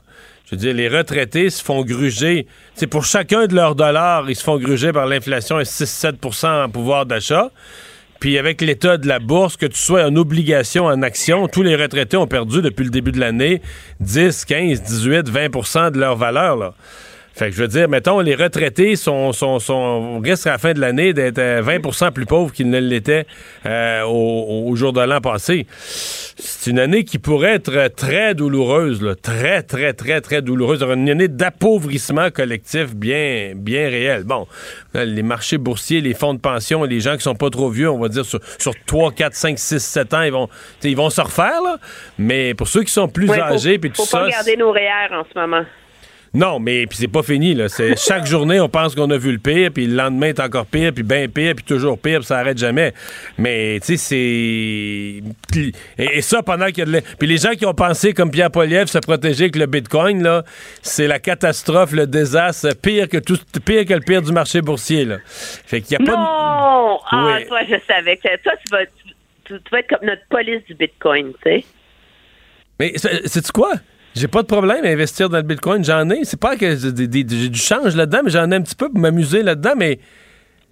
[0.50, 2.48] Je veux dire, les retraités se font gruger.
[2.74, 6.70] C'est pour chacun de leurs dollars, ils se font gruger par l'inflation à 6-7% en
[6.70, 7.52] pouvoir d'achat.
[8.22, 11.76] Puis avec l'état de la bourse, que tu sois en obligation, en action, tous les
[11.76, 13.62] retraités ont perdu depuis le début de l'année
[14.00, 16.56] 10, 15, 18, 20% de leur valeur.
[16.56, 16.74] Là.
[17.38, 20.74] Fait que je veux dire, mettons, les retraités sont, sont, sont risquent à la fin
[20.74, 23.28] de l'année d'être 20% euh, plus pauvres qu'ils ne l'étaient
[23.68, 25.68] euh, au, jour de l'an passé.
[25.70, 30.82] C'est une année qui pourrait être très douloureuse, là, très, très, très, très douloureuse.
[30.82, 34.24] Une année d'appauvrissement collectif bien, bien réel.
[34.24, 34.48] Bon,
[34.96, 38.00] les marchés boursiers, les fonds de pension, les gens qui sont pas trop vieux, on
[38.00, 40.50] va dire sur, sur 3, 4, 5, 6, 7 ans, ils vont,
[40.82, 41.78] ils vont se refaire, là.
[42.18, 44.22] Mais pour ceux qui sont plus âgés, puis tout ça...
[44.22, 45.64] faut pas garder nos REER en ce moment.
[46.34, 47.70] Non, mais puis c'est pas fini là.
[47.70, 50.66] C'est chaque journée on pense qu'on a vu le pire, puis le lendemain est encore
[50.66, 52.94] pire, puis bien pire, puis toujours pire, puis ça arrête jamais.
[53.38, 57.66] Mais tu sais c'est et, ça pendant qu'il y a de puis les gens qui
[57.66, 60.44] ont pensé comme Pierre Poliev se protéger avec le Bitcoin là,
[60.82, 65.06] c'est la catastrophe, le désastre, pire que tout, pire que le pire du marché boursier
[65.06, 65.18] là.
[65.26, 66.18] Fait qu'il y a pas.
[66.18, 67.00] Non.
[67.12, 68.86] Ah, toi je savais que toi tu vas
[69.48, 71.64] tu, vas être comme notre police du Bitcoin, tu sais.
[72.80, 73.74] Mais c'est quoi?
[74.18, 75.84] J'ai pas de problème à investir dans le Bitcoin.
[75.84, 76.24] J'en ai.
[76.24, 76.90] C'est pas que j'ai
[77.24, 80.00] du change là-dedans, mais j'en ai un petit peu pour m'amuser là-dedans, mais.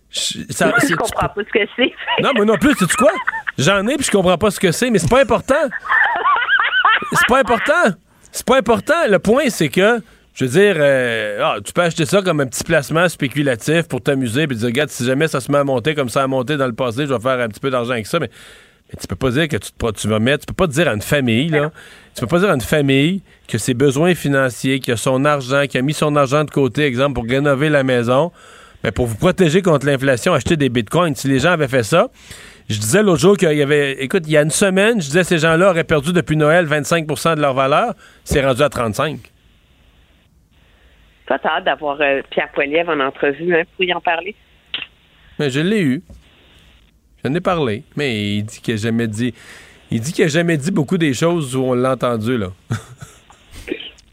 [0.10, 1.94] Ça, je comprends pas ce que c'est.
[2.24, 3.12] non, mais non plus, sais quoi?
[3.58, 5.56] J'en ai puis je comprends pas ce que c'est, mais c'est pas important.
[7.12, 7.96] C'est pas important.
[8.32, 9.08] C'est pas important.
[9.10, 10.02] Le point, c'est que,
[10.34, 14.02] je veux dire, euh, ah, tu peux acheter ça comme un petit placement spéculatif pour
[14.02, 16.56] t'amuser puis dire, regarde, si jamais ça se met à monter comme ça a monté
[16.56, 18.30] dans le passé, je vais faire un petit peu d'argent avec ça, mais
[18.90, 20.88] mais tu peux pas dire que tu, te, tu vas mettre, tu peux pas dire
[20.88, 21.72] à une famille, là,
[22.14, 25.66] tu peux pas dire à une famille que ses besoins financiers, qu'il a son argent,
[25.68, 28.32] qu'il a mis son argent de côté, exemple, pour rénover la maison,
[28.84, 31.16] mais pour vous protéger contre l'inflation, acheter des bitcoins.
[31.16, 32.10] Si les gens avaient fait ça,
[32.70, 35.24] je disais l'autre jour qu'il y avait, écoute, il y a une semaine, je disais
[35.24, 37.94] ces gens-là auraient perdu depuis Noël 25% de leur valeur,
[38.24, 39.20] c'est rendu à 35.
[41.28, 44.36] Toi, t'as hâte d'avoir euh, Pierre Poilievre en entrevue hein, pour y en parler?
[45.40, 46.04] Mais je l'ai eu.
[47.24, 47.84] J'en ai parlé.
[47.96, 49.34] Mais il dit qu'il n'a jamais dit.
[49.90, 52.50] Il dit qu'il n'a jamais dit beaucoup des choses où on l'a entendu, là.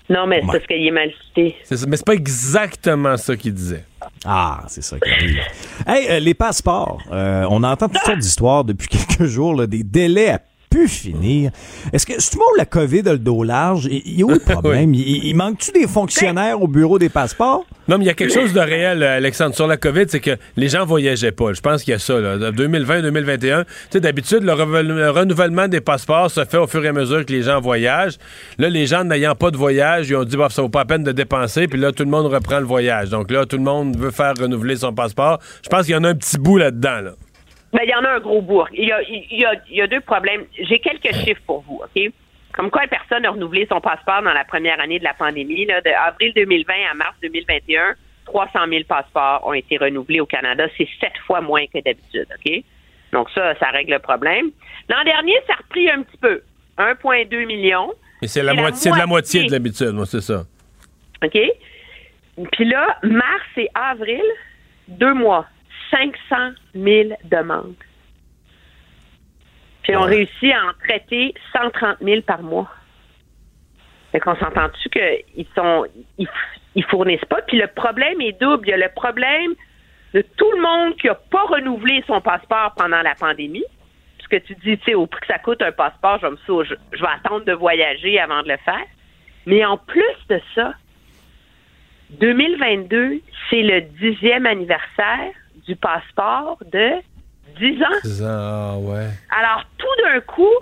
[0.08, 1.56] non, mais c'est parce qu'il est mal cité.
[1.86, 3.84] mais c'est pas exactement ça qu'il disait.
[4.24, 5.40] Ah, c'est ça qui arrive.
[5.86, 7.00] hey, euh, les passeports.
[7.12, 10.40] Euh, on entend toutes sortes d'histoires depuis quelques jours, là, des délais à
[10.72, 11.50] pu finir.
[11.92, 13.86] Est-ce que tout le monde la COVID a le dos large?
[13.90, 14.94] Il y a où le problème?
[14.94, 17.64] il, manque-tu des fonctionnaires au bureau des passeports?
[17.88, 20.36] Non, mais il y a quelque chose de réel, Alexandre, sur la COVID, c'est que
[20.56, 21.52] les gens voyageaient pas.
[21.52, 22.38] Je pense qu'il y a ça, là.
[22.52, 23.64] 2020-2021.
[23.64, 24.52] Tu sais, d'habitude, le,
[25.10, 28.18] renouvellement des passeports se fait au fur et à mesure que les gens voyagent.
[28.58, 30.84] Là, les gens n'ayant pas de voyage, ils ont dit, bah, ça vaut pas la
[30.84, 31.66] peine de dépenser.
[31.66, 33.10] Puis là, tout le monde reprend le voyage.
[33.10, 35.40] Donc là, tout le monde veut faire renouveler son passeport.
[35.64, 37.12] Je pense qu'il y en a un petit bout là-dedans, là.
[37.72, 38.68] Ben, il y en a un gros bourg.
[38.72, 40.44] Il y a, il y a, il y a deux problèmes.
[40.58, 42.12] J'ai quelques chiffres pour vous, OK?
[42.52, 45.64] Comme quoi, personne n'a renouvelé son passeport dans la première année de la pandémie.
[45.64, 47.94] Là, de avril 2020 à mars 2021,
[48.26, 50.66] 300 000 passeports ont été renouvelés au Canada.
[50.76, 52.62] C'est sept fois moins que d'habitude, OK?
[53.12, 54.50] Donc ça, ça règle le problème.
[54.88, 56.42] L'an dernier, ça a repris un petit peu.
[56.78, 57.92] 1,2 million.
[58.20, 60.44] Mais c'est la, moitié, de la moitié de l'habitude, moi, c'est ça.
[61.24, 61.38] OK?
[62.52, 64.22] Puis là, mars et avril,
[64.88, 65.46] deux mois,
[65.92, 67.74] 500 000 demandes.
[69.82, 72.70] Puis on réussit à en traiter 130 000 par mois.
[74.12, 75.86] Fait qu'on s'entend-tu qu'ils sont
[76.18, 77.42] ils, fournissent pas?
[77.42, 78.68] Puis le problème est double.
[78.68, 79.54] Il y a le problème
[80.14, 83.64] de tout le monde qui n'a pas renouvelé son passeport pendant la pandémie.
[84.18, 86.64] Parce que tu dis, tu sais, au prix que ça coûte un passeport, je, me
[86.64, 88.86] je, je vais attendre de voyager avant de le faire.
[89.46, 90.74] Mais en plus de ça,
[92.10, 93.20] 2022,
[93.50, 95.32] c'est le dixième anniversaire
[95.66, 96.92] du passeport de
[97.58, 98.00] 10 ans.
[98.04, 99.08] 10 ans, ah ouais.
[99.30, 100.54] Alors, tout d'un coup,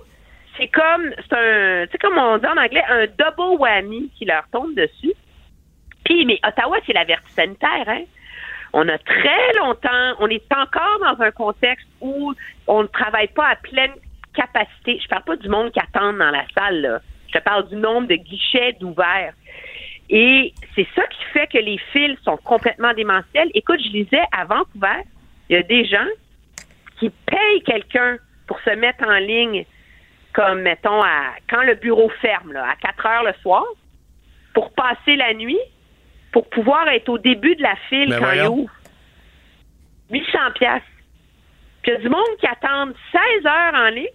[0.56, 4.24] c'est comme, c'est un, tu sais, comme on dit en anglais, un double whammy qui
[4.24, 5.14] leur tombe dessus.
[6.04, 8.02] Puis, mais Ottawa, c'est la vertu sanitaire, hein.
[8.72, 12.32] On a très longtemps, on est encore dans un contexte où
[12.68, 13.92] on ne travaille pas à pleine
[14.32, 15.00] capacité.
[15.02, 17.00] Je parle pas du monde qui attend dans la salle, là.
[17.32, 19.34] Je parle du nombre de guichets d'ouverts.
[20.10, 23.48] Et c'est ça qui fait que les fils sont complètement démentiels.
[23.54, 25.02] Écoute, je lisais à Vancouver,
[25.48, 26.06] il y a des gens
[26.98, 28.18] qui payent quelqu'un
[28.48, 29.64] pour se mettre en ligne,
[30.32, 33.64] comme mettons à quand le bureau ferme, là, à 4 heures le soir,
[34.52, 35.60] pour passer la nuit,
[36.32, 38.72] pour pouvoir être au début de la file ben quand il ouvre.
[40.10, 40.82] 800 pièces.
[41.82, 44.08] Puis il y a du monde qui attend 16 heures en ligne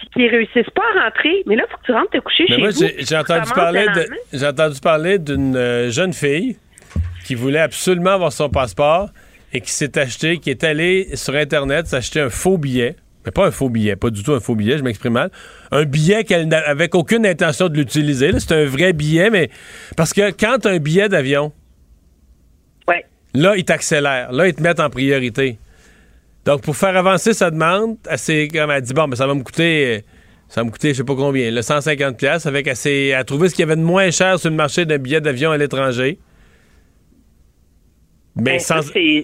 [0.00, 1.42] puis qu'ils réussissent pas à rentrer.
[1.46, 3.86] Mais là, il faut que tu rentres te coucher chez moi, J'ai entendu, parler
[4.32, 6.56] j'ai entendu parler d'une euh, jeune fille
[7.24, 9.10] qui voulait absolument avoir son passeport
[9.52, 12.96] et qui s'est acheté, qui est allée sur Internet s'acheter un faux billet.
[13.24, 15.30] Mais pas un faux billet, pas du tout un faux billet, je m'exprime mal.
[15.70, 18.30] Un billet qu'elle n'avait aucune intention de l'utiliser.
[18.38, 19.50] C'est un vrai billet, mais
[19.96, 21.52] parce que quand un billet d'avion,
[22.88, 23.04] ouais.
[23.34, 24.32] là, ils t'accélèrent.
[24.32, 25.58] Là, ils te mettent en priorité.
[26.50, 29.44] Donc, pour faire avancer sa demande, elle, comme elle dit, bon, mais ça va me
[29.44, 30.02] coûter,
[30.48, 33.48] ça va me coûter, je sais pas combien, le 150 pièces avec assez, à trouver
[33.48, 36.18] ce qu'il y avait de moins cher sur le marché d'un billet d'avion à l'étranger.
[38.34, 38.82] Mais, ben,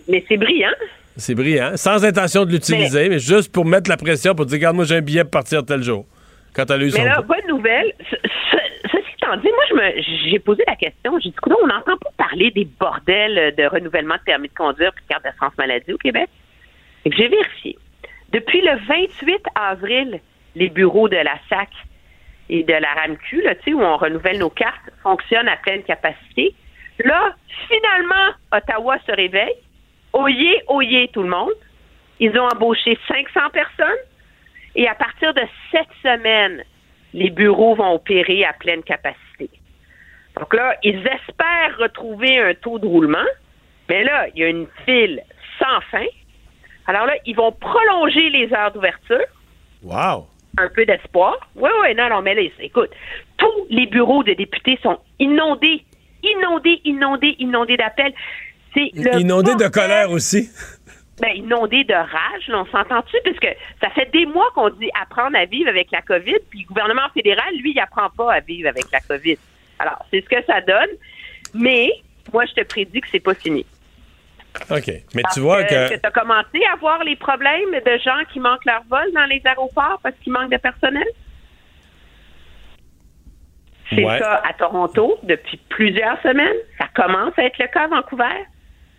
[0.08, 0.70] mais c'est brillant.
[1.16, 1.72] C'est brillant.
[1.74, 3.18] Sans intention de l'utiliser, mais...
[3.18, 5.82] juste pour mettre la pression, pour dire, regarde, moi, j'ai un billet pour partir tel
[5.82, 6.06] jour.
[6.54, 7.92] Quand elle a eu mais là, bonne nouvelle.
[8.08, 9.90] Ceci étant dit, moi,
[10.30, 11.18] j'ai posé la question.
[11.18, 15.00] J'ai dit, on n'entend pas parler des bordels de renouvellement de permis de conduire et
[15.00, 16.28] de carte d'assurance maladie au Québec.
[17.12, 17.78] J'ai vérifié.
[18.30, 20.20] Depuis le 28 avril,
[20.54, 21.68] les bureaux de la SAC
[22.48, 26.54] et de la RAMQ, là, où on renouvelle nos cartes, fonctionnent à pleine capacité.
[27.04, 27.34] Là,
[27.68, 29.54] finalement, Ottawa se réveille.
[30.12, 31.52] Oyez, oyez tout le monde.
[32.18, 34.02] Ils ont embauché 500 personnes.
[34.74, 36.64] Et à partir de cette semaine,
[37.12, 39.50] les bureaux vont opérer à pleine capacité.
[40.38, 43.26] Donc là, ils espèrent retrouver un taux de roulement.
[43.88, 45.22] Mais là, il y a une file
[45.58, 46.06] sans fin.
[46.86, 49.24] Alors là, ils vont prolonger les heures d'ouverture.
[49.82, 50.26] Wow!
[50.58, 51.36] Un peu d'espoir.
[51.54, 52.90] Oui, oui, non, non, mais là, écoute,
[53.36, 55.84] tous les bureaux de députés sont inondés,
[56.22, 58.14] inondés, inondés, inondés d'appels.
[58.74, 60.50] C'est Inondés de colère aussi.
[61.20, 63.16] Ben, inondés de rage, là, on s'entend-tu?
[63.24, 63.48] Puisque
[63.80, 67.08] ça fait des mois qu'on dit apprendre à vivre avec la COVID, puis le gouvernement
[67.14, 69.38] fédéral, lui, il apprend pas à vivre avec la COVID.
[69.78, 70.90] Alors, c'est ce que ça donne.
[71.54, 71.90] Mais,
[72.32, 73.64] moi, je te prédis que c'est pas fini.
[74.70, 74.90] OK.
[75.14, 75.88] Mais tu vois que.
[75.88, 79.40] tu as commencé à voir les problèmes de gens qui manquent leur vol dans les
[79.44, 81.06] aéroports parce qu'ils manquent de personnel?
[83.90, 86.56] C'est ça à Toronto depuis plusieurs semaines.
[86.78, 88.46] Ça commence à être le cas à Vancouver.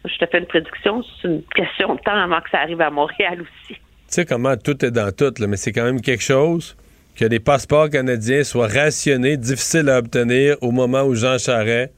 [0.06, 2.90] Je te fais une prédiction, c'est une question de temps avant que ça arrive à
[2.90, 3.74] Montréal aussi.
[3.74, 6.78] Tu sais comment tout est dans tout, mais c'est quand même quelque chose
[7.18, 11.92] que les passeports canadiens soient rationnés, difficiles à obtenir au moment où Jean Charest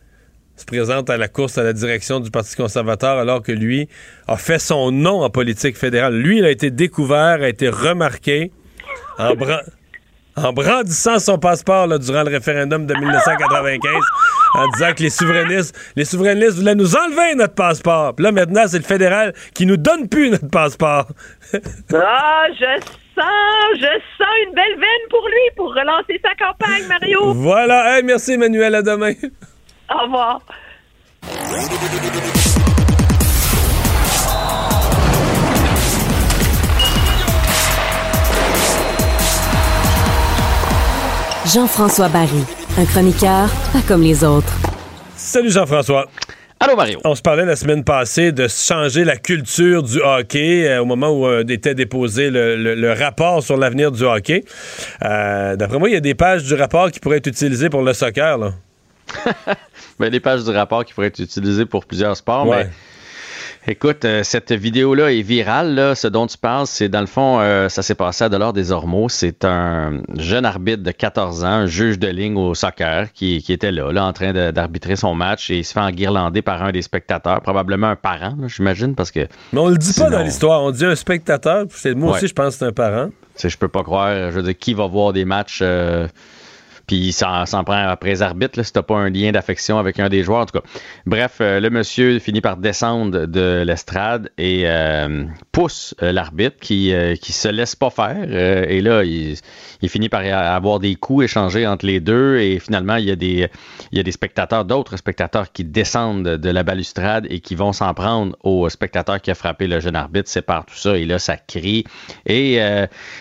[0.59, 3.87] se présente à la course à la direction du Parti conservateur alors que lui
[4.27, 6.15] a fait son nom en politique fédérale.
[6.15, 8.51] Lui, il a été découvert, a été remarqué
[9.17, 9.33] en,
[10.35, 13.91] en brandissant son passeport durant le référendum de 1995
[14.55, 18.15] en disant que les souverainistes, les souverainistes voulaient nous enlever notre passeport.
[18.17, 21.07] là, maintenant, c'est le fédéral qui nous donne plus notre passeport.
[21.93, 22.81] ah, je
[23.15, 27.33] sens, je sens une belle veine pour lui pour relancer sa campagne, Mario.
[27.33, 28.01] Voilà.
[28.03, 28.75] merci, Emmanuel.
[28.75, 29.13] À demain.
[29.93, 30.41] Au revoir.
[41.53, 42.43] Jean-François Barry,
[42.77, 44.53] un chroniqueur pas comme les autres.
[45.15, 46.05] Salut Jean-François.
[46.59, 46.99] Allô Mario.
[47.05, 51.09] On se parlait la semaine passée de changer la culture du hockey euh, au moment
[51.09, 54.43] où euh, était déposé le, rapport sur l'avenir du hockey.
[55.03, 57.81] Euh, d'après moi, il y a des pages du rapport qui pourraient être utilisées pour
[57.81, 58.37] le soccer.
[58.37, 58.51] Là.
[59.99, 62.69] ben, des pages du rapport qui pourraient être utilisées pour plusieurs sports, mais
[63.67, 65.75] Écoute, euh, cette vidéo-là est virale.
[65.75, 65.93] Là.
[65.93, 68.71] Ce dont tu parles, c'est dans le fond, euh, ça s'est passé à Delors des
[68.71, 69.09] Ormeaux.
[69.09, 73.71] C'est un jeune arbitre de 14 ans, un juge de ligne au soccer, qui, était
[73.71, 76.81] là, là, en train d'arbitrer son match et il se fait enguirlander par un des
[76.81, 79.27] spectateurs, probablement un parent, j'imagine, parce que.
[79.51, 80.63] Mais on le dit pas dans l'histoire.
[80.63, 81.65] On dit un spectateur.
[81.95, 83.09] Moi aussi, je pense que c'est un parent.
[83.43, 84.31] Je peux pas croire.
[84.31, 85.59] Je veux dire, qui va voir des matchs.
[85.61, 86.07] Euh,
[86.89, 90.23] puis ça s'en prend après arbitre si t'as pas un lien d'affection avec un des
[90.23, 90.65] joueurs en tout cas.
[91.05, 96.91] Bref, euh, le monsieur finit par descendre de l'estrade et euh, pousse euh, l'arbitre qui
[97.21, 98.33] qui se laisse pas faire
[98.67, 99.37] et là il,
[99.87, 103.47] finit par avoir des coups échangés entre les deux et finalement il y a des
[103.91, 107.71] il y a des spectateurs d'autres spectateurs qui descendent de la balustrade et qui vont
[107.71, 111.19] s'en prendre au spectateur qui a frappé le jeune arbitre, sépare tout ça et là
[111.19, 111.83] ça crie
[112.25, 112.59] et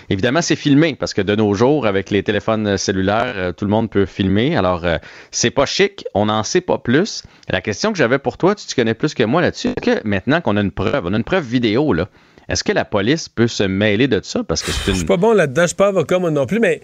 [0.08, 3.90] évidemment c'est filmé parce que de nos jours avec les téléphones cellulaires tout le monde
[3.90, 4.56] peut filmer.
[4.56, 4.96] Alors, euh,
[5.30, 7.24] c'est pas chic, on n'en sait pas plus.
[7.50, 10.56] La question que j'avais pour toi, tu, connais plus que moi là-dessus, que maintenant qu'on
[10.56, 12.08] a une preuve, on a une preuve vidéo, là,
[12.48, 14.42] est-ce que la police peut se mêler de ça?
[14.44, 14.94] Parce que c'est une...
[14.94, 16.80] Je suis pas bon là-dedans, je suis pas avocat moi non plus, mais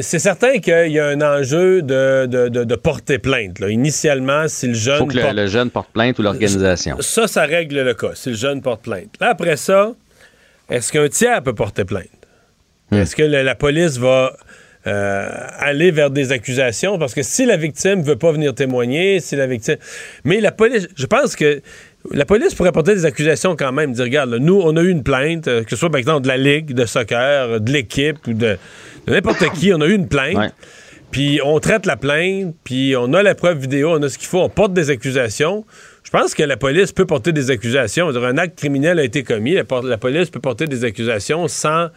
[0.00, 3.58] c'est certain qu'il y a un enjeu de, porter plainte.
[3.66, 4.98] Initialement, si le jeune.
[4.98, 6.96] Faut que le, jeune porte plainte ou l'organisation.
[7.00, 9.16] Ça, ça règle le cas, si le jeune porte plainte.
[9.20, 9.92] après ça,
[10.68, 12.08] est-ce qu'un tiers peut porter plainte?
[12.90, 12.98] Hmm.
[12.98, 14.36] Est-ce que la police va
[14.86, 15.28] euh,
[15.58, 19.46] aller vers des accusations parce que si la victime veut pas venir témoigner, si la
[19.46, 19.76] victime.
[20.24, 21.62] Mais la police, je pense que
[22.12, 25.02] la police pourrait porter des accusations quand même, dire regarde, nous, on a eu une
[25.02, 28.34] plainte, euh, que ce soit par exemple de la ligue de soccer, de l'équipe ou
[28.34, 28.58] de,
[29.06, 30.52] n'importe qui, on a eu une plainte.
[31.10, 34.26] Puis on traite la plainte, puis on a la preuve vidéo, on a ce qu'il
[34.26, 35.64] faut, on porte des accusations.
[36.02, 38.08] Je pense que la police peut porter des accusations.
[38.08, 41.88] Un acte criminel a été commis, la police peut porter des accusations sans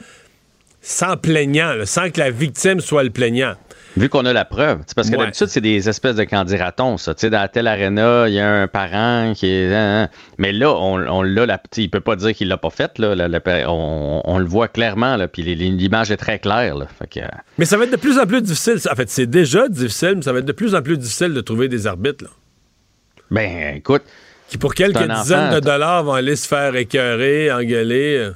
[0.81, 3.55] sans plaignant, sans que la victime soit le plaignant.
[3.97, 4.81] Vu qu'on a la preuve.
[4.95, 7.13] Parce que d'habitude, c'est des espèces de candidatons, ça.
[7.13, 9.73] Dans telle arena, il y a un parent qui est.
[9.73, 10.09] Hein, hein.
[10.37, 11.59] mais là, on, on l'a.
[11.77, 12.99] Il peut pas dire qu'il l'a pas fait.
[12.99, 13.15] Là,
[13.67, 15.17] on, le voit clairement.
[15.27, 16.75] Puis l'image est très claire.
[17.57, 18.77] Mais ça va être de plus en plus difficile.
[18.91, 21.41] En fait, c'est déjà difficile, mais ça va être de plus en plus difficile de
[21.41, 22.23] trouver des arbitres.
[22.23, 22.29] Là.
[23.31, 24.03] Ben, écoute.
[24.47, 28.29] Qui, pour quelques dizaines de dollars, vont aller se faire écœurer, engueuler.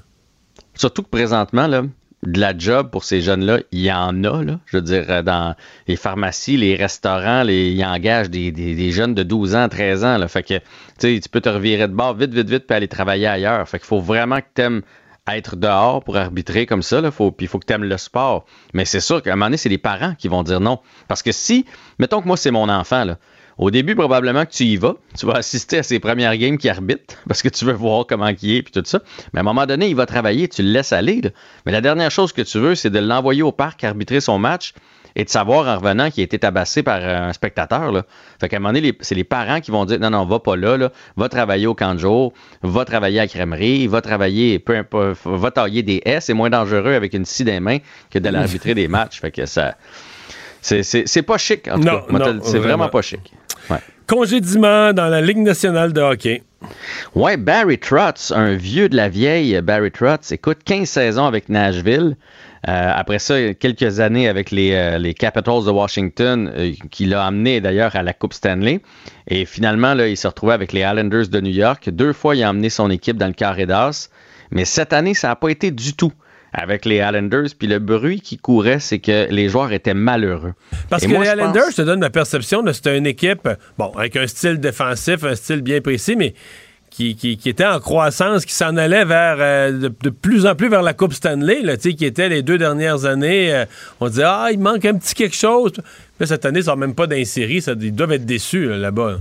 [0.74, 1.84] Surtout que présentement, là,
[2.24, 4.60] de la job pour ces jeunes-là, il y en a, là.
[4.68, 5.56] Je veux dire, euh, dans
[5.88, 10.28] les pharmacies, les restaurants, les, ils engagent des, jeunes de 12 ans, 13 ans, là.
[10.28, 10.60] Fait que,
[11.00, 13.68] tu peux te revirer de bord vite, vite, vite, puis aller travailler ailleurs.
[13.68, 14.82] Fait qu'il faut vraiment que tu aimes
[15.28, 17.10] être dehors pour arbitrer comme ça, là.
[17.10, 18.46] Faut, puis il faut que tu aimes le sport.
[18.74, 20.80] Mais c'est sûr qu'à un moment donné, c'est les parents qui vont dire non.
[21.08, 21.66] Parce que si,
[21.98, 23.18] mettons que moi, c'est mon enfant, là.
[23.62, 24.96] Au début, probablement que tu y vas.
[25.16, 28.30] Tu vas assister à ses premières games qui arbitrent parce que tu veux voir comment
[28.42, 29.02] il est puis tout ça.
[29.34, 31.22] Mais à un moment donné, il va travailler, tu le laisses aller.
[31.68, 34.74] Mais la dernière chose que tu veux, c'est de l'envoyer au parc arbitrer son match
[35.16, 37.92] et de savoir en revenant qu'il a été tabassé par un spectateur.
[37.92, 38.04] Là.
[38.40, 40.56] Fait qu'à un moment donné, c'est les parents qui vont dire non, non, va pas
[40.56, 42.34] là, là, va travailler au camp de jour,
[42.64, 46.50] va travailler à la crèmerie, va travailler, peu importe, va tailler des S, c'est moins
[46.50, 47.78] dangereux avec une scie des mains
[48.10, 49.20] que de l'arbitrer des matchs.
[49.22, 49.76] Fait que ça.
[50.62, 52.06] C'est pas chic, en tout cas.
[52.42, 53.34] C'est vraiment pas chic.
[54.08, 56.44] Congédiement dans la Ligue nationale de hockey.
[57.16, 62.16] Ouais, Barry Trotz, un vieux de la vieille Barry Trotz, écoute, 15 saisons avec Nashville.
[62.68, 67.26] Euh, après ça, quelques années avec les, euh, les Capitals de Washington, euh, qui l'a
[67.26, 68.82] amené d'ailleurs à la Coupe Stanley.
[69.28, 71.90] Et finalement, là, il s'est retrouvé avec les Islanders de New York.
[71.90, 74.10] Deux fois, il a amené son équipe dans le carré d'as.
[74.52, 76.12] Mais cette année, ça n'a pas été du tout
[76.54, 77.50] avec les Islanders.
[77.58, 80.54] Puis le bruit qui courait, c'est que les joueurs étaient malheureux.
[80.90, 83.48] Parce que les Islanders, je te donne ma perception, c'était une équipe,
[83.78, 86.34] bon, avec un style défensif, un style bien précis, mais
[86.92, 90.82] qui, qui, était en croissance, qui s'en allait vers euh, de, plus en plus vers
[90.82, 93.54] la Coupe Stanley, là, qui était les deux dernières années.
[93.54, 93.66] Euh,
[94.02, 95.72] on disait Ah, il manque un petit quelque chose.
[96.20, 97.64] Mais cette année, ça même pas d'insérie.
[97.66, 99.20] Ils doivent être déçus là-bas.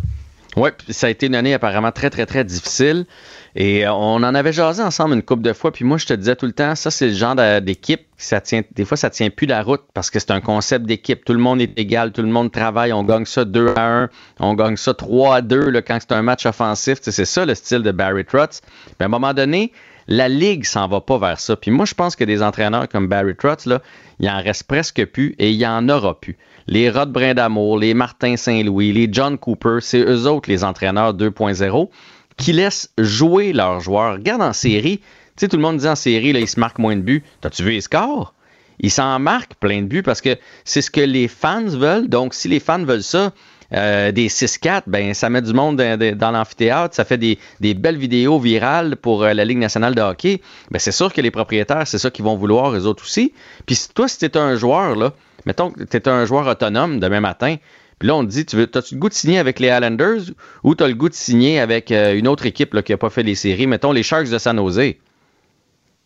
[0.57, 3.07] Oui, ça a été une année apparemment très, très, très difficile.
[3.56, 5.72] Et euh, on en avait jasé ensemble une couple de fois.
[5.72, 8.62] Puis moi, je te disais tout le temps, ça, c'est le genre d'équipe ça tient.
[8.72, 11.24] Des fois, ça tient plus la route parce que c'est un concept d'équipe.
[11.24, 12.93] Tout le monde est égal, tout le monde travaille.
[12.93, 14.10] On gagne ça 2 à 1,
[14.40, 16.98] on gagne ça 3 à 2 là, quand c'est un match offensif.
[17.02, 18.60] C'est ça le style de Barry Trotz.
[18.98, 19.72] Mais à un moment donné,
[20.06, 21.56] la ligue s'en va pas vers ça.
[21.56, 23.81] Puis moi, je pense que des entraîneurs comme Barry Trotz, là,
[24.18, 26.36] il en reste presque plus et il y en aura plus.
[26.66, 31.89] Les Rod Brindamour, les Martin Saint-Louis, les John Cooper, c'est eux autres les entraîneurs 2.0
[32.40, 34.14] qui laissent jouer leurs joueurs.
[34.14, 35.04] Regarde en série, tu
[35.36, 37.22] sais, tout le monde dit en série, là, ils se marquent moins de buts.
[37.40, 38.34] T'as-tu vu les scores?
[38.80, 42.08] Ils s'en marquent plein de buts parce que c'est ce que les fans veulent.
[42.08, 43.32] Donc, si les fans veulent ça,
[43.72, 47.38] euh, des 6-4, ben ça met du monde dans, l'amphithéâtre, ça fait des,
[47.74, 50.40] belles vidéos virales pour euh, la Ligue nationale de hockey.
[50.72, 53.32] Ben c'est sûr que les propriétaires, c'est ça qu'ils vont vouloir, eux autres aussi.
[53.66, 55.12] Puis toi, si tu un joueur, là,
[55.46, 57.56] mettons que tu un joueur autonome demain matin,
[58.01, 60.22] puis là, on te dit, tu veux, as-tu le goût de signer avec les Islanders
[60.64, 62.98] ou tu as le goût de signer avec euh, une autre équipe là, qui n'a
[62.98, 64.94] pas fait les séries, mettons les Sharks de San Jose?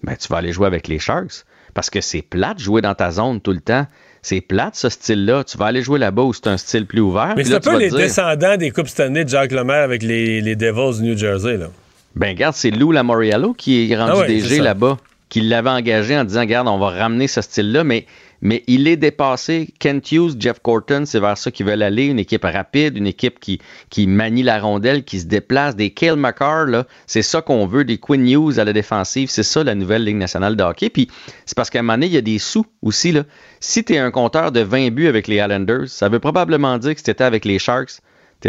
[0.03, 2.97] Ben, tu vas aller jouer avec les Sharks parce que c'est plate de jouer dans
[2.97, 3.87] ta zone tout le temps.
[4.23, 5.45] C'est plate, ce style-là.
[5.45, 7.35] Tu vas aller jouer là-bas où c'est un style plus ouvert.
[7.37, 10.57] Mais c'est un peu les descendants des Coupes Stanley de Jacques Lemaire avec les, les
[10.57, 11.57] Devils du New Jersey.
[11.57, 11.69] Là.
[12.17, 14.99] Ben, regarde, c'est Lou Lamoriello qui est rendu ah DG là-bas,
[15.29, 18.07] qui l'avait engagé en disant, regarde, on va ramener ce style-là, mais
[18.41, 19.69] mais il est dépassé.
[19.79, 22.07] Kent Hughes, Jeff Corton, c'est vers ça qu'ils veulent aller.
[22.07, 25.77] Une équipe rapide, une équipe qui, qui manie la rondelle, qui se déplace.
[25.77, 27.85] Des Kale McCarr, là, c'est ça qu'on veut.
[27.85, 30.91] Des Quinn Hughes à la défensive, c'est ça la nouvelle Ligue nationale de hockey.
[30.91, 31.09] Puis
[31.47, 33.13] c'est parce qu'à un moment donné, il y a des sous aussi.
[33.13, 33.25] Là.
[33.61, 36.93] Si tu es un compteur de 20 buts avec les Islanders, ça veut probablement dire
[36.93, 38.01] que si tu étais avec les Sharks,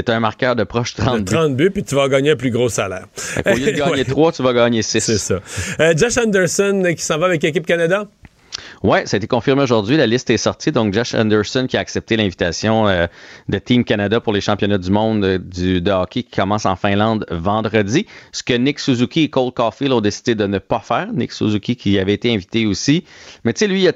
[0.03, 1.25] tu un marqueur de proche 30 buts.
[1.25, 3.05] 30 buts, puis tu vas gagner un plus gros salaire.
[3.45, 4.99] Au lieu de gagner 3, tu vas gagner 6.
[4.99, 5.39] C'est ça.
[5.79, 8.07] Euh, Josh Anderson qui s'en va avec l'équipe Canada?
[8.83, 9.97] Oui, ça a été confirmé aujourd'hui.
[9.97, 10.71] La liste est sortie.
[10.71, 13.07] Donc, Josh Anderson qui a accepté l'invitation euh,
[13.49, 16.75] de Team Canada pour les championnats du monde euh, du, de hockey qui commence en
[16.75, 18.05] Finlande vendredi.
[18.31, 21.11] Ce que Nick Suzuki et Cole Caulfield ont décidé de ne pas faire.
[21.13, 23.03] Nick Suzuki qui avait été invité aussi.
[23.43, 23.93] Mais tu sais, lui, il a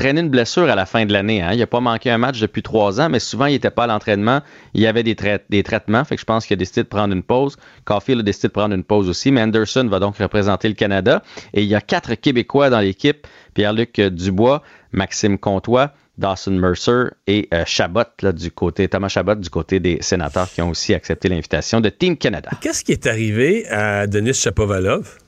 [0.00, 1.42] traîné une blessure à la fin de l'année.
[1.42, 1.50] Hein.
[1.52, 3.86] Il n'a pas manqué un match depuis trois ans, mais souvent, il n'était pas à
[3.86, 4.40] l'entraînement.
[4.72, 5.16] Il y avait des,
[5.50, 7.56] des traitements, fait que je pense qu'il a décidé de prendre une pause.
[7.84, 11.22] Caulfield a décidé de prendre une pause aussi, mais Anderson va donc représenter le Canada.
[11.52, 13.26] Et il y a quatre Québécois dans l'équipe.
[13.54, 14.62] Pierre-Luc Dubois,
[14.92, 19.98] Maxime Comtois, Dawson Mercer et euh, Chabot, là, du côté, Thomas Chabot, du côté des
[20.02, 22.50] sénateurs qui ont aussi accepté l'invitation de Team Canada.
[22.60, 25.18] Qu'est-ce qui est arrivé à Denis Chapovalov?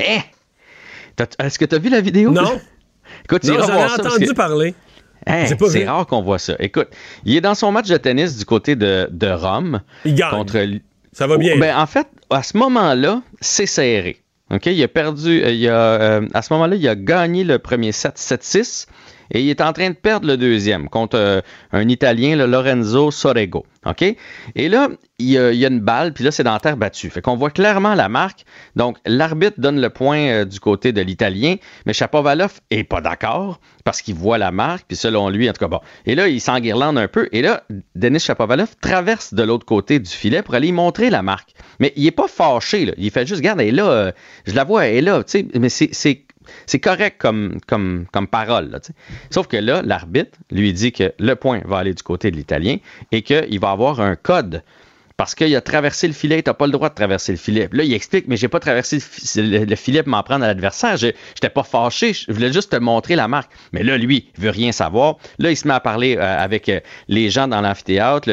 [0.00, 0.20] Eh!
[1.38, 2.30] Est-ce que tu as vu la vidéo?
[2.30, 2.60] Non.
[3.24, 4.74] Écoute, j'en ai entendu parler.
[5.26, 6.54] Hein, c'est rare qu'on voit ça.
[6.58, 6.88] Écoute,
[7.24, 9.80] il est dans son match de tennis du côté de, de Rome.
[10.04, 10.30] Il gagne.
[10.30, 10.58] Contre...
[11.12, 11.56] Ça va bien.
[11.58, 14.20] Ben, en fait, à ce moment-là, c'est serré.
[14.50, 14.66] OK?
[14.66, 15.42] Il a perdu.
[15.42, 18.86] Euh, il a, euh, à ce moment-là, il a gagné le premier set 7-6
[19.34, 21.40] et il est en train de perdre le deuxième contre euh,
[21.72, 23.66] un Italien, le Lorenzo Sorego.
[23.84, 24.02] OK?
[24.54, 24.88] Et là,
[25.18, 27.10] il y, a, une balle, puis là, c'est dans la terre battue.
[27.10, 28.44] Fait qu'on voit clairement la marque.
[28.74, 31.56] Donc, l'arbitre donne le point euh, du côté de l'Italien,
[31.86, 35.60] mais Chapovalov est pas d'accord parce qu'il voit la marque, puis selon lui, en tout
[35.60, 35.80] cas, bon.
[36.06, 37.62] Et là, il s'enguirlande un peu, et là,
[37.94, 41.50] Denis Chapovalov traverse de l'autre côté du filet pour aller montrer la marque.
[41.80, 42.92] Mais il est pas fâché, là.
[42.96, 44.12] Il fait juste, regarde, elle là, euh,
[44.46, 46.24] je la vois, elle est là, tu sais, mais c'est
[46.66, 48.80] c'est correct comme, comme, parole.
[49.30, 52.76] Sauf que là, l'arbitre lui dit que le point va aller du côté de l'Italien
[53.12, 54.62] et qu'il va avoir un code
[55.16, 57.68] parce qu'il a traversé le filet, tu pas le droit de traverser le filet.
[57.72, 58.98] là, il explique, mais j'ai pas traversé
[59.36, 60.96] le, filet pour m'en prendre à l'adversaire.
[60.96, 63.50] Je n'étais pas fâché, je voulais juste te montrer la marque.
[63.72, 65.16] Mais là, lui, il veut rien savoir.
[65.38, 68.28] Là, il se met à parler euh, avec euh, les gens dans l'amphithéâtre,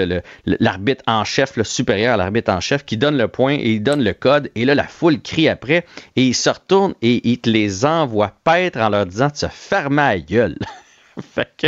[0.45, 3.83] l'arbitre en chef, le supérieur à l'arbitre en chef, qui donne le point et il
[3.83, 4.49] donne le code.
[4.55, 5.85] Et là, la foule crie après
[6.15, 9.47] et il se retourne et il te les envoie paître en leur disant de se
[9.47, 10.57] fermer à gueule.
[11.33, 11.67] fait que,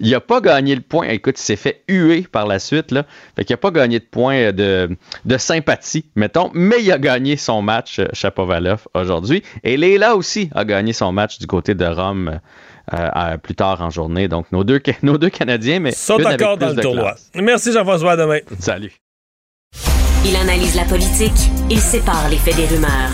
[0.00, 1.08] il n'a pas gagné le point.
[1.08, 2.90] Écoute, il s'est fait huer par la suite.
[2.90, 3.04] Là.
[3.36, 4.88] Fait qu'il n'a pas gagné de point de,
[5.36, 9.42] sympathie, mettons, mais il a gagné son match, euh, Chapovalov, aujourd'hui.
[9.62, 12.40] Et Leila aussi a gagné son match du côté de Rome.
[12.94, 14.28] Euh, plus tard en journée.
[14.28, 15.92] Donc, nos deux, nos deux Canadiens, mais.
[15.92, 17.16] Sont encore dans le tournoi.
[17.34, 18.38] Merci Jean-François, demain.
[18.58, 18.92] Salut.
[20.24, 23.12] Il analyse la politique, il sépare les faits des rumeurs.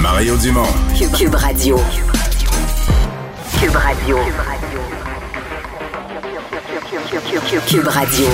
[0.00, 0.62] Mario Dumont.
[1.16, 1.78] Cube Radio.
[3.60, 4.18] Cube Radio.
[7.66, 8.26] Cube Radio.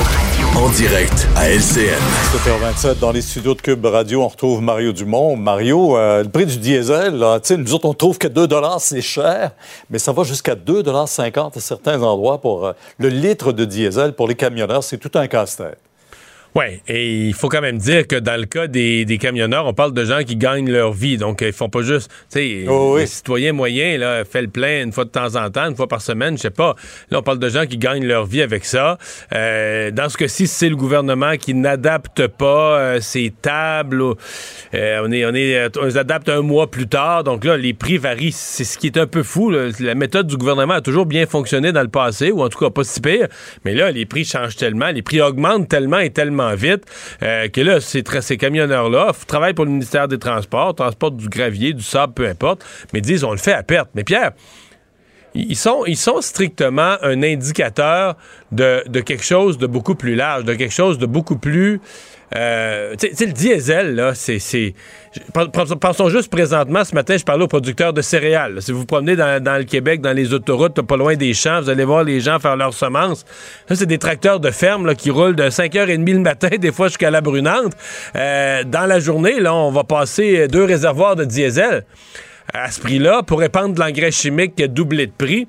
[0.56, 2.00] En direct à LCN.
[2.34, 5.36] 7h27 dans les studios de Cube Radio, on retrouve Mario Dumont.
[5.36, 8.48] Mario, euh, le prix du diesel, là, nous autres, on trouve que 2
[8.80, 9.52] c'est cher,
[9.90, 14.26] mais ça va jusqu'à 2,50 à certains endroits pour euh, le litre de diesel pour
[14.26, 14.82] les camionneurs.
[14.82, 15.78] C'est tout un casse-tête.
[16.54, 19.94] Oui, et il faut quand même dire que dans le cas des, camionneurs, on parle
[19.94, 21.16] de gens qui gagnent leur vie.
[21.16, 24.82] Donc, ils font pas juste, tu sais, oh les citoyens moyens, là, fait le plein
[24.82, 26.76] une fois de temps en temps, une fois par semaine, je sais pas.
[27.10, 28.98] Là, on parle de gens qui gagnent leur vie avec ça.
[29.32, 34.02] Euh, dans ce cas-ci, c'est le gouvernement qui n'adapte pas euh, ses tables.
[34.74, 37.24] Euh, on est, on est, on les adapte un mois plus tard.
[37.24, 38.32] Donc là, les prix varient.
[38.32, 39.50] C'est ce qui est un peu fou.
[39.80, 42.68] La méthode du gouvernement a toujours bien fonctionné dans le passé, ou en tout cas
[42.68, 43.28] pas si pire.
[43.64, 46.85] Mais là, les prix changent tellement, les prix augmentent tellement et tellement vite
[47.23, 51.82] euh, que là, ces, camionneurs-là travaillent pour le ministère des Transports, transportent du gravier, du
[51.82, 53.90] sable, peu importe, mais disent on le fait à perte.
[53.94, 54.32] Mais Pierre,
[55.34, 58.16] ils sont, ils sont strictement un indicateur
[58.50, 61.80] de, de quelque chose de beaucoup plus large, de quelque chose de beaucoup plus
[62.34, 64.74] euh, tu sais, le diesel, là, c'est.
[65.80, 68.62] Pensons juste présentement, ce matin, je parlais aux producteurs de céréales.
[68.62, 71.68] Si vous vous promenez dans, le Québec, dans les autoroutes, pas loin des champs, vous
[71.68, 73.26] allez voir les gens faire leurs semences.
[73.68, 76.88] Ça, c'est des tracteurs de ferme là, qui roulent de 5h30 le matin, des fois
[76.88, 77.74] jusqu'à la brunante.
[78.16, 81.84] Euh, dans la journée, là, on va passer deux réservoirs de diesel
[82.52, 85.48] à ce prix-là pour répandre de l'engrais chimique qui a doublé de prix.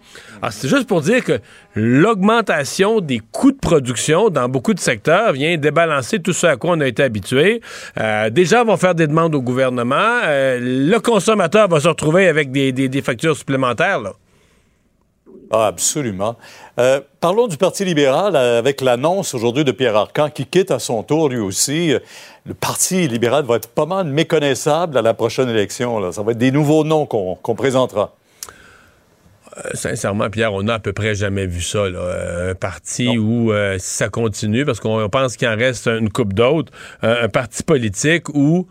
[0.51, 1.39] c'est juste pour dire que
[1.75, 6.71] l'augmentation des coûts de production dans beaucoup de secteurs vient débalancer tout ce à quoi
[6.71, 7.61] on a été habitué.
[7.99, 10.19] Euh, des gens vont faire des demandes au gouvernement.
[10.25, 14.01] Euh, le consommateur va se retrouver avec des, factures supplémentaires.
[15.52, 16.36] Ah, absolument.
[16.80, 20.80] Euh, parlons du Parti libéral euh, avec l'annonce aujourd'hui de Pierre Arcan qui quitte à
[20.80, 21.94] son tour lui aussi.
[22.45, 25.99] Le Parti libéral va être pas mal méconnaissable à la prochaine élection.
[25.99, 26.11] Là.
[26.11, 28.15] Ça va être des nouveaux noms qu'on présentera.
[29.57, 31.84] Euh, sincèrement, Pierre, on n'a à peu près jamais vu ça.
[31.84, 36.72] Un parti où, si ça continue, parce qu'on pense qu'il en reste une coupe d'autres,
[37.03, 38.68] un parti politique où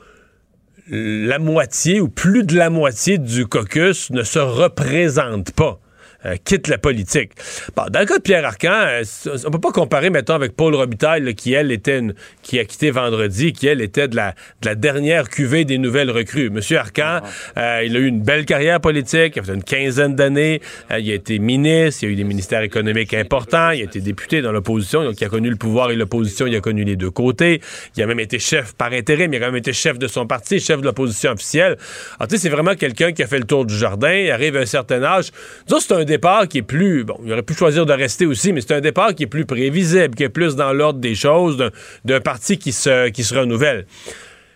[0.88, 5.78] la moitié ou plus de la moitié du caucus ne se représente pas.
[6.24, 7.32] Euh, quitte la politique.
[7.74, 9.02] Bon, dans le cas de Pierre Arcan, euh,
[9.44, 12.92] on peut pas comparer, mettons, avec Paul Robitaille, qui, elle, était une, qui a quitté
[12.92, 16.48] vendredi, qui, elle, était de la, de la dernière cuvée des nouvelles recrues.
[16.50, 17.22] Monsieur Arcan,
[17.56, 20.60] euh, il a eu une belle carrière politique, il a fait une quinzaine d'années,
[20.96, 24.42] il a été ministre, il a eu des ministères économiques importants, il a été député
[24.42, 27.10] dans l'opposition, donc il a connu le pouvoir et l'opposition, il a connu les deux
[27.10, 27.60] côtés.
[27.96, 30.28] Il a même été chef par intérim, il a quand même été chef de son
[30.28, 31.76] parti, chef de l'opposition officielle.
[32.18, 34.56] Alors, tu sais, c'est vraiment quelqu'un qui a fait le tour du jardin, il arrive
[34.56, 35.30] à un certain âge.
[35.66, 37.04] c'est un départ qui est plus.
[37.04, 39.46] Bon, il aurait pu choisir de rester aussi, mais c'est un départ qui est plus
[39.46, 41.70] prévisible, qui est plus dans l'ordre des choses,
[42.04, 43.86] d'un parti qui se, qui se renouvelle.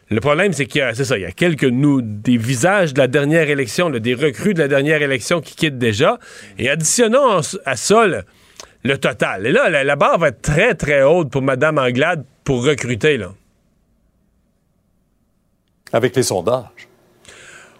[0.08, 2.94] Le problème, c'est qu'il y a, c'est ça, il y a quelques nous, des visages
[2.94, 6.18] de la dernière élection, des recrues de la dernière élection qui quittent déjà.
[6.58, 9.46] Et additionnons à ça le, total.
[9.46, 13.32] Et là, la, barre va être très, très haute pour Mme Anglade pour recruter, là.
[15.92, 16.85] Avec les sondages.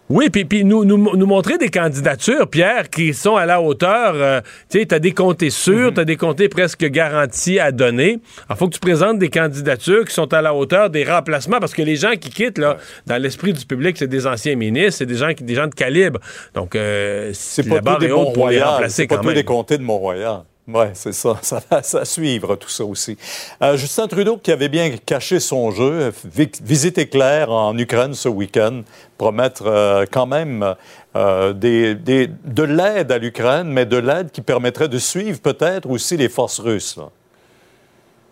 [0.08, 4.14] Oui, puis, nous, nous, montrer des candidatures, Pierre, qui sont à la hauteur.
[4.14, 5.94] Euh, tu sais, tu as des comtés sûrs, mhm.
[5.94, 8.20] tu as des comtés presque garantis à donner.
[8.48, 11.74] Il faut que tu présentes des candidatures qui sont à la hauteur des remplacements, parce
[11.74, 12.76] que les gens qui quittent, là,
[13.06, 15.74] dans l'esprit du public, c'est des anciens ministres, c'est des gens, qui, des gens de
[15.74, 16.20] calibre.
[16.54, 20.42] Donc, euh, c'est pas tout des Mont-Royal, c'est pas tous des comtés de Mont-Royal.
[20.68, 21.38] Oui, c'est ça.
[21.42, 23.16] Ça va suivre tout ça aussi.
[23.62, 28.82] Euh, Justin Trudeau, qui avait bien caché son jeu, visite éclair en Ukraine ce week-end,
[29.16, 30.74] promettre euh, quand même
[31.14, 36.16] euh, des, de l'aide à l'Ukraine, mais de l'aide qui permettrait de suivre peut-être aussi
[36.16, 36.98] les forces russes.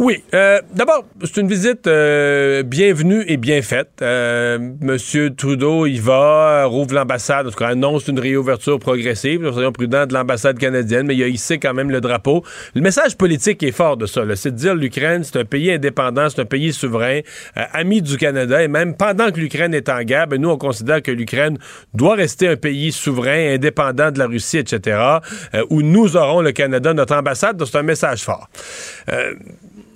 [0.04, 0.22] Oui.
[0.34, 3.88] Euh, D'abord, c'est une visite euh, bienvenue et bien faite.
[4.02, 9.50] Euh, Monsieur Trudeau y va, rouvre l'ambassade, en tout cas annonce une réouverture progressive.
[9.50, 12.44] Soyons prudents de l'ambassade canadienne, mais il a hissé quand même le drapeau.
[12.74, 14.20] Le message politique est fort de ça.
[14.34, 17.20] C'est de dire l'Ukraine, c'est un pays indépendant, c'est un pays souverain,
[17.72, 21.00] ami du Canada, et même pendant que l'Ukraine est en guerre, ben, nous, on considère
[21.00, 21.56] que l'Ukraine
[21.94, 24.98] doit rester un pays souverain, indépendant de la Russie, etc.,
[25.70, 27.64] où nous aurons le Canada, notre ambassade.
[27.64, 28.50] C'est un message fort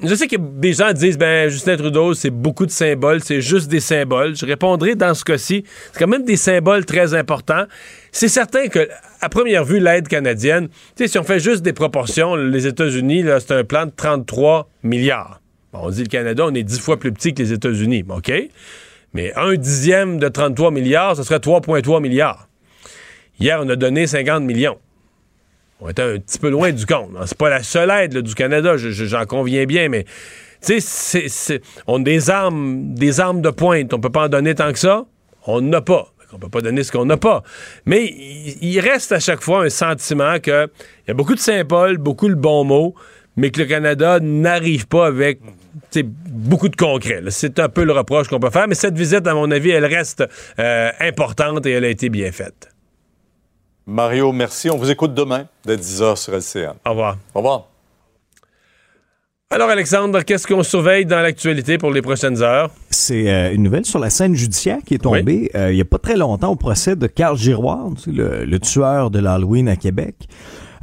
[0.03, 3.69] je sais que des gens disent, ben, Justin Trudeau, c'est beaucoup de symboles, c'est juste
[3.69, 4.37] des symboles.
[4.37, 7.65] Je répondrai dans ce cas-ci, c'est quand même des symboles très importants.
[8.13, 8.89] C'est certain que,
[9.21, 13.23] à première vue, l'aide canadienne, tu sais, si on fait juste des proportions, les États-Unis,
[13.23, 15.41] là, c'est un plan de 33 milliards.
[15.73, 18.33] Bon, on dit le Canada, on est dix fois plus petit que les États-Unis, OK?
[19.15, 22.49] Mais un dixième de 33 milliards, ce serait 3,3 milliards.
[23.41, 24.79] Hier, on a donné 50 millions
[25.81, 27.11] on était un petit peu loin du compte.
[27.27, 30.05] C'est pas la seule aide du Canada, j'en conviens bien, mais
[30.65, 33.93] tu sais, on a des armes, des armes de pointe.
[33.95, 35.05] On peut pas en donner tant que ça.
[35.47, 36.13] On n'en a pas.
[36.33, 37.43] On peut pas donner ce qu'on n'a pas.
[37.87, 38.05] Mais
[38.61, 40.69] il, reste à chaque fois un sentiment qu'il
[41.07, 42.95] y a beaucoup de symboles, beaucoup de bons mots,
[43.37, 45.41] mais que le Canada n'arrive pas avec
[46.29, 47.23] beaucoup de concret.
[47.29, 48.69] C'est un peu le reproche qu'on peut faire.
[48.69, 50.25] Mais cette visite, à mon avis, elle reste
[50.59, 52.69] euh, importante et elle a été bien faite.
[53.89, 54.69] Mario, merci.
[54.69, 56.75] On vous écoute demain dès 10h sur LCN.
[56.85, 57.17] Au revoir.
[57.35, 57.69] Au revoir.
[59.49, 62.71] Alors Alexandre, qu'est-ce qu'on surveille dans l'actualité pour les prochaines heures?
[62.91, 65.87] C'est euh, une nouvelle sur la scène judiciaire qui est tombée euh, il n'y a
[65.87, 70.29] pas très longtemps au procès de Carl Giroir, le, tueur de l'Halloween à Québec.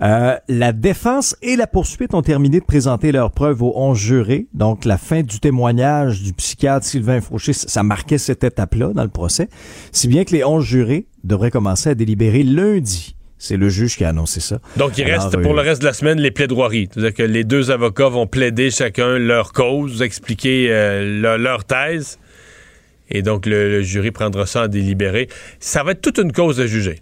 [0.01, 4.47] Euh, la défense et la poursuite ont terminé de présenter leurs preuves aux 11 jurés.
[4.55, 9.09] Donc, la fin du témoignage du psychiatre Sylvain Fauché, ça marquait cette étape-là dans le
[9.09, 9.47] procès.
[9.91, 13.15] Si bien que les 11 jurés devraient commencer à délibérer lundi.
[13.37, 14.59] C'est le juge qui a annoncé ça.
[14.77, 16.89] Donc, il reste pour le reste de la semaine les plaidoiries.
[16.91, 22.17] C'est-à-dire que les deux avocats vont plaider chacun leur cause, expliquer euh, leur, thèse.
[23.09, 25.27] Et donc, le, jury prendra ça à délibérer.
[25.59, 26.99] Ça va être toute une cause à juger.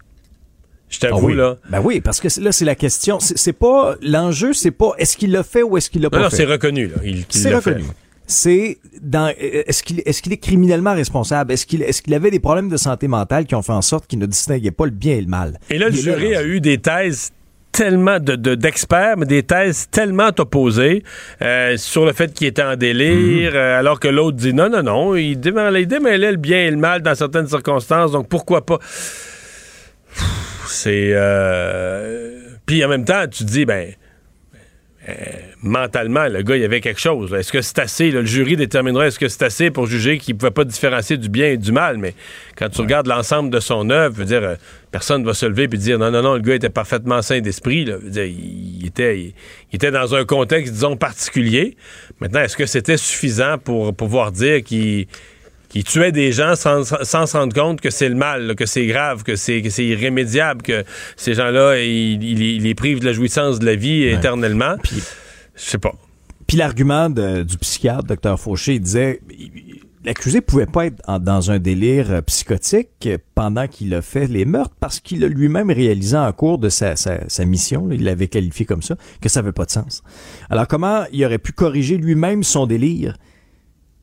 [0.90, 1.56] Je t'avoue, ah là.
[1.70, 3.18] Ben oui, parce que là, c'est la question.
[3.20, 3.96] C'est pas.
[4.02, 6.30] L'enjeu, c'est pas est-ce qu'il l'a fait ou est-ce qu'il l'a pas non, fait.
[6.30, 6.96] Non, c'est reconnu, là.
[7.30, 7.84] c'est reconnu
[8.26, 11.52] c'est dans est-ce qu'il est-ce qu'il est criminellement responsable?
[11.52, 14.06] Est-ce qu'il est-ce qu'il avait des problèmes de santé mentale qui ont fait en sorte
[14.06, 15.58] qu'il ne distinguait pas le bien et le mal?
[15.70, 17.32] Et là, le jury a eu des thèses
[17.74, 21.02] tellement de, d'experts, mais des thèses tellement opposées
[21.42, 23.56] euh, sur le fait qu'il était en délire, mhm.
[23.56, 27.02] euh, alors que l'autre dit non, non, non, il démêlait, le bien et le mal
[27.02, 28.78] dans certaines circonstances, donc pourquoi pas?
[30.66, 31.10] C'est...
[31.12, 32.40] Euh...
[32.64, 33.92] Puis en même temps, tu te dis, ben
[35.08, 35.12] euh,
[35.62, 37.32] mentalement, le gars, il y avait quelque chose.
[37.34, 38.10] Est-ce que c'est assez?
[38.10, 41.28] le jury déterminera est-ce que c'est assez pour juger qu'il ne pouvait pas différencier du
[41.28, 41.98] bien et du mal?
[41.98, 42.14] Mais
[42.56, 44.54] quand tu regardes l'ensemble de son œuvre, veux dire, euh,
[44.90, 47.40] personne ne va se lever et dire non, non, non, le gars était parfaitement sain
[47.40, 47.82] d'esprit.
[47.82, 49.34] Il, était, il,
[49.72, 51.76] était dans un contexte, disons, particulier.
[52.20, 55.06] Maintenant, est-ce que c'était suffisant pour pouvoir dire qu'il
[55.82, 59.34] tuait des gens sans, se rendre compte que c'est le mal, que c'est grave, que
[59.34, 60.84] c'est irrémédiable, que
[61.16, 64.76] ces gens-là, ils les privent de la jouissance de la vie éternellement.
[64.84, 65.94] Je sais pas.
[66.46, 69.20] Puis l'argument du psychiatre, docteur Fauché, il disait
[70.04, 74.74] l'accusé pouvait pas être dans un délire euh, psychotique pendant qu'il a fait les meurtres
[74.78, 76.94] parce qu'il a lui-même réalisé en cours de sa,
[77.46, 80.02] mission, il l'avait qualifié comme ça, que ça n'avait pas de sens.
[80.50, 83.16] Alors comment il aurait pu corriger lui-même son délire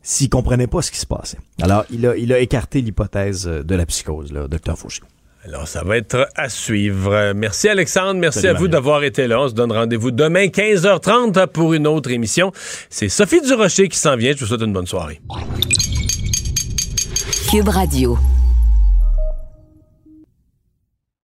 [0.03, 1.37] s'il comprenait pas ce qui se passait.
[1.61, 5.01] Alors, il a, il a écarté l'hypothèse de la psychose, là, docteur Fauché.
[5.43, 7.33] Alors, ça va être à suivre.
[7.33, 9.41] Merci Alexandre, merci à vous d'avoir été là.
[9.41, 12.51] On se donne rendez-vous demain 15h30 pour une autre émission.
[12.91, 14.33] C'est Sophie Durocher qui s'en vient.
[14.33, 15.19] Je vous souhaite une bonne soirée.
[17.49, 18.19] Cube Radio.